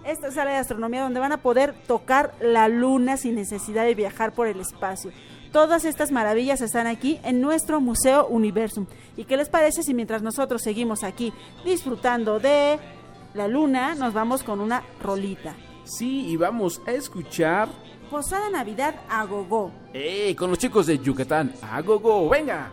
Esta 0.05 0.31
sala 0.31 0.53
de 0.53 0.57
astronomía 0.57 1.03
donde 1.03 1.21
van 1.21 1.33
a 1.33 1.43
poder 1.43 1.75
tocar 1.87 2.35
la 2.41 2.69
luna 2.69 3.17
sin 3.17 3.35
necesidad 3.35 3.85
de 3.85 3.95
viajar 3.95 4.33
por 4.33 4.47
el 4.47 4.59
espacio. 4.61 5.13
Todas 5.53 5.85
estas 5.85 6.11
maravillas 6.11 6.61
están 6.61 6.87
aquí 6.87 7.21
en 7.23 7.41
nuestro 7.41 7.81
Museo 7.81 8.27
Universum. 8.29 8.87
¿Y 9.17 9.25
qué 9.25 9.37
les 9.37 9.49
parece 9.49 9.83
si 9.83 9.95
mientras 9.95 10.23
nosotros 10.23 10.63
seguimos 10.63 11.05
aquí 11.05 11.33
disfrutando 11.65 12.39
de 12.39 12.79
la 13.35 13.47
luna, 13.47 13.95
nos 13.95 14.15
vamos 14.15 14.43
con 14.43 14.61
una 14.61 14.83
rolita? 15.03 15.55
Sí, 15.85 16.29
y 16.29 16.37
vamos 16.37 16.81
a 16.87 16.93
escuchar... 16.93 17.69
Posada 18.11 18.51
Navidad 18.51 18.95
a 19.09 19.25
Gogo. 19.25 19.71
¡Eh! 19.93 20.35
Con 20.37 20.51
los 20.51 20.59
chicos 20.59 20.87
de 20.87 20.99
Yucatán. 20.99 21.53
¡A 21.63 21.81
Gogo! 21.81 22.29
¡Venga! 22.29 22.73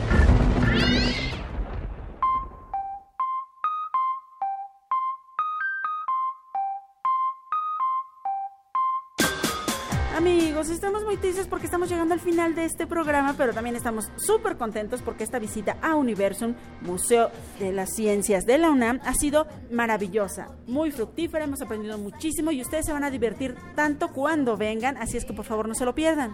Muy 11.11 11.45
porque 11.49 11.65
estamos 11.65 11.89
llegando 11.89 12.13
al 12.13 12.21
final 12.21 12.55
de 12.55 12.63
este 12.63 12.87
programa, 12.87 13.35
pero 13.37 13.53
también 13.53 13.75
estamos 13.75 14.09
súper 14.15 14.55
contentos 14.55 15.01
porque 15.01 15.25
esta 15.25 15.39
visita 15.39 15.75
a 15.81 15.95
Universum, 15.95 16.55
Museo 16.83 17.29
de 17.59 17.73
las 17.73 17.89
Ciencias 17.93 18.45
de 18.45 18.57
la 18.57 18.69
UNAM, 18.69 19.01
ha 19.03 19.13
sido 19.13 19.45
maravillosa, 19.69 20.47
muy 20.67 20.89
fructífera, 20.89 21.43
hemos 21.43 21.61
aprendido 21.61 21.97
muchísimo 21.97 22.51
y 22.51 22.61
ustedes 22.61 22.85
se 22.85 22.93
van 22.93 23.03
a 23.03 23.09
divertir 23.09 23.57
tanto 23.75 24.13
cuando 24.13 24.55
vengan, 24.55 24.95
así 24.95 25.17
es 25.17 25.25
que 25.25 25.33
por 25.33 25.43
favor 25.43 25.67
no 25.67 25.75
se 25.75 25.83
lo 25.83 25.93
pierdan. 25.93 26.33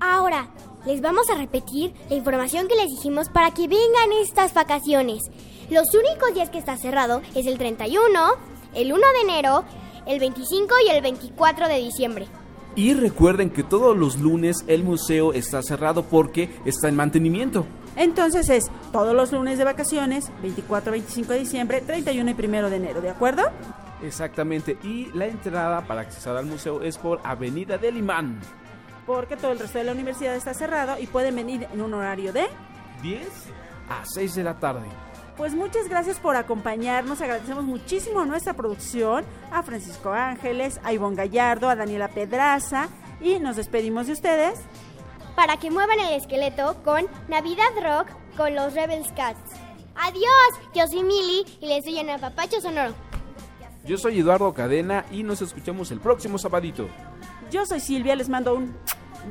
Ahora, 0.00 0.48
les 0.84 1.00
vamos 1.00 1.30
a 1.30 1.36
repetir 1.36 1.94
la 2.10 2.16
información 2.16 2.66
que 2.66 2.74
les 2.74 2.88
dijimos 2.88 3.28
para 3.28 3.52
que 3.52 3.68
vengan 3.68 4.12
estas 4.20 4.52
vacaciones. 4.52 5.22
Los 5.70 5.94
únicos 5.94 6.34
días 6.34 6.50
que 6.50 6.58
está 6.58 6.76
cerrado 6.76 7.22
es 7.36 7.46
el 7.46 7.56
31, 7.56 8.20
el 8.74 8.92
1 8.92 9.00
de 9.00 9.32
enero, 9.32 9.64
el 10.06 10.18
25 10.18 10.74
y 10.88 10.90
el 10.90 11.02
24 11.02 11.68
de 11.68 11.78
diciembre. 11.78 12.41
Y 12.74 12.94
recuerden 12.94 13.50
que 13.50 13.62
todos 13.62 13.96
los 13.96 14.18
lunes 14.18 14.64
el 14.66 14.82
museo 14.82 15.32
está 15.32 15.62
cerrado 15.62 16.04
porque 16.04 16.50
está 16.64 16.88
en 16.88 16.96
mantenimiento. 16.96 17.66
Entonces 17.96 18.48
es 18.48 18.70
todos 18.92 19.14
los 19.14 19.32
lunes 19.32 19.58
de 19.58 19.64
vacaciones, 19.64 20.30
24, 20.40 20.92
25 20.92 21.32
de 21.32 21.38
diciembre, 21.38 21.80
31 21.82 22.30
y 22.30 22.34
1 22.34 22.70
de 22.70 22.76
enero, 22.76 23.00
¿de 23.02 23.10
acuerdo? 23.10 23.42
Exactamente. 24.02 24.78
Y 24.82 25.06
la 25.12 25.26
entrada 25.26 25.86
para 25.86 26.00
acceder 26.00 26.38
al 26.38 26.46
museo 26.46 26.82
es 26.82 26.96
por 26.96 27.20
Avenida 27.24 27.76
del 27.76 27.98
Imán. 27.98 28.40
Porque 29.06 29.36
todo 29.36 29.52
el 29.52 29.58
resto 29.58 29.78
de 29.78 29.84
la 29.84 29.92
universidad 29.92 30.34
está 30.34 30.54
cerrado 30.54 30.98
y 30.98 31.06
pueden 31.06 31.36
venir 31.36 31.66
en 31.72 31.82
un 31.82 31.92
horario 31.92 32.32
de 32.32 32.46
10 33.02 33.28
a 33.90 34.02
6 34.04 34.34
de 34.34 34.44
la 34.44 34.54
tarde. 34.54 34.86
Pues 35.36 35.54
muchas 35.54 35.88
gracias 35.88 36.18
por 36.18 36.36
acompañarnos. 36.36 37.20
Agradecemos 37.20 37.64
muchísimo 37.64 38.20
a 38.20 38.26
nuestra 38.26 38.52
producción, 38.52 39.24
a 39.50 39.62
Francisco 39.62 40.10
Ángeles, 40.12 40.78
a 40.84 40.92
Ivonne 40.92 41.16
Gallardo, 41.16 41.68
a 41.68 41.76
Daniela 41.76 42.08
Pedraza 42.08 42.88
y 43.20 43.38
nos 43.38 43.56
despedimos 43.56 44.06
de 44.06 44.12
ustedes. 44.12 44.60
Para 45.34 45.56
que 45.56 45.70
muevan 45.70 45.98
el 45.98 46.14
esqueleto 46.14 46.76
con 46.84 47.06
Navidad 47.28 47.70
Rock 47.82 48.08
con 48.36 48.54
los 48.54 48.74
Rebels 48.74 49.10
Cats. 49.12 49.40
Adiós, 49.94 50.70
yo 50.74 50.86
soy 50.86 51.02
Mili 51.02 51.44
y 51.60 51.66
les 51.66 51.84
doy 51.84 52.00
un 52.00 52.10
apapacho 52.10 52.60
sonoro. 52.60 52.94
Yo 53.84 53.96
soy 53.98 54.20
Eduardo 54.20 54.52
Cadena 54.52 55.04
y 55.10 55.22
nos 55.22 55.42
escuchamos 55.42 55.90
el 55.90 56.00
próximo 56.00 56.38
sabadito. 56.38 56.88
Yo 57.50 57.66
soy 57.66 57.80
Silvia, 57.80 58.14
les 58.14 58.28
mando 58.28 58.54
un 58.54 58.74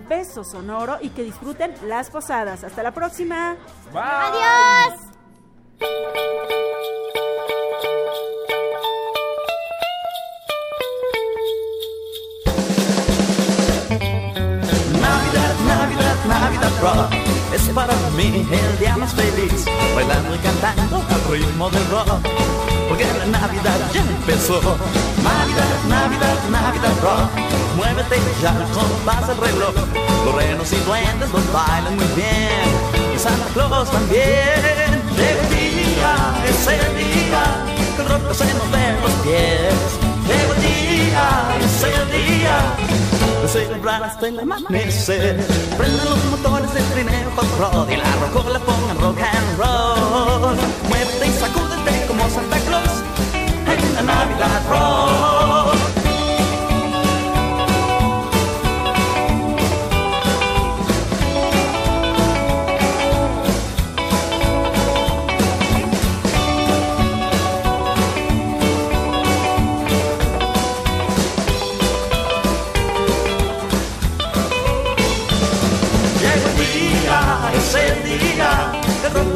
beso 0.10 0.44
sonoro 0.44 0.98
y 1.02 1.10
que 1.10 1.24
disfruten 1.24 1.74
las 1.88 2.10
posadas. 2.10 2.64
Hasta 2.64 2.84
la 2.84 2.92
próxima. 2.92 3.56
Adiós. 3.94 5.11
Es 17.54 17.70
para 17.70 17.94
mí 18.16 18.48
el 18.52 18.80
día 18.80 18.98
más 18.98 19.14
feliz 19.14 19.66
Bailando 19.96 20.36
y 20.36 20.38
cantando 20.40 21.04
al 21.10 21.32
ritmo 21.32 21.70
del 21.70 21.86
rock. 21.90 22.08
Porque 22.88 23.06
la 23.20 23.26
Navidad 23.26 23.80
ya 23.94 24.02
empezó. 24.02 24.60
Navidad, 25.24 25.84
Navidad, 25.88 26.38
Navidad 26.50 26.94
rock. 27.02 27.30
Muévete 27.76 28.18
ya 28.42 28.50
al 28.52 28.70
compás 28.72 29.28
del 29.28 29.38
reloj. 29.38 29.74
Los 30.26 30.36
renos 30.36 30.74
y 30.74 30.78
duendes 30.78 31.30
los 31.32 31.54
bailan 31.54 31.96
muy 31.96 32.08
bien. 32.16 33.16
Y 33.16 33.20
Santa 33.20 33.46
Claus 33.54 33.92
también. 33.92 35.02
El 35.18 35.71
día, 36.02 36.50
es 36.50 36.68
el 36.68 36.98
día 36.98 37.44
Que 37.96 38.04
rock 38.04 38.34
se 38.34 38.54
nos 38.54 38.72
ve 38.72 38.88
en 38.88 39.02
los 39.02 39.12
pies 39.24 40.12
Llega 40.28 40.56
el 40.56 40.62
día, 40.62 41.26
es 41.60 41.84
el 41.84 42.12
día 42.12 42.92
de 43.42 43.48
celebrar 43.48 44.04
hasta 44.04 44.28
el 44.28 44.40
amanecer. 44.40 45.44
Prendan 45.76 46.06
los 46.06 46.26
motores 46.26 46.74
del 46.76 46.84
trineo 46.94 47.32
con 47.36 47.48
rock 47.60 47.90
y 47.90 47.98
la 47.98 48.16
rocola 48.18 48.60
pongan 48.60 49.00
rock 49.00 49.18
and 49.20 49.58
roll. 49.58 50.56
Muévete 50.88 51.28
y 51.28 51.32
sacúdete 51.32 52.06
como 52.08 52.30
Santa 52.30 52.60
Claus 52.60 53.04
en 53.66 53.96
la 53.96 54.02
Navidad 54.04 54.62
Rock. 54.70 55.71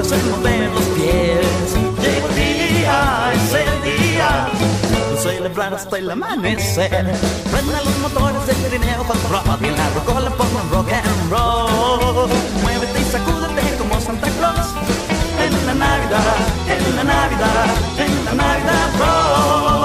Se 0.07 0.17
mover 0.29 0.69
los 0.71 0.83
pies. 0.95 1.75
Llega 2.01 2.27
el 2.27 2.35
día, 2.35 3.31
es 3.33 3.53
el 3.53 3.73
día, 3.83 4.47
celebrar 5.17 5.73
hasta 5.73 5.97
el 5.97 6.11
amanecer. 6.11 7.05
Prendan 7.51 7.83
los 7.85 7.97
motores 7.99 8.45
del 8.45 8.57
trineo 8.69 9.03
con 9.03 9.17
y 9.61 9.67
en 9.67 9.77
la 9.77 9.89
rocola 9.89 10.29
pongan 10.31 10.69
rock 10.69 10.91
and 10.93 11.31
roll. 11.31 12.29
Muévete 12.61 13.01
y 13.01 13.05
sacúdete 13.05 13.77
como 13.77 13.99
Santa 13.99 14.29
Claus 14.37 14.67
en 15.45 15.65
la 15.65 15.73
Navidad, 15.73 16.37
en 16.67 16.95
la 16.95 17.03
Navidad, 17.03 17.65
en 17.97 18.25
la 18.25 18.33
Navidad 18.33 18.89
Rock. 18.99 19.84